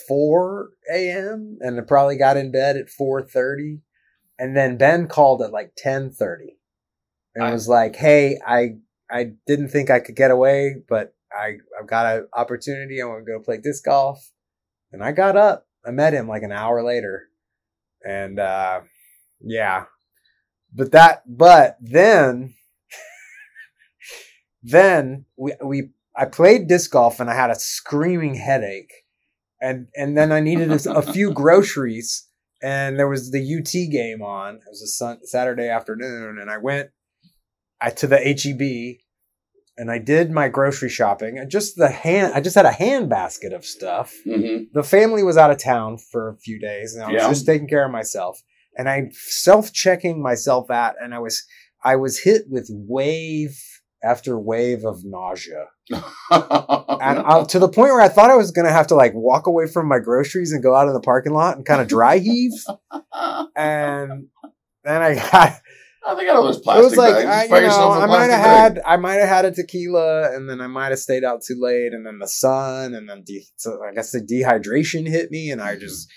four 0.08 0.70
AM 0.92 1.58
and 1.60 1.78
I 1.78 1.82
probably 1.82 2.16
got 2.16 2.36
in 2.36 2.50
bed 2.52 2.76
at 2.76 2.88
four 2.88 3.22
thirty. 3.22 3.80
And 4.38 4.56
then 4.56 4.76
Ben 4.78 5.06
called 5.08 5.42
at 5.42 5.52
like 5.52 5.72
ten 5.76 6.10
thirty 6.10 6.58
and 7.34 7.44
I- 7.44 7.52
was 7.52 7.68
like, 7.68 7.96
Hey, 7.96 8.38
I 8.46 8.76
I 9.10 9.32
didn't 9.46 9.68
think 9.68 9.90
I 9.90 10.00
could 10.00 10.16
get 10.16 10.30
away, 10.30 10.76
but 10.88 11.14
I, 11.32 11.58
I've 11.78 11.86
got 11.86 12.06
an 12.06 12.28
opportunity. 12.32 13.00
I 13.00 13.06
want 13.06 13.24
to 13.26 13.32
go 13.32 13.40
play 13.40 13.58
disc 13.58 13.84
golf. 13.84 14.30
And 14.92 15.02
I 15.02 15.12
got 15.12 15.36
up. 15.36 15.66
I 15.84 15.90
met 15.90 16.14
him 16.14 16.28
like 16.28 16.42
an 16.42 16.52
hour 16.52 16.82
later. 16.82 17.28
And 18.06 18.38
uh 18.38 18.82
yeah. 19.40 19.84
But 20.72 20.92
that 20.92 21.22
but 21.26 21.76
then 21.80 22.54
then 24.62 25.26
we 25.36 25.52
we 25.62 25.90
I 26.16 26.26
played 26.26 26.68
disc 26.68 26.90
golf 26.90 27.20
and 27.20 27.28
I 27.28 27.34
had 27.34 27.50
a 27.50 27.56
screaming 27.56 28.34
headache, 28.34 28.92
and 29.60 29.88
and 29.96 30.16
then 30.16 30.30
I 30.30 30.40
needed 30.40 30.70
a, 30.70 30.92
a 30.92 31.02
few 31.02 31.32
groceries, 31.34 32.28
and 32.62 32.98
there 32.98 33.08
was 33.08 33.30
the 33.30 33.40
UT 33.40 33.72
game 33.90 34.22
on. 34.22 34.56
It 34.56 34.62
was 34.68 34.82
a 34.82 34.86
sun, 34.86 35.18
Saturday 35.24 35.68
afternoon, 35.68 36.38
and 36.38 36.50
I 36.50 36.58
went 36.58 36.90
to 37.90 38.06
the 38.06 38.18
HEB, 38.18 38.98
and 39.76 39.90
I 39.90 39.98
did 39.98 40.30
my 40.30 40.48
grocery 40.48 40.88
shopping. 40.88 41.38
And 41.38 41.50
just 41.50 41.76
the 41.76 41.88
hand, 41.90 42.32
I 42.34 42.40
just 42.40 42.54
had 42.56 42.66
a 42.66 42.72
hand 42.72 43.08
basket 43.10 43.52
of 43.52 43.64
stuff. 43.64 44.12
Mm-hmm. 44.26 44.64
The 44.72 44.82
family 44.84 45.22
was 45.22 45.36
out 45.36 45.50
of 45.50 45.58
town 45.58 45.98
for 45.98 46.28
a 46.30 46.36
few 46.36 46.58
days, 46.58 46.94
and 46.94 47.02
I 47.04 47.12
was 47.12 47.22
Yeah. 47.22 47.28
just 47.28 47.46
taking 47.46 47.68
care 47.68 47.84
of 47.84 47.90
myself. 47.92 48.40
And 48.76 48.88
I'm 48.88 49.10
self 49.12 49.72
checking 49.72 50.22
myself 50.22 50.70
out, 50.70 50.94
and 51.00 51.14
I 51.14 51.18
was 51.20 51.44
I 51.82 51.96
was 51.96 52.18
hit 52.20 52.42
with 52.48 52.68
wave 52.70 53.56
after 54.02 54.38
wave 54.38 54.84
of 54.84 55.02
nausea 55.02 55.64
and 55.90 56.02
I, 56.30 57.44
to 57.48 57.58
the 57.58 57.68
point 57.70 57.90
where 57.92 58.02
I 58.02 58.08
thought 58.08 58.30
I 58.30 58.36
was 58.36 58.50
gonna 58.50 58.70
have 58.72 58.86
to 58.88 58.94
like 58.94 59.12
walk 59.14 59.46
away 59.46 59.66
from 59.66 59.86
my 59.88 59.98
groceries 59.98 60.52
and 60.52 60.62
go 60.62 60.74
out 60.74 60.88
in 60.88 60.92
the 60.94 61.00
parking 61.00 61.32
lot 61.32 61.56
and 61.56 61.64
kind 61.64 61.80
of 61.80 61.88
dry 61.88 62.18
heave. 62.18 62.52
And 63.56 64.26
then 64.82 65.02
I 65.02 65.14
got 65.14 65.60
Oh, 66.06 66.16
think 66.16 66.28
got 66.28 66.36
all 66.36 66.42
those 66.44 66.58
it 66.58 66.66
was 66.66 66.96
like 66.96 67.14
bags. 67.24 67.50
I, 67.52 67.60
you 67.60 67.66
know, 67.66 67.90
I 67.92 68.06
might 68.06 68.30
have 68.30 68.40
had 68.44 68.80
I 68.84 68.96
might 68.96 69.14
have 69.14 69.28
had 69.28 69.44
a 69.46 69.50
tequila 69.52 70.34
and 70.34 70.48
then 70.48 70.60
I 70.60 70.66
might 70.66 70.88
have 70.90 70.98
stayed 70.98 71.24
out 71.24 71.42
too 71.42 71.56
late 71.58 71.92
and 71.92 72.04
then 72.06 72.18
the 72.18 72.28
sun 72.28 72.94
and 72.94 73.08
then 73.08 73.22
de- 73.24 73.46
so 73.56 73.80
I 73.82 73.94
guess 73.94 74.12
the 74.12 74.20
dehydration 74.20 75.08
hit 75.08 75.30
me 75.30 75.50
and 75.50 75.62
I 75.62 75.76
just 75.76 76.08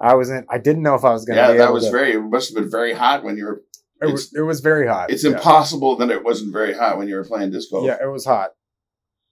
I 0.00 0.14
wasn't 0.14 0.46
I 0.50 0.58
didn't 0.58 0.82
know 0.82 0.94
if 0.94 1.04
I 1.04 1.12
was 1.12 1.24
gonna 1.24 1.40
Yeah, 1.40 1.52
that 1.54 1.72
was 1.72 1.86
to- 1.86 1.90
very. 1.90 2.12
It 2.12 2.20
must 2.20 2.50
have 2.50 2.62
been 2.62 2.70
very 2.70 2.92
hot 2.92 3.24
when 3.24 3.36
you 3.36 3.46
were. 3.46 3.62
it 4.00 4.12
was, 4.12 4.32
it 4.34 4.42
was 4.42 4.60
very 4.60 4.86
hot. 4.86 5.10
It's 5.10 5.24
yeah. 5.24 5.32
impossible 5.32 5.96
that 5.96 6.10
it 6.10 6.22
wasn't 6.24 6.52
very 6.52 6.74
hot 6.74 6.98
when 6.98 7.08
you 7.08 7.16
were 7.16 7.24
playing 7.24 7.50
disc 7.50 7.70
golf. 7.70 7.84
Yeah, 7.86 7.98
it 8.02 8.10
was 8.10 8.24
hot. 8.24 8.50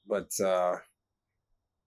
But 0.08 0.30
uh 0.44 0.76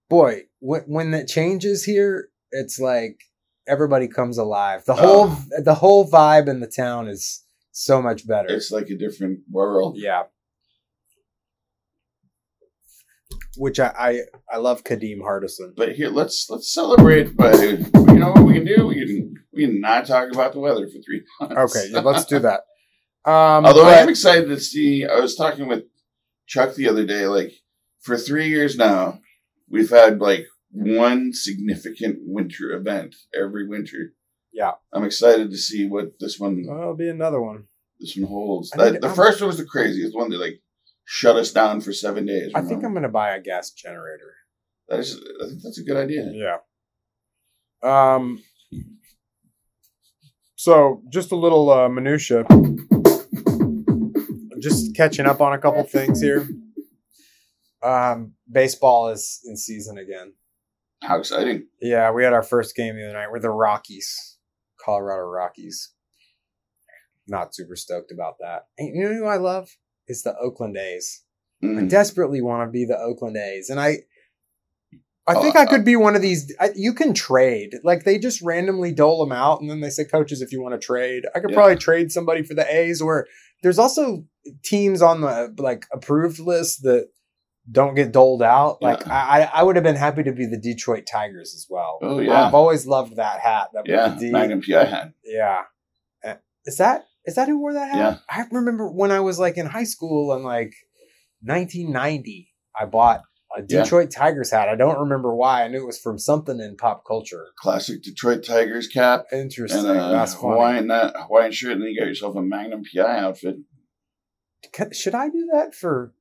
boy, 0.10 0.44
when 0.60 0.82
when 0.84 1.14
it 1.14 1.28
changes 1.28 1.84
here, 1.84 2.30
it's 2.52 2.80
like 2.80 3.20
everybody 3.68 4.08
comes 4.08 4.38
alive. 4.38 4.86
The 4.86 4.96
whole 4.96 5.28
Oh. 5.30 5.46
the 5.62 5.76
whole 5.76 6.10
vibe 6.10 6.48
in 6.48 6.60
the 6.60 6.68
town 6.68 7.08
is 7.08 7.44
so 7.74 8.02
much 8.02 8.26
better. 8.26 8.48
It's 8.50 8.72
like 8.72 8.88
a 8.90 8.96
different 8.96 9.40
world. 9.52 9.98
yeah. 9.98 10.24
Which 13.56 13.80
I, 13.80 13.94
I 13.98 14.20
I 14.52 14.58
love 14.58 14.84
Kadeem 14.84 15.20
Hardison. 15.22 15.76
But 15.76 15.92
here, 15.94 16.10
let's 16.10 16.48
let's 16.50 16.74
celebrate. 16.74 17.36
But 17.36 17.60
you 17.62 18.20
know 18.20 18.32
what 18.32 18.46
we 18.46 18.54
can 18.56 18.66
do? 18.66 18.88
We 18.88 18.96
can 19.06 19.34
we 19.52 19.66
can 19.68 19.80
not 19.80 20.08
talk 20.08 20.32
about 20.34 20.54
the 20.54 20.60
weather 20.60 20.88
for 20.88 21.00
three 21.06 21.22
months. 21.40 21.76
Okay, 21.76 21.90
yeah, 21.92 22.00
let's 22.00 22.26
do 22.26 22.40
that. 22.40 22.62
Um 23.26 23.66
Although 23.66 23.86
I 23.88 24.00
am 24.00 24.10
excited 24.10 24.48
to 24.50 24.60
see. 24.60 25.06
I 25.06 25.18
was 25.22 25.36
talking 25.38 25.70
with 25.70 25.84
Chuck 26.46 26.76
the 26.76 26.90
other 26.90 27.06
day. 27.06 27.26
Like 27.28 27.54
for 28.02 28.18
three 28.18 28.50
years 28.50 28.76
now, 28.76 29.20
we've 29.70 29.90
had 29.92 30.20
like 30.20 30.46
one 30.72 31.32
significant 31.32 32.18
winter 32.24 32.72
event 32.74 33.16
every 33.34 33.66
winter. 33.66 34.14
Yeah. 34.54 34.74
I'm 34.94 35.04
excited 35.04 35.50
to 35.50 35.58
see 35.58 35.88
what 35.88 36.14
this 36.20 36.40
one 36.40 36.64
well, 36.68 36.80
it'll 36.80 36.96
be 36.96 37.10
another 37.10 37.42
one. 37.42 37.66
this 38.00 38.16
one 38.16 38.30
holds. 38.30 38.72
I 38.74 38.78
That, 38.78 38.92
need- 38.94 39.02
the 39.02 39.08
I'm- 39.08 39.16
first 39.16 39.42
one 39.42 39.48
was 39.48 39.58
the 39.58 39.66
craziest 39.66 40.16
one 40.16 40.30
that 40.30 40.38
like 40.40 40.62
shut 41.06 41.36
us 41.36 41.52
down 41.52 41.82
for 41.82 41.92
seven 41.92 42.26
days. 42.26 42.52
I 42.56 42.62
think? 42.62 42.84
I'm 42.84 42.94
gonna 42.94 43.10
buy 43.10 43.36
a 43.36 43.42
gas 43.42 43.72
generator. 43.72 44.36
That 44.90 45.00
is, 45.00 45.20
I 45.44 45.48
think 45.50 45.62
that's 45.64 45.80
a 45.80 45.84
good 45.84 45.98
idea. 45.98 46.32
Yeah. 46.34 46.58
Um. 47.84 48.42
So 50.56 51.02
just 51.12 51.32
a 51.32 51.36
little 51.36 51.70
uh, 51.70 51.90
minutia. 51.90 52.46
Just 54.60 54.96
catching 54.96 55.26
up 55.26 55.42
on 55.42 55.52
a 55.54 55.58
couple 55.58 55.84
things 55.84 56.22
here. 56.22 56.48
Um, 57.82 58.34
baseball 58.50 59.10
is 59.10 59.42
in 59.46 59.58
season 59.58 59.98
again. 59.98 60.34
How 61.02 61.20
exciting! 61.20 61.68
Yeah, 61.82 62.12
we 62.12 62.24
had 62.24 62.32
our 62.32 62.44
first 62.44 62.74
game 62.78 62.96
the 62.96 63.04
other 63.04 63.14
night. 63.14 63.28
We're 63.30 63.40
the 63.42 63.50
Rockies, 63.50 64.33
Colorado 64.84 65.24
Rockies. 65.24 65.92
Not 67.28 67.56
super 67.56 67.76
stoked 67.76 68.12
about 68.12 68.36
that. 68.42 68.68
And 68.78 68.96
you 68.96 69.04
know 69.04 69.14
who 69.14 69.26
I 69.26 69.38
love? 69.38 69.70
It's 70.08 70.24
the 70.24 70.38
Oakland 70.38 70.78
A's. 70.78 71.24
I 71.64 71.66
Mm. 71.66 71.90
desperately 71.90 72.42
want 72.42 72.68
to 72.68 72.72
be 72.72 72.84
the 72.84 72.98
Oakland 73.00 73.38
A's, 73.38 73.70
and 73.70 73.80
I, 73.80 74.00
I 75.26 75.36
Oh, 75.36 75.42
think 75.42 75.56
I 75.56 75.64
uh, 75.64 75.70
could 75.70 75.86
be 75.86 75.96
one 75.96 76.14
of 76.18 76.22
these. 76.22 76.54
I, 76.60 76.72
you 76.76 76.94
can 76.94 77.14
trade, 77.14 77.76
like 77.86 78.04
they 78.04 78.18
just 78.20 78.42
randomly 78.42 78.92
dole 78.92 79.24
them 79.24 79.32
out, 79.32 79.62
and 79.62 79.70
then 79.70 79.80
they 79.80 79.90
say, 79.90 80.04
"Coaches, 80.04 80.42
if 80.42 80.52
you 80.52 80.62
want 80.62 80.74
to 80.80 80.86
trade, 80.86 81.24
I 81.34 81.40
could 81.40 81.52
Yeah. 81.52 81.56
probably 81.56 81.78
trade 81.78 82.12
somebody 82.12 82.44
for 82.44 82.54
the 82.54 82.70
A's." 82.70 83.00
Or 83.02 83.28
there's 83.62 83.80
also 83.80 84.26
teams 84.66 85.02
on 85.02 85.22
the 85.22 85.56
like 85.58 85.86
approved 85.94 86.40
list 86.40 86.84
that 86.84 87.08
don't 87.72 87.96
get 87.96 88.12
doled 88.12 88.44
out. 88.44 88.82
Like 88.82 89.08
I, 89.08 89.42
I 89.44 89.60
I 89.60 89.64
would 89.64 89.76
have 89.76 89.84
been 89.84 89.96
happy 89.96 90.24
to 90.24 90.32
be 90.34 90.46
the 90.46 90.58
Detroit 90.60 91.06
Tigers 91.10 91.54
as 91.56 91.66
well. 91.70 92.00
Oh, 92.02 92.20
yeah. 92.20 92.48
I've 92.48 92.54
always 92.54 92.86
loved 92.86 93.16
that 93.16 93.40
hat. 93.40 93.70
That 93.74 93.88
Yeah, 93.88 94.16
D. 94.20 94.32
Magnum 94.32 94.62
PI 94.62 94.84
hat. 94.86 95.14
Yeah. 95.24 95.62
Uh, 96.26 96.36
Is 96.66 96.78
that 96.78 97.06
is 97.26 97.36
that 97.36 97.48
who 97.48 97.60
wore 97.60 97.74
that 97.74 97.90
hat? 97.92 97.98
Yeah. 97.98 98.18
I 98.30 98.46
remember 98.52 98.90
when 98.92 99.12
I 99.12 99.22
was 99.22 99.40
like 99.40 99.58
in 99.58 99.66
high 99.66 99.86
school 99.86 100.34
in 100.36 100.44
like 100.44 100.74
1990, 101.44 102.50
I 102.80 102.86
bought 102.86 103.22
a 103.56 103.62
Yeah. 103.62 103.84
Detroit 103.84 104.12
Tigers 104.12 104.52
hat. 104.52 104.68
I 104.68 104.76
don't 104.76 105.00
remember 105.00 105.34
why. 105.36 105.64
I 105.64 105.68
knew 105.70 105.84
it 105.84 105.86
was 105.86 106.00
from 106.00 106.18
something 106.18 106.60
in 106.60 106.76
pop 106.76 107.04
culture. 107.08 107.46
Classic 107.58 108.02
Detroit 108.04 108.44
Tigers 108.46 108.88
cap 108.88 109.26
Interesting. 109.32 109.86
and 109.86 110.00
That's 110.00 110.34
funny. 110.34 110.54
Hawaiian 110.54 110.88
that 110.88 111.14
Hawaiian 111.16 111.52
shirt, 111.52 111.74
and 111.74 111.82
then 111.82 111.90
you 111.90 112.00
got 112.00 112.08
yourself 112.08 112.36
a 112.36 112.42
Magnum 112.42 112.84
PI 112.84 113.20
outfit. 113.20 113.56
Should 114.92 115.14
I 115.16 115.30
do 115.30 115.48
that 115.54 115.76
for 115.76 116.14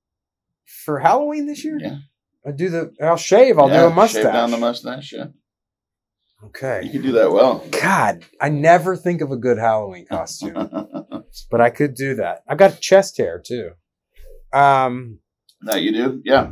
for 0.66 0.98
Halloween 0.98 1.46
this 1.46 1.64
year? 1.64 1.78
Yeah. 1.80 1.96
I'll 2.46 2.52
do 2.52 2.68
the. 2.70 2.92
I'll 3.00 3.16
shave. 3.16 3.58
I'll 3.58 3.68
Yeah, 3.68 3.82
do 3.82 3.86
a 3.86 3.90
mustache. 3.94 4.22
Shave 4.22 4.32
down 4.32 4.50
the 4.50 4.58
mustache. 4.58 5.12
Yeah, 5.12 5.26
Okay. 6.46 6.80
you 6.84 6.90
can 6.90 7.02
do 7.02 7.12
that 7.12 7.30
well. 7.30 7.64
God, 7.70 8.24
I 8.40 8.48
never 8.48 8.96
think 8.96 9.20
of 9.20 9.30
a 9.30 9.36
good 9.36 9.58
Halloween 9.58 10.06
costume. 10.06 10.54
but 11.50 11.60
I 11.60 11.70
could 11.70 11.94
do 11.94 12.16
that. 12.16 12.42
I've 12.48 12.58
got 12.58 12.80
chest 12.80 13.16
hair 13.18 13.40
too. 13.44 13.70
Um, 14.52 15.20
that 15.62 15.82
you 15.82 15.92
do? 15.92 16.20
Yeah. 16.24 16.50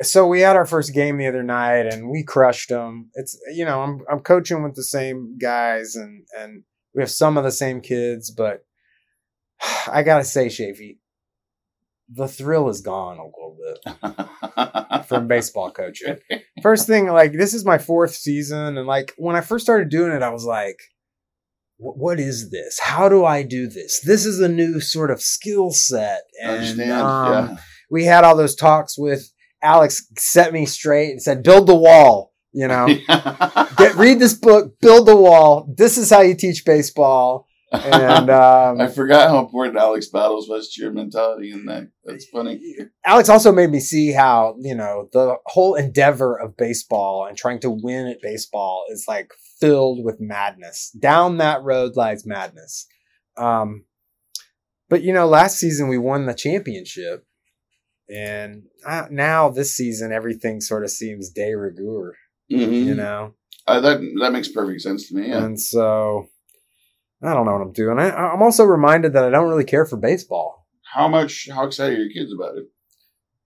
so 0.00 0.26
we 0.26 0.40
had 0.40 0.56
our 0.56 0.64
first 0.64 0.94
game 0.94 1.18
the 1.18 1.26
other 1.26 1.42
night 1.42 1.86
and 1.92 2.08
we 2.10 2.24
crushed 2.24 2.70
them. 2.70 3.10
It's 3.12 3.38
you 3.54 3.66
know 3.66 3.82
I'm 3.82 4.00
I'm 4.10 4.20
coaching 4.20 4.62
with 4.62 4.74
the 4.74 4.82
same 4.84 5.36
guys 5.38 5.94
and 5.94 6.24
and 6.38 6.62
we 6.94 7.02
have 7.02 7.10
some 7.10 7.36
of 7.36 7.44
the 7.44 7.52
same 7.52 7.82
kids, 7.82 8.30
but 8.30 8.64
I 9.92 10.02
gotta 10.02 10.24
say, 10.24 10.46
Shafy, 10.46 10.96
the 12.08 12.28
thrill 12.28 12.68
is 12.68 12.80
gone 12.80 13.18
a 13.18 13.24
little 13.24 13.56
bit 13.60 15.06
from 15.06 15.26
baseball 15.26 15.70
coaching. 15.70 16.18
First 16.62 16.86
thing, 16.86 17.08
like 17.08 17.32
this 17.32 17.54
is 17.54 17.64
my 17.64 17.78
fourth 17.78 18.14
season, 18.14 18.78
and 18.78 18.86
like 18.86 19.12
when 19.16 19.36
I 19.36 19.40
first 19.40 19.64
started 19.64 19.88
doing 19.88 20.12
it, 20.12 20.22
I 20.22 20.30
was 20.30 20.44
like, 20.44 20.78
"What 21.78 22.20
is 22.20 22.50
this? 22.50 22.78
How 22.80 23.08
do 23.08 23.24
I 23.24 23.42
do 23.42 23.68
this? 23.68 24.00
This 24.00 24.24
is 24.24 24.40
a 24.40 24.48
new 24.48 24.80
sort 24.80 25.10
of 25.10 25.20
skill 25.20 25.72
set." 25.72 26.22
And 26.42 26.80
um, 26.80 27.48
yeah. 27.48 27.56
we 27.90 28.04
had 28.04 28.24
all 28.24 28.36
those 28.36 28.54
talks 28.54 28.96
with 28.96 29.32
Alex. 29.62 30.06
Set 30.16 30.52
me 30.52 30.66
straight 30.66 31.10
and 31.10 31.22
said, 31.22 31.42
"Build 31.42 31.66
the 31.66 31.76
wall. 31.76 32.32
You 32.52 32.68
know, 32.68 32.86
get 33.76 33.96
read 33.96 34.18
this 34.18 34.32
book, 34.32 34.80
build 34.80 35.06
the 35.06 35.16
wall. 35.16 35.70
This 35.76 35.98
is 35.98 36.08
how 36.08 36.22
you 36.22 36.34
teach 36.34 36.64
baseball. 36.64 37.46
And 37.72 38.30
um, 38.30 38.80
I 38.80 38.86
forgot 38.88 39.28
how 39.28 39.40
important 39.40 39.76
Alex 39.76 40.08
Battles 40.08 40.48
was 40.48 40.72
to 40.72 40.82
your 40.82 40.92
mentality 40.92 41.50
in 41.50 41.66
that. 41.66 41.88
That's 42.04 42.26
funny. 42.28 42.60
Alex 43.04 43.28
also 43.28 43.52
made 43.52 43.70
me 43.70 43.80
see 43.80 44.12
how, 44.12 44.56
you 44.60 44.74
know, 44.74 45.08
the 45.12 45.36
whole 45.46 45.74
endeavor 45.74 46.38
of 46.38 46.56
baseball 46.56 47.26
and 47.26 47.36
trying 47.36 47.60
to 47.60 47.70
win 47.70 48.06
at 48.06 48.22
baseball 48.22 48.84
is 48.90 49.06
like 49.08 49.32
filled 49.60 50.04
with 50.04 50.20
madness. 50.20 50.90
Down 50.98 51.38
that 51.38 51.62
road 51.62 51.96
lies 51.96 52.26
madness. 52.26 52.86
Um, 53.36 53.84
but, 54.88 55.02
you 55.02 55.12
know, 55.12 55.26
last 55.26 55.58
season 55.58 55.88
we 55.88 55.98
won 55.98 56.26
the 56.26 56.34
championship. 56.34 57.26
And 58.08 58.62
uh, 58.86 59.06
now 59.10 59.50
this 59.50 59.74
season, 59.74 60.12
everything 60.12 60.60
sort 60.60 60.84
of 60.84 60.90
seems 60.90 61.30
de 61.30 61.54
rigueur, 61.54 62.14
hmm 62.48 62.56
you 62.56 62.94
know? 62.94 63.34
Uh, 63.66 63.80
that 63.80 63.98
that 64.20 64.32
makes 64.32 64.46
perfect 64.46 64.80
sense 64.80 65.08
to 65.08 65.16
me. 65.16 65.28
Yeah. 65.28 65.44
And 65.44 65.60
so 65.60 66.28
I 67.22 67.32
don't 67.34 67.46
know 67.46 67.52
what 67.52 67.62
I'm 67.62 67.72
doing. 67.72 67.98
I, 67.98 68.10
I'm 68.10 68.42
also 68.42 68.64
reminded 68.64 69.12
that 69.14 69.24
I 69.24 69.30
don't 69.30 69.48
really 69.48 69.64
care 69.64 69.86
for 69.86 69.96
baseball. 69.96 70.66
How 70.94 71.08
much? 71.08 71.48
How 71.52 71.66
excited 71.66 71.98
are 71.98 72.02
your 72.02 72.12
kids 72.12 72.32
about 72.32 72.56
it? 72.58 72.64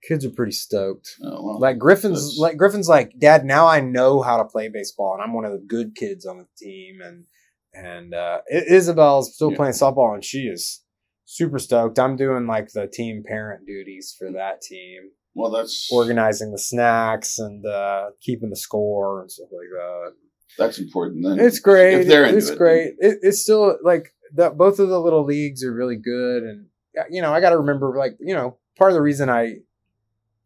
Kids 0.06 0.24
are 0.24 0.30
pretty 0.30 0.52
stoked. 0.52 1.08
Oh, 1.22 1.44
well, 1.44 1.60
Like 1.60 1.78
Griffin's, 1.78 2.20
That's- 2.20 2.38
like 2.38 2.56
Griffin's, 2.56 2.88
like 2.88 3.12
Dad. 3.18 3.44
Now 3.44 3.66
I 3.66 3.80
know 3.80 4.22
how 4.22 4.38
to 4.38 4.44
play 4.44 4.68
baseball, 4.68 5.14
and 5.14 5.22
I'm 5.22 5.34
one 5.34 5.44
of 5.44 5.52
the 5.52 5.64
good 5.66 5.94
kids 5.94 6.24
on 6.26 6.38
the 6.38 6.46
team. 6.58 7.00
And 7.02 7.24
and 7.72 8.14
uh, 8.14 8.40
Isabel's 8.50 9.34
still 9.34 9.50
Yeah. 9.50 9.56
playing 9.56 9.74
softball, 9.74 10.14
and 10.14 10.24
she 10.24 10.40
is 10.48 10.82
super 11.26 11.58
stoked. 11.58 11.98
I'm 11.98 12.16
doing 12.16 12.46
like 12.46 12.68
the 12.72 12.88
team 12.88 13.22
parent 13.26 13.66
duties 13.66 14.14
for 14.18 14.32
that 14.32 14.60
team, 14.62 15.10
well, 15.34 15.50
that's 15.50 15.88
organizing 15.92 16.50
the 16.50 16.58
snacks 16.58 17.38
and 17.38 17.64
uh, 17.64 18.06
keeping 18.20 18.50
the 18.50 18.56
score 18.56 19.20
and 19.20 19.30
stuff 19.30 19.48
like 19.52 19.68
that. 19.72 20.12
That's 20.58 20.78
important. 20.78 21.24
Then 21.24 21.40
It's 21.40 21.58
great. 21.58 22.00
If 22.00 22.08
they're 22.08 22.24
into 22.24 22.38
it's 22.38 22.50
it, 22.50 22.58
great. 22.58 22.94
It, 22.98 23.18
it's 23.22 23.42
still 23.42 23.78
like 23.82 24.14
that. 24.34 24.56
Both 24.56 24.78
of 24.78 24.88
the 24.88 25.00
little 25.00 25.24
leagues 25.24 25.64
are 25.64 25.72
really 25.72 25.96
good, 25.96 26.42
and 26.42 26.66
uh, 26.98 27.04
you 27.10 27.22
know, 27.22 27.32
I 27.32 27.40
got 27.40 27.50
to 27.50 27.58
remember, 27.58 27.96
like, 27.96 28.16
you 28.20 28.34
know, 28.34 28.58
part 28.76 28.90
of 28.90 28.94
the 28.94 29.02
reason 29.02 29.28
I 29.28 29.56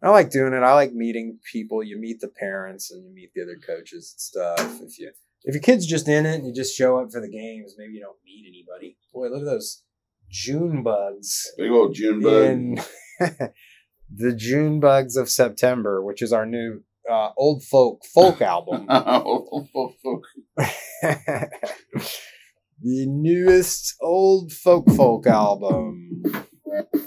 I 0.05 0.11
like 0.11 0.31
doing 0.31 0.53
it. 0.53 0.63
I 0.63 0.75
like 0.75 0.93
meeting 0.93 1.39
people. 1.51 1.83
You 1.83 1.99
meet 1.99 2.21
the 2.21 2.29
parents 2.29 2.91
and 2.91 3.03
you 3.05 3.15
meet 3.15 3.33
the 3.35 3.43
other 3.43 3.57
coaches 3.57 4.13
and 4.15 4.21
stuff. 4.21 4.83
If 4.83 4.99
you 4.99 5.11
if 5.45 5.55
your 5.55 5.63
kid's 5.63 5.87
just 5.87 6.09
in 6.09 6.27
it 6.27 6.37
and 6.37 6.47
you 6.47 6.53
just 6.53 6.77
show 6.77 6.99
up 6.99 7.11
for 7.11 7.21
the 7.21 7.31
games, 7.31 7.75
maybe 7.79 7.95
you 7.95 8.01
don't 8.01 8.19
meet 8.25 8.45
anybody. 8.47 8.99
Boy, 9.15 9.29
look 9.29 9.41
at 9.41 9.47
those 9.47 9.83
June 10.29 10.83
bugs 10.83 11.53
Big 11.57 11.71
old 11.71 11.95
June 11.95 12.21
bug. 12.21 12.85
the 14.15 14.35
June 14.35 14.79
bugs 14.79 15.17
of 15.17 15.31
September, 15.31 16.03
which 16.03 16.21
is 16.21 16.33
our 16.33 16.45
new 16.45 16.83
uh, 17.11 17.31
old 17.37 17.63
folk 17.65 18.05
folk 18.15 18.41
album. 18.55 18.87
the 22.83 23.07
newest 23.07 23.95
old 24.01 24.53
folk 24.53 24.91
folk 24.93 25.27
album 25.27 26.23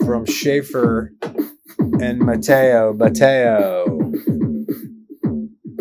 from 0.05 0.25
Schaefer 0.25 1.13
and 1.99 2.19
Mateo 2.19 2.93
Mateo. 2.93 4.13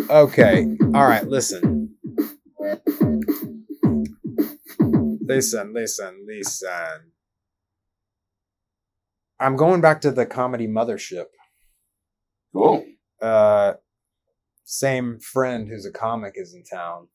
Okay, 0.09 0.67
all 0.95 1.07
right, 1.09 1.27
listen. 1.27 1.95
Listen, 5.29 5.73
listen, 5.75 6.25
listen. 6.27 7.11
I'm 9.41 9.57
going 9.57 9.81
back 9.81 10.01
to 10.03 10.11
the 10.11 10.25
comedy 10.25 10.67
mothership. 10.69 11.27
cool. 12.53 12.85
Uh, 13.21 13.75
same 14.69 15.21
friend 15.21 15.69
who's 15.69 15.87
a 15.87 15.93
comic 15.93 16.33
is 16.37 16.53
in 16.53 16.65
town, 16.65 17.07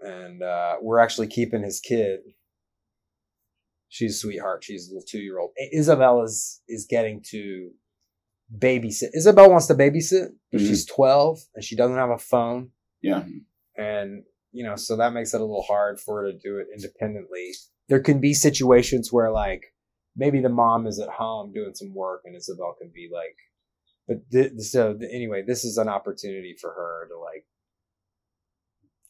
and 0.00 0.42
uh, 0.42 0.76
we're 0.82 0.98
actually 0.98 1.28
keeping 1.28 1.62
his 1.62 1.80
kid. 1.80 2.20
She's 3.88 4.16
a 4.16 4.18
sweetheart. 4.18 4.64
She's 4.64 4.88
a 4.88 4.92
little 4.92 5.06
two 5.08 5.20
year 5.20 5.38
old. 5.38 5.50
Isabel 5.72 6.22
is 6.22 6.60
is 6.68 6.84
getting 6.88 7.22
to 7.30 7.70
babysit. 8.56 9.10
Isabel 9.14 9.50
wants 9.50 9.66
to 9.68 9.74
babysit, 9.74 10.30
but 10.52 10.60
Mhm. 10.60 10.66
she's 10.66 10.84
twelve 10.84 11.38
and 11.54 11.64
she 11.64 11.76
doesn't 11.76 11.96
have 11.96 12.10
a 12.10 12.18
phone, 12.18 12.72
Yeah. 13.00 13.26
and 13.76 14.24
you 14.50 14.64
know, 14.64 14.76
so 14.76 14.96
that 14.96 15.12
makes 15.12 15.32
it 15.32 15.40
a 15.40 15.44
little 15.44 15.62
hard 15.62 16.00
for 16.00 16.22
her 16.22 16.32
to 16.32 16.38
do 16.38 16.58
it 16.58 16.66
independently. 16.74 17.52
There 17.88 18.00
can 18.00 18.18
be 18.20 18.34
situations 18.34 19.12
where 19.12 19.30
like 19.30 19.62
maybe 20.16 20.40
the 20.40 20.48
mom 20.48 20.86
is 20.86 20.98
at 20.98 21.08
home 21.10 21.52
doing 21.52 21.74
some 21.74 21.94
work, 21.94 22.22
and 22.24 22.34
Isabel 22.34 22.74
can 22.80 22.90
be 22.92 23.08
like 23.12 23.36
but 24.08 24.28
th- 24.32 24.52
so 24.60 24.98
anyway, 25.12 25.42
this 25.46 25.64
is 25.64 25.76
an 25.78 25.88
opportunity 25.88 26.56
for 26.60 26.70
her 26.70 27.06
to 27.08 27.18
like 27.18 27.44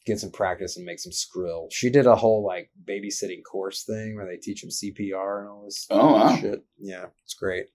get 0.05 0.19
some 0.19 0.31
practice 0.31 0.77
and 0.77 0.85
make 0.85 0.99
some 0.99 1.11
skrill. 1.11 1.67
She 1.71 1.89
did 1.89 2.05
a 2.05 2.15
whole 2.15 2.45
like 2.45 2.69
babysitting 2.87 3.41
course 3.49 3.83
thing 3.83 4.15
where 4.15 4.25
they 4.27 4.37
teach 4.37 4.61
them 4.61 4.69
CPR 4.69 5.41
and 5.41 5.49
all 5.49 5.63
this 5.65 5.87
Oh, 5.89 6.13
wow. 6.13 6.35
shit. 6.35 6.63
Yeah, 6.77 7.05
it's 7.23 7.33
great. 7.33 7.67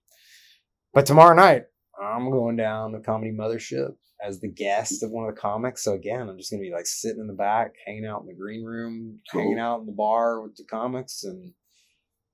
But 0.93 1.05
tomorrow 1.05 1.35
night, 1.35 1.63
I'm 2.01 2.29
going 2.31 2.55
down 2.55 2.91
to 2.93 2.99
Comedy 2.99 3.31
Mothership 3.31 3.95
as 4.23 4.39
the 4.39 4.47
guest 4.51 5.03
of 5.03 5.11
one 5.11 5.27
of 5.27 5.35
the 5.35 5.39
comics. 5.41 5.83
So 5.83 5.93
again, 5.93 6.29
I'm 6.29 6.37
just 6.37 6.51
gonna 6.51 6.61
be 6.61 6.71
like 6.71 6.85
sitting 6.87 7.19
in 7.21 7.27
the 7.27 7.33
back, 7.33 7.73
hanging 7.85 8.05
out 8.05 8.21
in 8.21 8.27
the 8.27 8.33
green 8.33 8.63
room, 8.63 9.19
Cool. 9.31 9.41
hanging 9.41 9.59
out 9.59 9.81
in 9.81 9.85
the 9.85 9.91
bar 9.91 10.41
with 10.41 10.55
the 10.55 10.63
comics, 10.63 11.23
and 11.23 11.53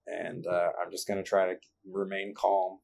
and 0.08 0.46
uh, 0.48 0.70
I'm 0.82 0.92
just 0.92 1.08
gonna 1.08 1.24
try 1.24 1.48
to 1.48 1.56
remain 1.92 2.34
calm 2.36 2.80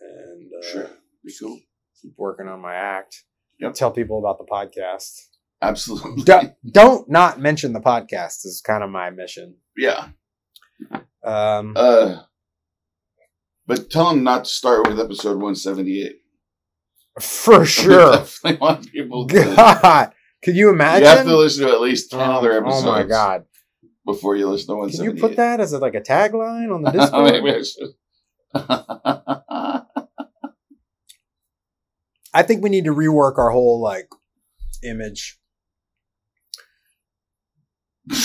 and 0.00 0.50
uh, 0.58 0.66
Sure. 0.66 0.90
Be 1.24 1.32
cool. 1.40 1.58
keep 2.00 2.12
working 2.16 2.48
on 2.48 2.60
my 2.60 2.74
act. 2.74 3.24
Yep. 3.58 3.74
Tell 3.74 3.90
people 3.90 4.18
about 4.18 4.38
the 4.38 4.44
podcast. 4.44 5.20
Absolutely. 5.62 6.22
Don't, 6.22 6.54
don't 6.70 7.10
not 7.10 7.38
mention 7.38 7.72
the 7.72 7.80
podcast 7.80 8.46
is 8.46 8.62
kind 8.64 8.82
of 8.82 8.90
my 8.90 9.10
mission. 9.10 9.56
Yeah. 9.76 10.08
Um, 11.22 11.74
Uh, 11.76 12.22
but 13.66 13.90
tell 13.90 14.08
them 14.08 14.24
not 14.24 14.44
to 14.44 14.50
start 14.50 14.88
with 14.88 14.98
episode 14.98 15.36
178. 15.36 16.16
for 17.20 17.66
sure. 17.66 18.12
definitely 18.12 18.58
want 18.58 18.90
people 18.90 19.26
to. 19.28 19.54
God, 19.54 20.12
could 20.42 20.56
you 20.56 20.70
imagine? 20.70 21.02
You 21.02 21.08
have 21.08 21.26
to 21.26 21.36
listen 21.36 21.66
to 21.66 21.72
at 21.72 21.80
least 21.80 22.10
10 22.10 22.20
oh, 22.20 22.22
other 22.22 22.52
episodes 22.52 22.86
oh 22.86 22.92
my 22.92 23.02
god! 23.02 23.44
before 24.06 24.36
you 24.36 24.48
listen 24.48 24.76
to 24.76 24.96
Can 24.96 25.04
you 25.04 25.14
put 25.14 25.36
that 25.36 25.60
as 25.60 25.72
a, 25.72 25.78
like 25.78 25.94
a 25.94 26.00
tagline 26.00 26.74
on 26.74 26.82
the 26.82 26.90
Discord? 26.90 27.32
Maybe 27.44 27.50
I 27.50 27.62
should. 27.62 27.90
I 32.32 32.42
think 32.42 32.62
we 32.62 32.70
need 32.70 32.84
to 32.84 32.94
rework 32.94 33.38
our 33.38 33.50
whole 33.50 33.80
like 33.80 34.08
image. 34.82 35.38
you 38.10 38.18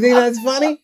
think 0.00 0.14
that's 0.14 0.40
funny? 0.40 0.80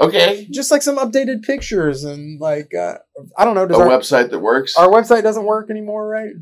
okay. 0.00 0.46
Just 0.50 0.70
like 0.70 0.82
some 0.82 0.98
updated 0.98 1.42
pictures 1.42 2.04
and 2.04 2.40
like 2.40 2.74
uh, 2.74 2.98
I 3.36 3.44
don't 3.44 3.54
know. 3.54 3.64
A 3.64 3.78
our, 3.78 3.86
website 3.86 4.30
that 4.30 4.40
works. 4.40 4.76
our 4.76 4.88
website 4.88 5.22
doesn't 5.22 5.44
work 5.44 5.70
anymore, 5.70 6.08
right? 6.08 6.32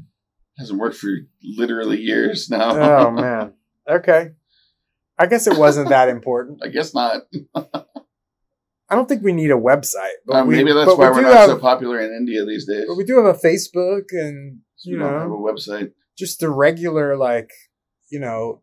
Hasn't 0.58 0.78
worked 0.78 0.96
for 0.96 1.10
literally 1.42 2.00
years 2.00 2.48
now. 2.50 2.76
oh 2.76 3.10
man. 3.10 3.52
Okay. 3.88 4.30
I 5.18 5.26
guess 5.26 5.46
it 5.46 5.58
wasn't 5.58 5.88
that 5.88 6.08
important. 6.08 6.60
I 6.64 6.68
guess 6.68 6.94
not. 6.94 7.22
I 8.88 8.94
don't 8.94 9.08
think 9.08 9.22
we 9.22 9.32
need 9.32 9.50
a 9.50 9.54
website. 9.54 10.18
But 10.26 10.36
Uh, 10.36 10.44
we, 10.44 10.56
maybe 10.56 10.72
that's 10.72 10.96
why 10.96 11.10
we 11.10 11.16
we're 11.16 11.22
not 11.22 11.32
have, 11.34 11.50
so 11.50 11.58
popular 11.58 12.00
in 12.00 12.14
India 12.14 12.44
these 12.44 12.66
days. 12.66 12.84
But 12.86 12.96
we 12.96 13.04
do 13.04 13.16
have 13.16 13.34
a 13.34 13.38
Facebook 13.38 14.04
and 14.10 14.60
you 14.84 14.98
don't 14.98 15.12
have 15.12 15.30
a 15.30 15.34
website. 15.34 15.92
just 16.16 16.40
the 16.40 16.50
regular 16.50 17.16
like 17.16 17.50
you 18.10 18.20
know 18.20 18.62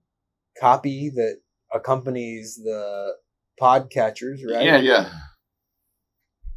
copy 0.59 1.09
that 1.09 1.39
accompanies 1.73 2.55
the 2.63 3.15
podcatchers, 3.61 4.39
right? 4.49 4.65
Yeah, 4.65 4.77
yeah. 4.77 5.09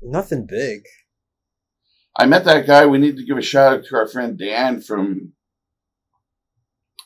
Nothing 0.03 0.47
big. 0.47 0.83
I 2.19 2.27
met 2.27 2.45
that 2.45 2.67
guy. 2.67 2.87
We 2.87 2.99
need 2.99 3.17
to 3.17 3.25
give 3.25 3.37
a 3.37 3.43
shout 3.43 3.73
out 3.79 3.85
to 3.87 3.97
our 3.97 4.07
friend 4.07 4.39
Dan 4.39 4.81
from 4.81 5.33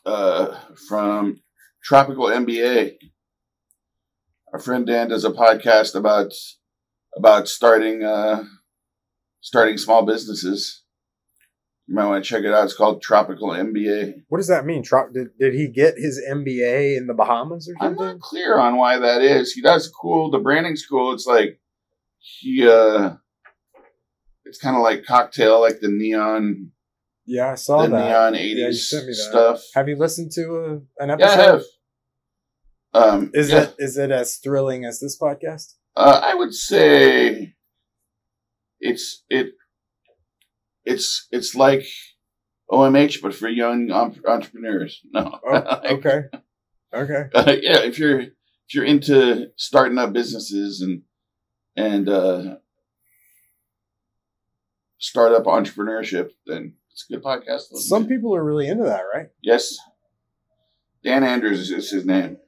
uh 0.04 0.58
from 0.88 1.40
Tropical 1.82 2.26
MBA. 2.26 2.96
Our 4.52 4.58
friend 4.58 4.86
Dan 4.86 5.08
does 5.08 5.24
a 5.24 5.30
podcast 5.30 5.94
about 5.94 6.32
about 7.16 7.48
starting 7.48 8.02
uh 8.02 8.44
starting 9.40 9.78
small 9.78 10.04
businesses. 10.04 10.82
You 11.86 11.94
might 11.96 12.06
want 12.06 12.22
to 12.24 12.28
check 12.28 12.44
it 12.44 12.52
out. 12.52 12.64
It's 12.64 12.76
called 12.76 13.02
Tropical 13.02 13.48
MBA. 13.48 14.22
What 14.28 14.38
does 14.38 14.46
that 14.48 14.64
mean? 14.64 14.84
Tro- 14.84 15.10
Did, 15.12 15.36
did 15.40 15.54
he 15.54 15.66
get 15.68 15.94
his 15.96 16.20
MBA 16.30 16.96
in 16.96 17.08
the 17.08 17.14
Bahamas 17.14 17.68
or 17.68 17.74
I'm 17.84 17.96
something? 17.96 18.06
not 18.06 18.20
clear 18.20 18.58
on 18.58 18.76
why 18.76 18.98
that 18.98 19.22
is. 19.22 19.52
He 19.52 19.60
does 19.60 19.88
cool 19.88 20.30
the 20.30 20.38
branding 20.38 20.76
school. 20.76 21.12
It's 21.12 21.26
like 21.26 21.60
he 22.18 22.68
uh 22.68 23.14
it's 24.44 24.58
kind 24.58 24.76
of 24.76 24.82
like 24.82 25.04
cocktail, 25.04 25.60
like 25.60 25.80
the 25.80 25.88
neon 25.88 26.70
Yeah, 27.26 27.52
I 27.52 27.54
saw 27.56 27.82
the 27.82 27.88
that. 27.88 28.04
neon 28.08 28.34
eighties 28.36 28.88
sent 28.88 29.06
me 29.06 29.12
that. 29.12 29.16
stuff. 29.16 29.62
Have 29.74 29.88
you 29.88 29.96
listened 29.96 30.30
to 30.32 30.42
a, 30.98 31.02
an 31.04 31.10
episode? 31.10 31.26
Yeah, 31.26 31.40
I 31.40 31.42
have. 31.52 31.62
Um, 32.92 33.30
Is 33.34 33.50
yeah. 33.50 33.62
it 33.64 33.74
is 33.78 33.96
it 33.96 34.10
as 34.10 34.36
thrilling 34.36 34.84
as 34.84 34.98
this 35.00 35.18
podcast? 35.18 35.74
Uh, 35.96 36.20
I 36.22 36.34
would 36.34 36.54
say 36.54 37.54
it's 38.80 39.24
it. 39.28 39.52
it's 40.84 41.28
it's 41.30 41.54
like 41.54 41.84
OMH, 42.70 43.20
but 43.22 43.34
for 43.34 43.48
young 43.48 43.90
um, 43.90 44.14
entrepreneurs. 44.26 45.00
No, 45.12 45.38
Oh, 45.46 45.80
okay. 45.96 46.22
Okay. 46.92 47.22
Uh, 47.34 47.56
yeah, 47.60 47.78
if 47.80 47.98
you're 47.98 48.20
if 48.20 48.74
you're 48.74 48.84
into 48.84 49.50
starting 49.56 49.98
up 49.98 50.12
businesses 50.12 50.80
and 50.80 51.02
and 51.76 52.08
uh, 52.08 52.56
startup 54.98 55.44
entrepreneurship, 55.44 56.30
then 56.46 56.74
it's 56.92 57.06
a 57.08 57.12
good 57.14 57.22
podcast. 57.22 57.72
Some 57.76 58.06
people 58.08 58.34
are 58.34 58.44
really 58.44 58.68
into 58.68 58.84
that, 58.84 59.02
right? 59.14 59.28
yes, 59.42 59.76
Dan 61.04 61.22
Andrews 61.24 61.70
is 61.70 61.90
his 61.90 62.04
name. 62.04 62.38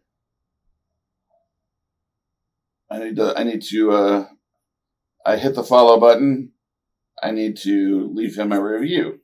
I 2.92 2.98
need 2.98 3.16
to. 3.16 3.34
I 3.38 3.42
need 3.42 3.62
to. 3.70 3.92
Uh, 3.92 4.26
I 5.24 5.36
hit 5.36 5.54
the 5.54 5.64
follow 5.64 5.98
button. 5.98 6.52
I 7.22 7.30
need 7.30 7.56
to 7.58 8.10
leave 8.12 8.36
him 8.36 8.52
a 8.52 8.62
review. 8.62 9.20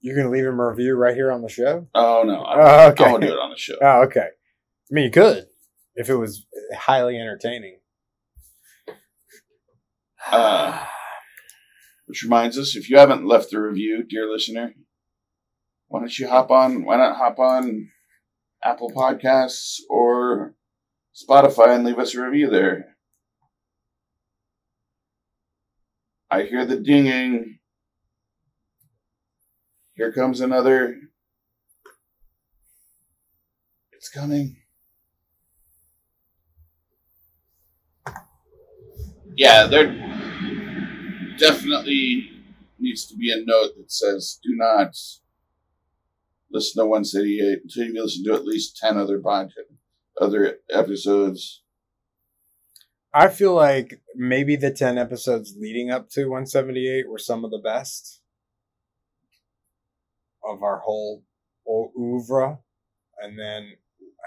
You're 0.00 0.16
gonna 0.16 0.30
leave 0.30 0.44
him 0.44 0.60
a 0.60 0.68
review 0.68 0.94
right 0.94 1.14
here 1.14 1.32
on 1.32 1.42
the 1.42 1.48
show. 1.48 1.88
Oh 1.94 2.22
no, 2.24 2.42
I, 2.42 2.86
Oh, 2.86 2.88
okay. 2.90 3.04
I 3.04 3.10
won't 3.10 3.22
do 3.22 3.32
it 3.32 3.38
on 3.38 3.50
the 3.50 3.56
show. 3.58 3.74
Oh, 3.82 4.02
okay. 4.04 4.20
I 4.20 4.90
mean, 4.90 5.04
you 5.04 5.10
could 5.10 5.46
if 5.96 6.08
it 6.08 6.16
was 6.16 6.46
highly 6.74 7.18
entertaining. 7.18 7.78
Uh, 10.30 10.84
Which 12.06 12.22
reminds 12.22 12.58
us, 12.58 12.76
if 12.76 12.88
you 12.88 12.98
haven't 12.98 13.26
left 13.26 13.50
the 13.50 13.60
review, 13.60 14.02
dear 14.02 14.30
listener, 14.30 14.74
why 15.88 16.00
don't 16.00 16.18
you 16.18 16.28
hop 16.28 16.50
on? 16.50 16.84
Why 16.84 16.96
not 16.96 17.16
hop 17.16 17.38
on 17.38 17.90
Apple 18.62 18.90
Podcasts 18.90 19.78
or 19.90 20.54
Spotify 21.16 21.74
and 21.74 21.84
leave 21.84 21.98
us 21.98 22.14
a 22.14 22.22
review 22.22 22.50
there? 22.50 22.96
I 26.30 26.42
hear 26.42 26.66
the 26.66 26.76
dinging. 26.76 27.58
Here 29.94 30.12
comes 30.12 30.40
another. 30.40 30.98
It's 33.92 34.10
coming. 34.10 34.56
Yeah, 39.36 39.66
there 39.66 39.86
definitely 41.38 42.30
needs 42.78 43.06
to 43.06 43.16
be 43.16 43.32
a 43.32 43.44
note 43.44 43.72
that 43.76 43.90
says 43.90 44.38
do 44.42 44.54
not 44.54 44.94
listen 46.50 46.82
to 46.82 46.86
178 46.86 47.60
until 47.62 47.84
you 47.86 48.02
listen 48.02 48.24
to 48.24 48.34
at 48.34 48.44
least 48.44 48.76
10 48.76 48.98
other 48.98 49.18
podcast, 49.20 49.76
other 50.20 50.58
episodes. 50.70 51.62
I 53.12 53.28
feel 53.28 53.54
like 53.54 54.02
maybe 54.14 54.56
the 54.56 54.70
10 54.70 54.98
episodes 54.98 55.56
leading 55.58 55.90
up 55.90 56.10
to 56.10 56.24
178 56.24 57.08
were 57.08 57.18
some 57.18 57.44
of 57.44 57.50
the 57.50 57.62
best 57.62 58.20
of 60.44 60.62
our 60.62 60.80
whole, 60.80 61.24
oeuvre. 61.66 62.58
And 63.18 63.38
then, 63.38 63.72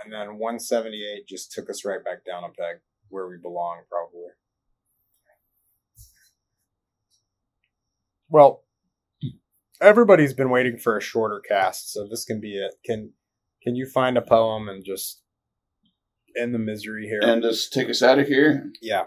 and 0.03 0.11
then 0.11 0.39
178 0.39 1.27
just 1.27 1.51
took 1.51 1.69
us 1.69 1.85
right 1.85 2.03
back 2.03 2.25
down 2.25 2.43
a 2.43 2.47
peg 2.47 2.81
where 3.09 3.27
we 3.27 3.37
belong, 3.37 3.81
probably. 3.89 4.31
Well, 8.27 8.63
everybody's 9.81 10.33
been 10.33 10.49
waiting 10.49 10.77
for 10.77 10.97
a 10.97 11.01
shorter 11.01 11.41
cast, 11.47 11.93
so 11.93 12.07
this 12.07 12.25
can 12.25 12.39
be 12.39 12.55
it. 12.55 12.75
Can, 12.85 13.13
can 13.61 13.75
you 13.75 13.85
find 13.85 14.17
a 14.17 14.21
poem 14.21 14.67
and 14.67 14.83
just 14.83 15.21
end 16.38 16.53
the 16.53 16.59
misery 16.59 17.05
here? 17.07 17.19
And 17.23 17.41
just 17.41 17.71
take 17.73 17.89
us 17.89 18.01
out 18.01 18.19
of 18.19 18.27
here. 18.27 18.71
yeah. 18.82 19.03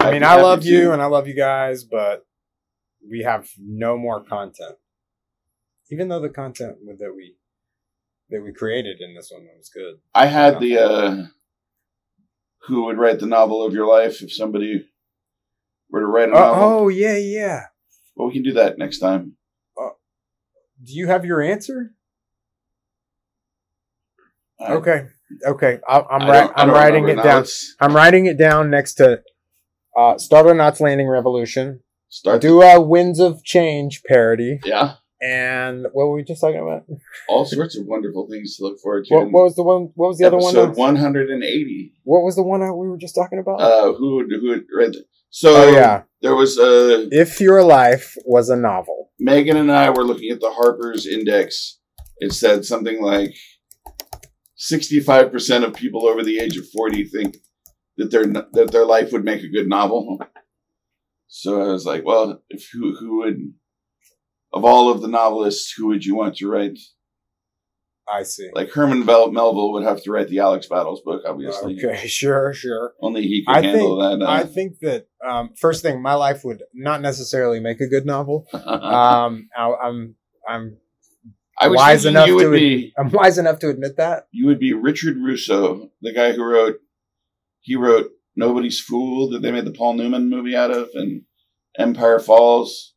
I 0.00 0.10
mean, 0.10 0.22
I 0.24 0.40
love 0.40 0.64
you 0.64 0.82
to. 0.84 0.92
and 0.92 1.00
I 1.02 1.06
love 1.06 1.26
you 1.26 1.34
guys, 1.34 1.82
but 1.84 2.26
we 3.08 3.20
have 3.22 3.48
no 3.58 3.96
more 3.96 4.22
content. 4.22 4.76
Even 5.90 6.08
though 6.08 6.20
the 6.20 6.28
content 6.28 6.76
that 6.98 7.12
we 7.16 7.36
that 8.30 8.42
we 8.42 8.52
created 8.52 9.00
in 9.00 9.14
this 9.14 9.30
one 9.32 9.46
was 9.56 9.70
good. 9.72 9.96
I 10.14 10.26
had 10.26 10.60
the 10.60 10.78
uh, 10.78 11.22
who 12.66 12.84
would 12.84 12.98
write 12.98 13.18
the 13.20 13.26
novel 13.26 13.62
of 13.64 13.72
your 13.74 13.86
life 13.86 14.22
if 14.22 14.32
somebody 14.32 14.86
were 15.90 16.00
to 16.00 16.06
write 16.06 16.28
a 16.30 16.32
Oh, 16.32 16.38
novel. 16.40 16.62
oh 16.64 16.88
yeah, 16.88 17.16
yeah. 17.16 17.60
Well, 18.16 18.28
we 18.28 18.34
can 18.34 18.42
do 18.42 18.52
that 18.54 18.78
next 18.78 18.98
time. 18.98 19.36
Do 19.76 20.92
you 20.92 21.06
have 21.06 21.24
your 21.24 21.40
answer? 21.40 21.94
I- 24.60 24.72
Okay, 24.74 25.06
okay. 25.46 25.78
I, 25.88 26.00
I'm 26.00 26.22
I 26.22 26.30
ri- 26.30 26.48
I 26.54 26.62
I'm 26.62 26.66
don't 26.68 26.76
writing 26.76 27.08
it 27.08 27.16
now. 27.16 27.22
down. 27.22 27.36
Let's 27.38 27.74
I'm 27.80 27.94
writing 27.94 28.26
it 28.26 28.38
down 28.38 28.70
next 28.70 28.94
to 28.94 29.22
uh, 29.96 30.18
Starter 30.18 30.54
Knots 30.54 30.80
Landing 30.80 31.08
Revolution. 31.08 31.80
start. 32.08 32.40
Do 32.40 32.62
a 32.62 32.80
Winds 32.80 33.20
of 33.20 33.42
Change 33.44 34.02
parody. 34.06 34.58
yeah, 34.64 34.94
And 35.22 35.86
what 35.92 36.06
were 36.08 36.14
we 36.16 36.24
just 36.24 36.40
talking 36.40 36.60
about? 36.60 36.84
all 37.28 37.44
sorts 37.44 37.76
of 37.78 37.86
wonderful 37.86 38.26
things 38.28 38.56
to 38.56 38.64
look 38.64 38.78
forward 38.80 39.04
to. 39.06 39.14
What, 39.14 39.30
what 39.30 39.44
was 39.44 39.54
the 39.54 39.62
one? 39.62 39.90
What 39.94 40.08
was 40.08 40.18
the 40.18 40.24
other 40.26 40.36
one? 40.36 40.56
episode 40.56 40.76
180. 40.76 41.92
What 42.04 42.22
was 42.22 42.36
the 42.36 42.42
one 42.42 42.60
we 42.60 42.88
were 42.88 42.98
just 42.98 43.14
talking 43.14 43.38
about? 43.38 43.60
Uh, 43.60 43.92
who 43.94 44.16
would 44.16 44.26
who 44.30 44.48
would 44.50 44.64
read? 44.76 44.94
So 45.30 45.54
oh 45.56 45.72
yeah. 45.72 46.02
there 46.22 46.34
was 46.36 46.58
uh, 46.58 47.06
If 47.10 47.40
Your 47.40 47.64
Life 47.64 48.14
Was 48.24 48.50
a 48.50 48.56
Novel. 48.56 49.10
Megan 49.18 49.56
and 49.56 49.70
I 49.72 49.90
were 49.90 50.04
looking 50.04 50.30
at 50.30 50.40
the 50.40 50.50
Harper's 50.50 51.06
Index. 51.06 51.78
It 52.18 52.32
said 52.32 52.64
something 52.64 53.00
like 53.02 53.34
65% 54.72 55.64
of 55.64 55.74
people 55.74 56.06
over 56.06 56.22
the 56.22 56.38
age 56.38 56.56
of 56.56 56.68
40 56.70 57.04
think 57.04 57.36
that 57.96 58.10
their 58.10 58.26
that 58.26 58.70
their 58.72 58.84
life 58.86 59.12
would 59.12 59.24
make 59.24 59.42
a 59.42 59.48
good 59.48 59.68
novel. 59.68 60.18
So 61.26 61.60
I 61.60 61.72
was 61.72 61.84
like, 61.84 62.04
well, 62.04 62.42
if 62.48 62.68
who 62.72 62.94
who 62.94 63.18
would 63.18 63.38
of 64.52 64.64
all 64.64 64.90
of 64.90 65.02
the 65.02 65.08
novelists, 65.08 65.72
who 65.76 65.88
would 65.88 66.04
you 66.04 66.14
want 66.14 66.36
to 66.36 66.48
write? 66.48 66.78
I 68.08 68.22
see. 68.22 68.50
Like 68.54 68.70
Herman 68.70 69.04
Melville 69.04 69.72
would 69.72 69.82
have 69.82 70.02
to 70.02 70.12
write 70.12 70.28
the 70.28 70.38
Alex 70.40 70.68
Battles 70.68 71.00
book, 71.04 71.22
obviously. 71.26 71.76
Okay, 71.82 72.06
sure, 72.06 72.52
sure. 72.52 72.92
Only 73.00 73.22
he 73.22 73.44
could 73.44 73.56
I 73.56 73.62
handle 73.62 74.00
think 74.00 74.20
that. 74.20 74.26
uh, 74.26 74.30
I 74.30 74.44
think 74.44 74.78
that 74.82 75.06
um, 75.26 75.50
first 75.58 75.82
thing, 75.82 76.02
my 76.02 76.14
life 76.14 76.44
would 76.44 76.62
not 76.72 77.00
necessarily 77.00 77.60
make 77.60 77.80
a 77.80 77.88
good 77.88 78.06
novel. 78.06 78.46
Um, 78.54 79.48
I, 79.56 79.72
I'm 79.82 80.14
I'm 80.48 80.76
I 81.58 81.68
was 81.68 81.76
wise 81.76 82.04
enough 82.04 82.26
to- 82.26 82.50
be 82.50 82.92
I'm 82.98 83.10
wise 83.10 83.38
enough 83.38 83.58
to 83.60 83.68
admit 83.68 83.96
that. 83.96 84.26
you 84.32 84.46
would 84.46 84.58
be 84.58 84.72
Richard 84.72 85.16
Russo, 85.18 85.90
the 86.02 86.12
guy 86.12 86.32
who 86.32 86.42
wrote 86.44 86.76
he 87.60 87.76
wrote 87.76 88.10
Nobody's 88.36 88.80
Fool 88.80 89.30
that 89.30 89.40
they 89.42 89.52
made 89.52 89.64
the 89.64 89.70
Paul 89.72 89.94
Newman 89.94 90.28
movie 90.28 90.56
out 90.56 90.70
of 90.70 90.90
and 90.94 91.22
Empire 91.78 92.18
Falls. 92.18 92.94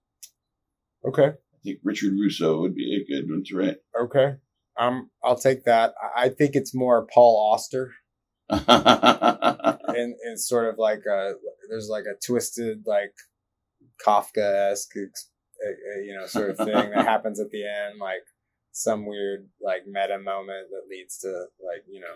Okay, 1.08 1.28
I 1.28 1.58
think 1.64 1.80
Richard 1.84 2.14
Russo 2.14 2.60
would 2.62 2.76
be 2.76 2.96
a 2.96 3.06
good 3.12 3.30
one 3.30 3.44
to 3.48 3.56
write. 3.58 3.78
okay. 4.02 4.36
Um, 4.80 5.10
I'll 5.24 5.38
take 5.38 5.64
that. 5.66 5.94
I 6.16 6.26
I 6.26 6.30
think 6.30 6.56
it's 6.56 6.74
more 6.76 7.08
Paul 7.12 7.52
Auster, 7.54 7.94
and 8.50 10.16
it's 10.26 10.48
sort 10.48 10.68
of 10.70 10.78
like 10.78 11.00
a 11.10 11.34
there's 11.70 11.90
like 11.90 12.04
a 12.06 12.18
twisted 12.26 12.84
like 12.86 13.14
Kafka 14.06 14.72
esque, 14.72 14.96
you 14.96 16.16
know, 16.20 16.28
sort 16.28 16.52
of 16.52 16.58
thing 16.58 16.68
that 16.92 17.06
happens 17.14 17.40
at 17.40 17.50
the 17.52 17.64
end, 17.64 18.00
like 18.00 18.22
some 18.78 19.06
weird 19.08 19.50
like 19.60 19.88
meta 19.88 20.20
moment 20.20 20.68
that 20.72 20.88
leads 20.90 21.18
to 21.20 21.28
like 21.28 21.84
you 21.90 22.00
know, 22.00 22.16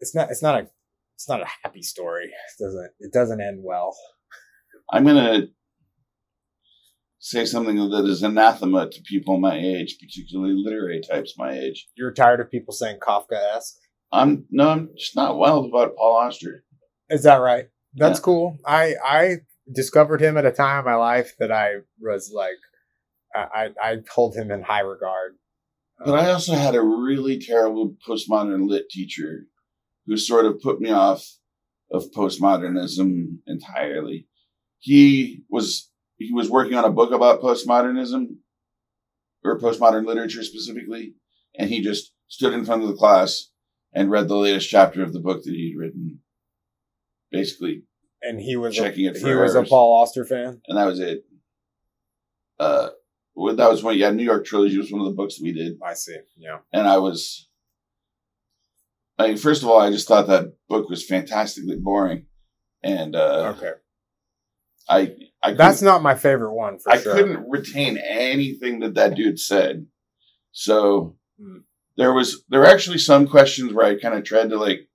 it's 0.00 0.14
not 0.14 0.30
it's 0.30 0.42
not 0.42 0.60
a 0.60 0.68
it's 1.14 1.28
not 1.28 1.40
a 1.40 1.46
happy 1.62 1.82
story. 1.82 2.24
It 2.26 2.62
doesn't 2.62 2.90
it 3.00 3.12
doesn't 3.12 3.40
end 3.40 3.60
well. 3.62 3.96
I'm 4.92 5.04
gonna 5.04 5.48
say 7.18 7.46
something 7.46 7.76
that 7.76 8.04
is 8.04 8.22
anathema 8.22 8.90
to 8.90 9.00
people 9.02 9.40
my 9.40 9.56
age, 9.56 9.96
particularly 9.98 10.54
literary 10.54 11.00
types 11.00 11.34
my 11.38 11.52
age. 11.58 11.88
You're 11.96 12.12
tired 12.12 12.40
of 12.40 12.50
people 12.50 12.72
saying 12.74 12.98
Kafka 13.00 13.56
esque. 13.56 13.76
I'm 14.12 14.44
no, 14.50 14.68
I'm 14.68 14.90
just 14.98 15.16
not 15.16 15.36
wild 15.38 15.66
about 15.66 15.96
Paul 15.96 16.18
Auster. 16.18 16.62
Is 17.08 17.22
that 17.22 17.36
right? 17.36 17.66
That's 17.94 18.18
Yeah. 18.18 18.24
cool. 18.24 18.58
I 18.66 18.94
I 19.02 19.36
discovered 19.74 20.20
him 20.20 20.36
at 20.36 20.44
a 20.44 20.52
time 20.52 20.80
in 20.80 20.84
my 20.84 20.94
life 20.94 21.34
that 21.38 21.50
I 21.50 21.76
was 22.00 22.30
like, 22.34 22.58
I 23.36 23.70
I, 23.82 23.90
I 23.90 23.96
hold 24.12 24.34
him 24.36 24.50
in 24.50 24.62
high 24.62 24.80
regard. 24.80 25.36
But 26.04 26.18
I 26.18 26.30
also 26.30 26.54
had 26.54 26.74
a 26.74 26.82
really 26.82 27.38
terrible 27.38 27.96
postmodern 28.06 28.68
lit 28.68 28.90
teacher 28.90 29.46
who 30.06 30.16
sort 30.16 30.44
of 30.44 30.60
put 30.60 30.80
me 30.80 30.90
off 30.90 31.26
of 31.90 32.10
postmodernism 32.12 33.38
entirely. 33.46 34.28
He 34.78 35.44
was 35.48 35.90
he 36.18 36.32
was 36.32 36.50
working 36.50 36.76
on 36.76 36.84
a 36.84 36.90
book 36.90 37.12
about 37.12 37.40
postmodernism 37.40 38.36
or 39.44 39.58
postmodern 39.58 40.06
literature 40.06 40.42
specifically, 40.42 41.14
and 41.58 41.70
he 41.70 41.80
just 41.80 42.12
stood 42.28 42.52
in 42.52 42.64
front 42.64 42.82
of 42.82 42.88
the 42.88 42.94
class 42.94 43.50
and 43.92 44.10
read 44.10 44.28
the 44.28 44.36
latest 44.36 44.68
chapter 44.68 45.02
of 45.02 45.12
the 45.12 45.20
book 45.20 45.42
that 45.44 45.54
he'd 45.54 45.76
written. 45.78 46.20
Basically, 47.30 47.84
and 48.22 48.40
he 48.40 48.56
was 48.56 48.74
Checking 48.76 49.06
a, 49.06 49.10
it 49.10 49.18
for 49.18 49.28
he 49.28 49.34
was 49.34 49.54
a. 49.54 49.62
Paul 49.62 50.00
Auster 50.02 50.24
fan. 50.24 50.60
and 50.66 50.78
that 50.78 50.86
was 50.86 51.00
it. 51.00 51.24
Uh, 52.58 52.88
that 53.36 53.70
was 53.70 53.82
one. 53.82 53.96
Yeah, 53.98 54.10
New 54.10 54.24
York 54.24 54.44
Trilogy 54.46 54.78
was 54.78 54.90
one 54.90 55.00
of 55.02 55.06
the 55.06 55.12
books 55.16 55.40
we 55.40 55.52
did. 55.52 55.74
I 55.84 55.94
see. 55.94 56.16
Yeah. 56.36 56.58
and 56.72 56.86
I 56.86 56.98
was. 56.98 57.48
I 59.18 59.28
mean, 59.28 59.36
first 59.38 59.62
of 59.62 59.68
all, 59.68 59.80
I 59.80 59.90
just 59.90 60.06
thought 60.08 60.26
that 60.26 60.52
book 60.68 60.88
was 60.90 61.04
fantastically 61.06 61.76
boring, 61.76 62.26
and 62.82 63.16
uh, 63.16 63.54
Okay. 63.56 63.72
I 64.88 65.16
I 65.42 65.52
That's 65.54 65.80
couldn't- 65.80 66.02
my 66.02 66.14
favorite 66.14 66.54
one 66.54 66.78
for 66.78 66.92
I 66.92 66.98
sure. 67.00 67.14
couldn't 67.14 67.48
retain 67.48 67.96
anything 67.98 68.80
that 68.80 68.94
that 68.94 69.14
dude 69.16 69.38
said. 69.40 69.86
So 70.52 71.16
Hmm. 71.38 71.58
there 71.96 72.12
was 72.14 72.44
there 72.48 72.60
were 72.60 72.66
actually 72.66 72.98
some 72.98 73.26
questions 73.26 73.72
where 73.72 73.84
I 73.86 73.98
kind 73.98 74.14
of 74.14 74.24
tried 74.24 74.48
to 74.50 74.56
like 74.58 74.88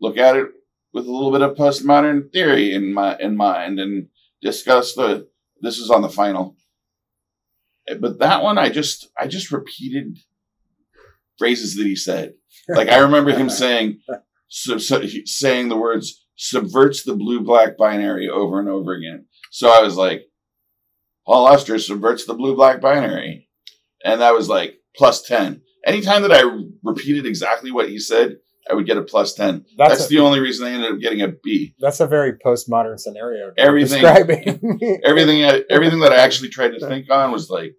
look 0.00 0.16
at 0.18 0.36
it 0.36 0.48
with 0.92 1.06
a 1.06 1.10
little 1.12 1.30
bit 1.32 1.42
of 1.42 1.56
postmodern 1.56 2.30
theory 2.32 2.72
in 2.74 2.92
my 2.92 3.16
in 3.18 3.36
mind 3.36 3.78
and 3.78 4.08
discuss 4.42 4.94
the 4.94 5.28
this 5.62 5.78
is 5.78 5.90
on 5.90 6.02
the 6.02 6.08
final. 6.08 6.56
But 8.00 8.18
that 8.18 8.42
one 8.42 8.58
I 8.58 8.68
just 8.68 9.08
I 9.18 9.26
just 9.26 9.50
repeated 9.50 10.18
phrases 11.38 11.76
that 11.76 11.86
he 11.86 11.96
said. 11.96 12.34
Like 12.70 12.90
I 12.90 12.98
remember 12.98 13.30
him 13.30 13.48
saying 13.62 14.00
so, 14.48 14.76
so, 14.76 15.02
saying 15.24 15.70
the 15.70 15.76
words 15.76 16.26
subverts 16.36 17.02
the 17.02 17.14
blue 17.14 17.40
black 17.40 17.78
binary 17.78 18.28
over 18.28 18.60
and 18.60 18.68
over 18.68 18.92
again. 18.92 19.26
So 19.50 19.70
I 19.70 19.80
was 19.80 19.96
like, 19.96 20.24
Paul 21.26 21.46
Auster 21.46 21.78
subverts 21.78 22.26
the 22.26 22.34
blue 22.34 22.54
black 22.54 22.80
binary. 22.80 23.48
And 24.04 24.20
that 24.20 24.34
was 24.34 24.48
like 24.48 24.78
plus 24.96 25.22
10. 25.22 25.62
Anytime 25.86 26.22
that 26.22 26.32
I 26.32 26.42
repeated 26.82 27.26
exactly 27.26 27.70
what 27.70 27.88
he 27.88 27.98
said, 27.98 28.36
I 28.70 28.74
would 28.74 28.86
get 28.86 28.96
a 28.96 29.02
plus 29.02 29.34
10. 29.34 29.64
That's 29.76 29.90
That's, 29.90 30.06
a- 30.06 30.08
the 30.08 30.18
only 30.20 30.40
reason 30.40 30.66
I 30.66 30.70
ended 30.72 30.92
up 30.92 31.00
getting 31.00 31.22
a 31.22 31.28
B. 31.28 31.74
That's 31.78 32.00
a 32.00 32.06
very 32.06 32.34
postmodern 32.34 32.98
scenario. 32.98 33.52
Everything- 33.56 34.02
describing. 34.02 35.00
Everything, 35.04 35.44
I, 35.44 35.62
everything 35.70 36.00
that 36.00 36.12
I 36.12 36.16
actually 36.16 36.50
tried 36.50 36.70
to 36.78 36.80
think 36.80 37.10
on 37.10 37.32
was 37.32 37.48
like 37.50 37.74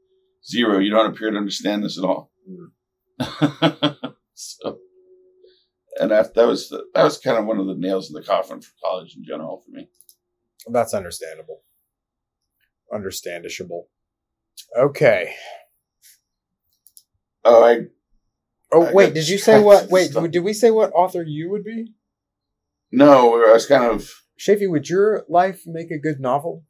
zero. 0.45 0.79
You 0.79 0.89
don't 0.91 1.11
appear 1.11 1.29
to 1.31 1.37
understand 1.37 1.83
this 1.83 1.97
at 1.97 2.03
all. 2.05 2.31
so, 4.33 4.77
and 5.99 6.11
that, 6.11 6.33
that 6.33 6.47
was, 6.47 6.69
the, 6.69 6.83
that 6.93 7.03
was 7.03 7.17
kind 7.17 7.37
of 7.37 7.45
one 7.45 7.59
of 7.59 7.67
the 7.67 7.75
nails 7.75 8.09
in 8.09 8.13
the 8.13 8.23
coffin 8.23 8.61
for 8.61 8.71
college 8.83 9.15
in 9.15 9.23
general 9.23 9.61
for 9.63 9.71
me. 9.71 9.89
That's 10.71 10.93
understandable. 10.93 11.61
Understandishable. 12.93 13.87
Okay. 14.77 15.33
Oh, 17.45 17.63
I, 17.63 17.85
Oh 18.71 18.85
I 18.85 18.93
wait, 18.93 19.13
did 19.13 19.27
you 19.27 19.37
say 19.37 19.59
what? 19.61 19.87
Wait, 19.89 20.11
stuff. 20.11 20.29
did 20.29 20.43
we 20.43 20.53
say 20.53 20.69
what 20.71 20.91
author 20.91 21.23
you 21.23 21.49
would 21.49 21.63
be? 21.63 21.93
no, 22.91 23.35
I 23.43 23.53
was 23.53 23.65
kind 23.65 23.83
of, 23.83 24.09
Shafi, 24.39 24.69
would 24.69 24.89
your 24.89 25.23
life 25.29 25.61
make 25.65 25.91
a 25.91 25.97
good 25.99 26.19
novel? 26.19 26.63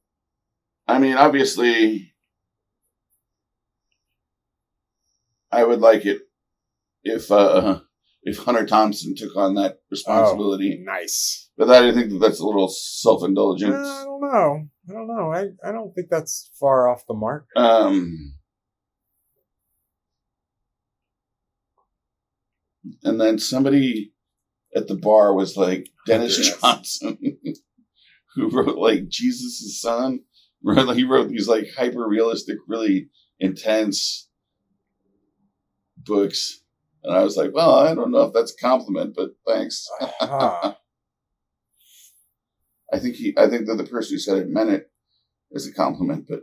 I 0.87 0.99
mean, 0.99 1.15
obviously, 1.15 2.13
I 5.51 5.63
would 5.63 5.79
like 5.81 6.05
it 6.05 6.21
if 7.03 7.31
uh, 7.31 7.79
if 8.23 8.37
Hunter 8.37 8.65
Thompson 8.65 9.15
took 9.15 9.35
on 9.35 9.55
that 9.55 9.79
responsibility. 9.91 10.81
Nice. 10.83 11.49
But 11.57 11.69
I 11.69 11.91
think 11.93 12.11
that 12.11 12.19
that's 12.19 12.39
a 12.39 12.45
little 12.45 12.69
self 12.69 13.21
Uh, 13.23 13.25
indulgent. 13.25 13.73
I 13.75 14.03
don't 14.05 14.21
know. 14.21 14.67
I 14.89 14.93
don't 14.93 15.07
know. 15.07 15.31
I, 15.33 15.67
I 15.67 15.71
don't 15.71 15.93
think 15.93 16.07
that's 16.09 16.49
far 16.59 16.87
off 16.87 17.03
the 17.07 17.13
mark. 17.13 17.47
Um, 17.55 18.35
and 23.03 23.19
then 23.19 23.39
somebody 23.39 24.13
at 24.75 24.87
the 24.87 24.95
bar 24.95 25.33
was 25.33 25.57
like 25.57 25.89
Denis 26.05 26.57
Johnson, 26.61 27.17
who 28.35 28.49
wrote 28.49 28.77
like 28.77 29.07
Jesus' 29.07 29.79
son. 29.81 30.21
He 30.93 31.05
wrote 31.05 31.29
these 31.29 31.47
like 31.47 31.67
hyper 31.77 32.05
realistic, 32.05 32.57
really 32.67 33.09
intense 33.39 34.27
books. 35.95 36.61
And 37.03 37.15
I 37.15 37.23
was 37.23 37.37
like, 37.37 37.51
well, 37.53 37.75
I 37.75 37.95
don't 37.95 38.11
know 38.11 38.23
if 38.23 38.33
that's 38.33 38.53
a 38.53 38.61
compliment, 38.61 39.15
but 39.15 39.29
thanks. 39.47 39.87
Huh. 40.19 40.75
I 42.91 42.99
think 42.99 43.15
he, 43.15 43.33
I 43.37 43.47
think 43.47 43.67
that 43.67 43.75
the 43.75 43.85
person 43.85 44.15
who 44.15 44.19
said 44.19 44.39
it 44.39 44.49
meant 44.49 44.71
it 44.71 44.91
as 45.55 45.67
a 45.67 45.73
compliment, 45.73 46.25
but 46.27 46.41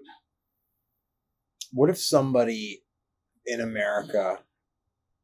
What 1.73 1.91
if 1.91 1.99
somebody 1.99 2.85
in 3.45 3.61
America 3.61 4.39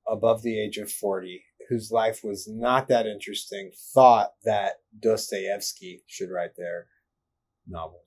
above 0.08 0.42
the 0.42 0.60
age 0.60 0.78
of 0.78 0.90
40 0.90 1.44
whose 1.68 1.90
life 1.90 2.20
was 2.22 2.48
not 2.48 2.88
that 2.88 3.06
interesting 3.06 3.70
thought 3.94 4.32
that 4.44 4.74
Dostoevsky 4.98 6.02
should 6.06 6.30
write 6.30 6.56
their 6.56 6.86
novel? 7.66 8.00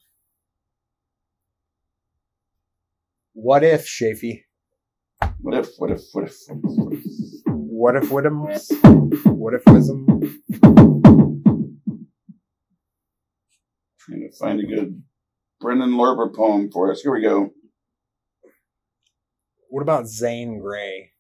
What 3.34 3.64
if, 3.64 3.86
Shafi? 3.88 4.44
what 5.40 5.56
if, 5.56 5.70
what 5.78 5.92
if, 5.92 6.02
what 6.14 6.26
if, 6.26 6.36
what 7.48 7.96
if 7.96 8.12
What 8.12 8.26
if? 8.26 9.26
What 9.26 9.54
if 9.54 9.62
Wisdom? 9.68 10.06
trying 14.06 14.30
to 14.30 14.38
find 14.38 14.60
a 14.60 14.64
good 14.64 15.02
Brendan 15.60 15.92
Lorber 15.92 16.34
poem 16.34 16.70
for 16.72 16.92
us. 16.92 17.02
Here 17.02 17.14
we 17.14 17.22
go. 17.22 17.50
What 19.70 19.82
about 19.82 20.08
Zane 20.08 20.60
Grey? 20.60 21.12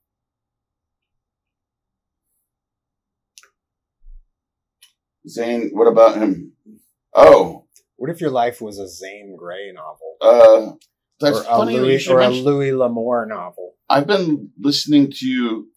Zane, 5.27 5.69
what 5.73 5.87
about 5.87 6.17
him? 6.17 6.53
Oh, 7.13 7.65
What 7.97 8.09
if 8.09 8.19
your 8.21 8.29
life 8.31 8.61
was 8.61 8.77
a 8.79 8.87
Zane 8.87 9.35
Grey 9.37 9.71
novel? 9.73 10.17
uh, 10.21 10.75
that's 11.19 11.37
or 11.39 11.41
a 11.41 11.45
funny. 11.45 11.75
you 11.75 11.81
Louis, 11.81 12.07
or 12.09 12.19
a 12.19 12.29
Louis 12.29 12.71
L'Amour 12.73 13.25
novel. 13.27 13.75
I've 13.89 14.07
been 14.07 14.51
listening 14.59 15.11
to 15.19 15.67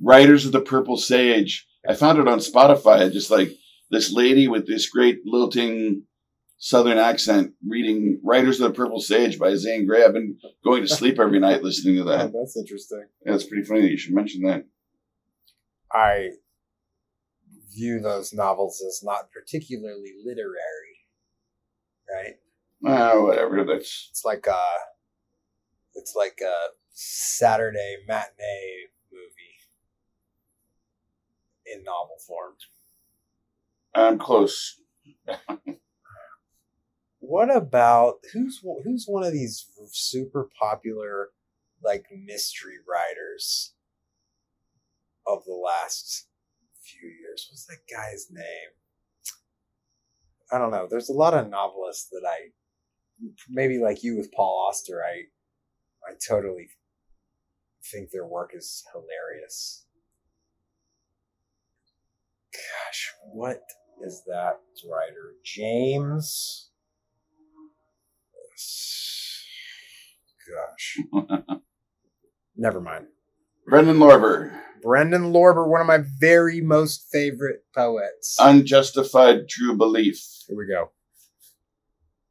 Riders 0.00 0.46
of 0.46 0.52
the 0.52 0.60
Purple 0.60 0.96
Sage. 0.96 1.66
I 1.88 1.94
found 1.94 2.18
it 2.18 2.28
on 2.28 2.38
Spotify. 2.38 3.10
Just 3.12 3.30
like 3.30 3.50
this 3.90 4.12
lady 4.12 4.46
with 4.48 4.66
this 4.66 4.88
great 4.88 5.20
lilting 5.24 6.04
Southern 6.58 6.96
accent 6.98 7.54
reading 7.66 8.20
Riders 8.22 8.60
of 8.60 8.68
the 8.72 8.76
Purple 8.76 9.00
Sage 9.00 9.38
by 9.38 9.54
Zane 9.56 9.84
Grey. 9.86 10.04
I've 10.04 10.12
been 10.12 10.38
going 10.64 10.82
to 10.82 10.88
sleep 10.88 11.18
every 11.18 11.40
night 11.40 11.62
listening 11.64 11.96
to 11.96 12.02
Oh, 12.12 12.16
that. 12.16 12.32
that's 12.32 12.56
interesting. 12.56 13.04
Yeah, 13.26 13.34
it's 13.34 13.44
pretty 13.44 13.64
funny 13.64 13.80
that 13.82 13.90
you 13.90 13.98
should 13.98 14.14
mention 14.14 14.42
that. 14.42 14.64
I 15.92 16.30
view 17.72 18.00
those 18.00 18.32
novels 18.32 18.82
as 18.86 19.02
not 19.02 19.30
particularly 19.32 20.12
literary, 20.24 21.06
right? 22.12 22.34
Ah, 22.86 23.20
whatever. 23.20 23.64
That's 23.64 24.08
It's 24.10 24.24
like 24.24 24.46
a, 24.46 24.62
it's 25.94 26.14
like 26.14 26.40
a 26.44 26.72
Saturday 26.90 27.98
matinee 28.06 28.88
movie 29.12 29.56
in 31.66 31.84
novel 31.84 32.16
form. 32.26 32.54
I'm 33.94 34.18
close. 34.18 34.80
What 37.26 37.54
about 37.54 38.16
who's 38.34 38.62
who's 38.84 39.06
one 39.06 39.24
of 39.24 39.32
these 39.32 39.66
super 39.92 40.50
popular 40.60 41.30
like 41.82 42.04
mystery 42.14 42.76
writers 42.86 43.72
of 45.26 45.42
the 45.46 45.54
last 45.54 46.28
few 47.04 47.12
years? 47.20 47.48
What's 47.50 47.66
that 47.66 47.94
guy's 47.94 48.28
name? 48.30 48.70
I 50.52 50.58
don't 50.58 50.70
know. 50.70 50.86
There's 50.88 51.08
a 51.08 51.14
lot 51.14 51.34
of 51.34 51.50
novelists 51.50 52.08
that 52.10 52.22
I 52.26 52.50
maybe 53.48 53.78
like 53.78 54.02
you 54.02 54.16
with 54.16 54.32
Paul 54.32 54.66
Auster. 54.68 55.02
I 55.04 55.24
I 56.08 56.14
totally 56.26 56.68
think 57.90 58.10
their 58.10 58.26
work 58.26 58.52
is 58.54 58.84
hilarious. 58.92 59.86
Gosh, 62.52 63.12
what 63.32 63.62
is 64.04 64.22
that 64.26 64.60
writer? 64.88 65.34
James. 65.44 66.70
Gosh. 70.46 70.98
Never 72.56 72.80
mind. 72.80 73.06
Brendan 73.66 73.96
Lorber, 73.96 74.52
Brendan 74.84 75.32
Lorber, 75.32 75.66
one 75.66 75.80
of 75.80 75.86
my 75.86 76.00
very 76.20 76.60
most 76.60 77.08
favorite 77.10 77.64
poets. 77.74 78.36
Unjustified 78.38 79.48
True 79.48 79.74
Belief. 79.74 80.22
Here 80.46 80.58
we 80.58 80.66
go. 80.66 80.90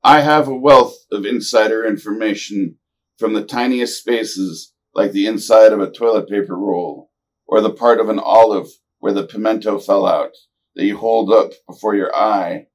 I 0.04 0.22
have 0.22 0.48
a 0.48 0.56
wealth 0.56 0.96
of 1.12 1.26
insider 1.26 1.84
information 1.84 2.78
from 3.18 3.34
the 3.34 3.44
tiniest 3.44 4.00
spaces 4.00 4.72
like 4.94 5.14
the 5.14 5.26
inside 5.26 5.74
of 5.74 5.80
a 5.80 5.90
toilet 5.90 6.30
paper 6.30 6.56
roll 6.56 7.10
or 7.48 7.60
the 7.60 7.74
part 7.74 8.00
of 8.00 8.10
an 8.10 8.20
olive 8.20 8.68
where 9.00 9.14
the 9.14 9.26
pimento 9.26 9.80
fell 9.80 10.06
out 10.06 10.34
that 10.76 10.86
you 10.86 10.98
hold 10.98 11.34
up 11.34 11.54
before 11.68 11.96
your 11.96 12.16
eye 12.16 12.68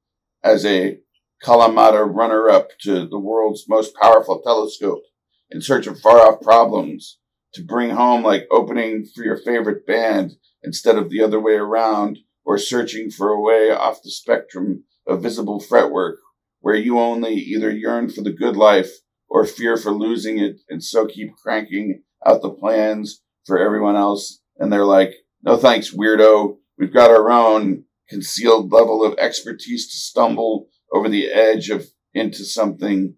as 0.43 0.65
a 0.65 0.97
Kalamata 1.41 2.05
runner 2.05 2.49
up 2.49 2.71
to 2.81 3.07
the 3.07 3.19
world's 3.19 3.63
most 3.69 3.95
powerful 3.95 4.41
telescope 4.41 5.03
in 5.49 5.61
search 5.61 5.87
of 5.87 6.01
far 6.01 6.19
off 6.19 6.41
problems 6.41 7.18
to 7.53 7.63
bring 7.63 7.91
home 7.91 8.23
like 8.23 8.47
opening 8.51 9.05
for 9.05 9.23
your 9.23 9.37
favorite 9.37 9.85
band 9.85 10.33
instead 10.63 10.97
of 10.97 11.09
the 11.09 11.21
other 11.21 11.39
way 11.39 11.53
around 11.53 12.19
or 12.45 12.57
searching 12.57 13.09
for 13.09 13.29
a 13.29 13.39
way 13.39 13.71
off 13.71 14.03
the 14.03 14.11
spectrum 14.11 14.83
of 15.07 15.21
visible 15.21 15.59
fretwork 15.59 16.19
where 16.61 16.75
you 16.75 16.99
only 16.99 17.33
either 17.33 17.71
yearn 17.71 18.09
for 18.09 18.21
the 18.21 18.33
good 18.33 18.55
life 18.55 18.91
or 19.29 19.45
fear 19.45 19.77
for 19.77 19.91
losing 19.91 20.37
it 20.37 20.59
and 20.69 20.83
so 20.83 21.05
keep 21.05 21.35
cranking 21.41 22.01
out 22.25 22.41
the 22.41 22.49
plans 22.49 23.21
for 23.45 23.57
everyone 23.57 23.95
else 23.95 24.41
and 24.57 24.71
they're 24.71 24.85
like 24.85 25.13
no 25.43 25.57
thanks 25.57 25.93
weirdo 25.93 26.57
we've 26.77 26.93
got 26.93 27.11
our 27.11 27.31
own 27.31 27.83
concealed 28.09 28.71
level 28.71 29.03
of 29.03 29.17
expertise 29.17 29.87
to 29.87 29.95
stumble 29.95 30.67
over 30.91 31.07
the 31.07 31.27
edge 31.27 31.69
of 31.69 31.87
into 32.13 32.43
something 32.43 33.15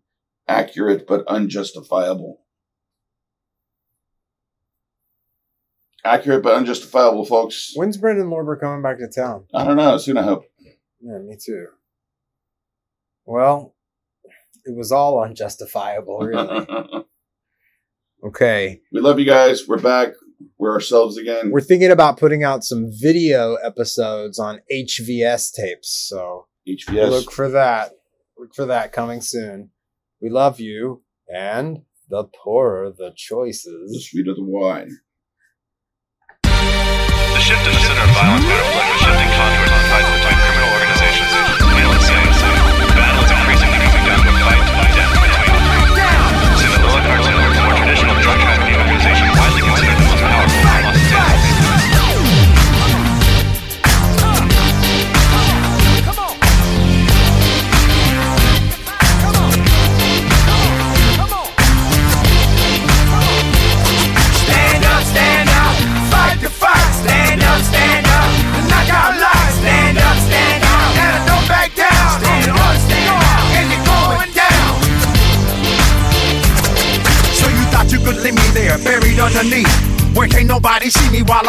accurate 0.47 1.07
but 1.07 1.25
unjustifiable. 1.27 2.40
Accurate 6.03 6.43
but 6.43 6.55
unjustifiable, 6.55 7.25
folks. 7.25 7.73
When's 7.75 7.97
Brendan 7.97 8.27
Lorber 8.27 8.59
coming 8.59 8.81
back 8.81 8.97
to 8.97 9.07
town? 9.07 9.45
I 9.53 9.63
don't 9.63 9.77
know. 9.77 9.97
Soon, 9.97 10.17
I 10.17 10.23
hope. 10.23 10.45
Yeah, 10.99 11.19
me 11.19 11.37
too. 11.43 11.67
Well, 13.25 13.75
it 14.65 14.75
was 14.75 14.91
all 14.91 15.23
unjustifiable, 15.23 16.19
really. 16.19 16.67
okay. 18.25 18.81
we 18.91 18.99
love 18.99 19.19
you 19.19 19.25
guys. 19.25 19.67
We're 19.67 19.79
back. 19.79 20.13
We're 20.57 20.73
ourselves 20.73 21.17
again. 21.17 21.51
We're 21.51 21.61
thinking 21.61 21.91
about 21.91 22.17
putting 22.17 22.43
out 22.43 22.63
some 22.63 22.89
video 22.91 23.55
episodes 23.55 24.39
on 24.39 24.61
HVS 24.71 25.53
tapes, 25.53 26.07
so 26.09 26.47
HVS. 26.67 27.09
look 27.09 27.31
for 27.31 27.49
that. 27.49 27.91
Look 28.37 28.55
for 28.55 28.65
that 28.65 28.91
coming 28.91 29.21
soon. 29.21 29.69
We 30.19 30.29
love 30.29 30.59
you, 30.59 31.03
and 31.27 31.83
the 32.09 32.25
poorer 32.25 32.91
the 32.91 33.13
choices, 33.15 33.91
the 33.91 34.01
sweeter 34.01 34.33
the 34.33 34.43
wine. 34.43 34.89
Shift 37.41 37.65
in 37.65 37.73
the 37.73 37.79
center 37.79 38.03
of 38.03 38.09
violence 38.11 38.90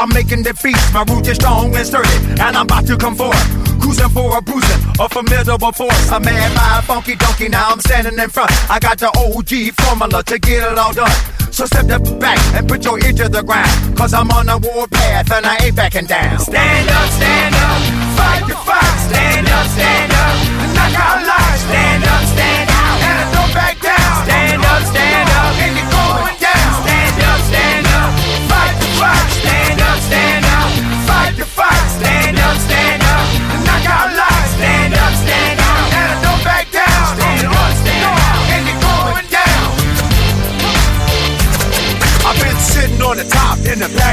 I'm 0.02 0.10
making 0.10 0.42
the 0.42 0.50
beats. 0.58 0.82
My 0.90 1.06
roots 1.06 1.28
is 1.28 1.38
strong 1.38 1.70
and 1.78 1.86
sturdy, 1.86 2.10
and 2.42 2.58
I'm 2.58 2.66
about 2.66 2.90
to 2.90 2.98
come 2.98 3.14
forth. 3.14 3.38
Cruising 3.78 4.10
for 4.10 4.36
a 4.36 4.42
bruising, 4.42 4.82
a 4.98 5.06
formidable 5.08 5.70
force. 5.70 6.10
I'm 6.10 6.26
mad 6.26 6.50
by 6.58 6.78
a 6.78 6.82
funky 6.82 7.14
donkey, 7.14 7.46
now 7.46 7.70
I'm 7.70 7.78
standing 7.78 8.18
in 8.18 8.28
front. 8.28 8.50
I 8.68 8.80
got 8.80 8.98
the 8.98 9.14
OG 9.14 9.78
formula 9.78 10.24
to 10.24 10.38
get 10.40 10.66
it 10.66 10.76
all 10.76 10.92
done. 10.92 11.14
So 11.54 11.66
step 11.66 11.86
the 11.86 12.18
back 12.18 12.34
and 12.58 12.66
put 12.66 12.82
your 12.82 12.98
ear 12.98 13.12
to 13.12 13.28
the 13.28 13.46
ground. 13.46 13.70
Cause 13.96 14.12
I'm 14.12 14.28
on 14.32 14.48
a 14.48 14.58
war 14.58 14.88
path 14.88 15.30
and 15.30 15.46
I 15.46 15.70
ain't 15.70 15.76
backing 15.76 16.06
down. 16.06 16.36
Stand 16.40 16.90
up, 16.90 17.08
stand 17.14 17.54
up, 17.54 17.78
fight 18.18 18.42
the 18.50 18.58
fight. 18.58 18.98
Stand 19.06 19.46
up, 19.46 19.66
stand 19.70 20.10
up, 20.10 20.34
knock 20.74 20.98
out 20.98 21.22
lies. 21.22 21.60
Stand 21.62 22.02
up, 22.02 22.24
stand 22.26 22.70
out, 22.74 22.98
and 23.06 23.16
I 23.22 23.26
don't 23.38 23.54
back 23.54 23.78
down. 23.78 24.10
Stand 24.26 24.66
up, 24.66 24.82
stand 24.82 25.30
up, 25.30 25.54
and 25.62 25.72
you're 25.78 25.90
going 25.94 26.38
down. 26.42 26.70
Stand 26.82 27.22
up, 27.22 27.40
stand 27.46 27.86
up, 27.86 28.10
fight 28.50 28.74
the 28.82 28.88
fight. 28.98 29.30
Stand 29.30 29.61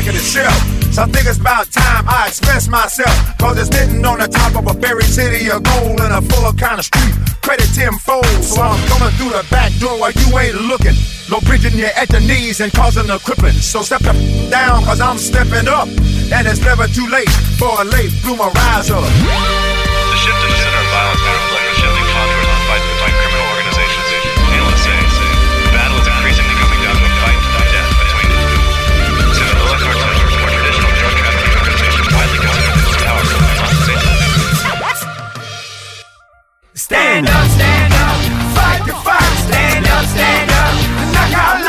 of 0.09 0.15
the 0.15 0.21
shelf. 0.21 0.57
So 0.93 1.03
I 1.03 1.05
think 1.05 1.27
it's 1.27 1.37
about 1.37 1.69
time 1.71 2.05
I 2.09 2.27
express 2.27 2.67
myself. 2.67 3.13
Cause 3.37 3.57
it's 3.57 3.69
sitting 3.69 4.03
on 4.05 4.19
the 4.19 4.27
top 4.27 4.57
of 4.57 4.65
a 4.65 4.73
buried 4.77 5.05
city 5.05 5.49
of 5.49 5.61
gold 5.63 5.99
in 6.01 6.11
a 6.11 6.21
full 6.21 6.51
kind 6.53 6.79
of 6.79 6.85
street. 6.85 7.13
Credit 7.41 7.69
tenfold. 7.73 8.25
So 8.41 8.61
I'm 8.61 8.81
coming 8.89 9.13
through 9.17 9.33
the 9.37 9.45
back 9.49 9.71
door 9.77 9.99
while 9.99 10.11
you 10.11 10.27
ain't 10.37 10.57
looking. 10.65 10.97
No 11.29 11.39
bridging 11.41 11.77
you 11.77 11.89
at 11.93 12.09
the 12.09 12.19
knees 12.19 12.59
and 12.59 12.73
causing 12.73 13.09
a 13.09 13.19
crippling. 13.19 13.53
So 13.53 13.81
step 13.81 14.01
the 14.01 14.13
down 14.49 14.83
cause 14.83 14.99
I'm 14.99 15.17
stepping 15.17 15.67
up. 15.67 15.87
And 16.33 16.47
it's 16.47 16.61
never 16.61 16.87
too 16.87 17.07
late 17.07 17.29
for 17.61 17.69
a 17.81 17.85
late 17.85 18.11
bloomer 18.23 18.49
rise 18.49 18.89
up. 18.89 19.05
The 19.05 20.17
shift 20.17 20.68
Stand 36.89 37.29
up, 37.29 37.47
stand 37.51 37.93
up, 37.93 38.17
fight 38.55 38.81
the 38.87 38.93
fight. 39.05 39.37
Stand 39.45 39.85
up, 39.85 40.05
stand 40.05 40.49
up, 40.49 41.13
knock 41.13 41.33
out 41.37 41.68